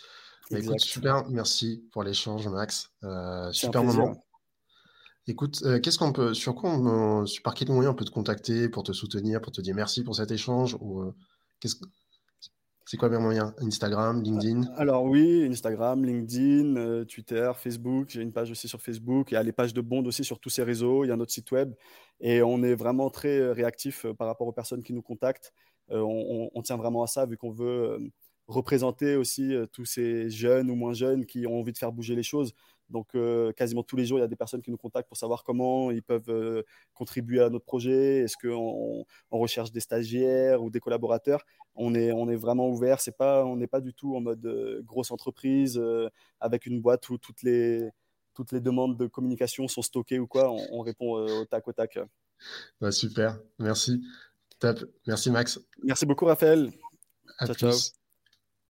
Bah, 0.51 0.59
écoute, 0.59 0.81
super, 0.81 1.29
merci 1.29 1.85
pour 1.93 2.03
l'échange, 2.03 2.47
Max. 2.49 2.91
Euh, 3.05 3.53
super 3.53 3.85
moment. 3.85 4.25
Écoute, 5.27 5.61
euh, 5.65 5.79
qu'est-ce 5.79 5.99
qu'on 5.99 6.13
peut, 6.13 6.33
sur 6.33 6.55
quoi, 6.55 6.71
on, 6.71 7.25
par 7.45 7.55
quel 7.55 7.69
moyen 7.69 7.91
on 7.91 7.95
peut 7.95 8.07
te 8.07 8.11
contacter 8.11 8.71
pour 8.71 8.83
te 8.83 8.93
soutenir, 8.93 9.43
pour 9.43 9.53
te 9.53 9.61
dire 9.61 9.75
merci 9.75 10.03
pour 10.03 10.17
cet 10.17 10.31
échange 10.31 10.77
ou 10.81 11.03
euh, 11.03 11.15
qu'est-ce 11.61 11.77
C'est 12.91 12.97
quoi 12.97 13.11
mes 13.11 13.19
moyens 13.19 13.53
Instagram, 13.61 14.23
LinkedIn? 14.23 14.63
Alors 14.79 15.05
oui, 15.05 15.47
Instagram, 15.47 16.07
LinkedIn, 16.07 16.77
euh, 16.77 17.05
Twitter, 17.05 17.53
Facebook. 17.55 18.09
J'ai 18.09 18.23
une 18.23 18.33
page 18.33 18.51
aussi 18.51 18.67
sur 18.67 18.81
Facebook. 18.81 19.31
Il 19.31 19.35
y 19.35 19.37
a 19.37 19.43
les 19.43 19.53
pages 19.53 19.75
de 19.75 19.83
Bond 19.83 20.07
aussi 20.07 20.25
sur 20.25 20.41
tous 20.41 20.49
ces 20.49 20.63
réseaux. 20.63 21.05
Il 21.05 21.09
y 21.09 21.11
a 21.11 21.17
notre 21.17 21.31
site 21.31 21.51
web. 21.51 21.75
Et 22.19 22.41
on 22.41 22.63
est 22.63 22.75
vraiment 22.75 23.11
très 23.11 23.41
euh, 23.41 23.53
réactif 23.53 24.07
euh, 24.07 24.15
par 24.15 24.27
rapport 24.27 24.47
aux 24.47 24.53
personnes 24.53 24.83
qui 24.83 24.95
nous 24.95 25.03
contactent. 25.03 25.53
on, 25.91 26.49
on, 26.55 26.63
tient 26.63 26.79
vraiment 26.79 27.03
à 27.03 27.07
ça 27.07 27.27
vu 27.27 27.37
qu'on 27.37 27.51
veut 27.51 27.99
représenter 28.47 29.17
aussi 29.17 29.55
tous 29.71 29.85
ces 29.85 30.31
jeunes 30.31 30.71
ou 30.71 30.75
moins 30.75 30.95
jeunes 30.95 31.27
qui 31.27 31.47
ont 31.47 31.61
envie 31.61 31.73
de 31.73 31.79
faire 31.79 31.93
bouger 31.93 32.15
les 32.15 32.23
choses. 32.23 32.55
Donc, 32.91 33.15
euh, 33.15 33.53
quasiment 33.53 33.83
tous 33.83 33.97
les 33.97 34.07
jours, 34.07 34.19
il 34.19 34.23
y 34.23 34.25
a 34.25 34.29
des 34.29 34.37
personnes 34.37 34.63
qui 34.63 34.71
nous 34.71 34.79
contactent 34.79 35.09
pour 35.09 35.17
savoir 35.17 35.45
comment 35.45 35.91
ils 35.91 36.03
peuvent 36.03 36.31
euh, 36.31 36.63
contribuer 36.95 37.41
à 37.41 37.51
notre 37.51 37.65
projet. 37.65 38.21
Est-ce 38.21 38.37
qu'on 38.37 39.05
on 39.31 39.39
recherche 39.39 39.73
des 39.73 39.81
stagiaires 39.81 40.63
ou 40.63 40.71
des 40.71 40.81
collaborateurs? 40.81 41.45
On 41.75 41.95
est, 41.95 42.13
on 42.13 42.29
est 42.29 42.37
vraiment 42.37 42.69
ouvert. 42.69 43.01
C'est 43.01 43.17
pas, 43.17 43.45
on 43.45 43.57
n'est 43.57 43.67
pas 43.67 43.81
du 43.81 43.93
tout 43.93 44.17
en 44.17 44.21
mode 44.21 44.45
euh, 44.47 44.83
grosse 44.85 45.11
entreprise 45.11 45.81
avec 46.41 46.67
une 46.67 46.81
boîte 46.81 47.09
où 47.11 47.19
toutes 47.19 47.43
les, 47.43 47.91
toutes 48.35 48.53
les 48.53 48.61
demandes 48.61 48.97
de 48.97 49.07
communication 49.07 49.69
sont 49.69 49.83
stockées 49.83 50.19
ou 50.19 50.27
quoi. 50.27 50.51
On, 50.51 50.81
répond 50.81 51.13
au 51.13 51.45
tac 51.45 51.69
au 51.69 51.73
tac. 51.73 51.99
Bah, 52.81 52.91
super, 52.91 53.39
merci. 53.59 54.03
Top. 54.59 54.79
Merci 55.07 55.31
Max. 55.31 55.61
Merci 55.83 56.07
beaucoup 56.07 56.25
Raphaël. 56.25 56.73
ciao, 57.45 57.55
ciao. 57.55 57.98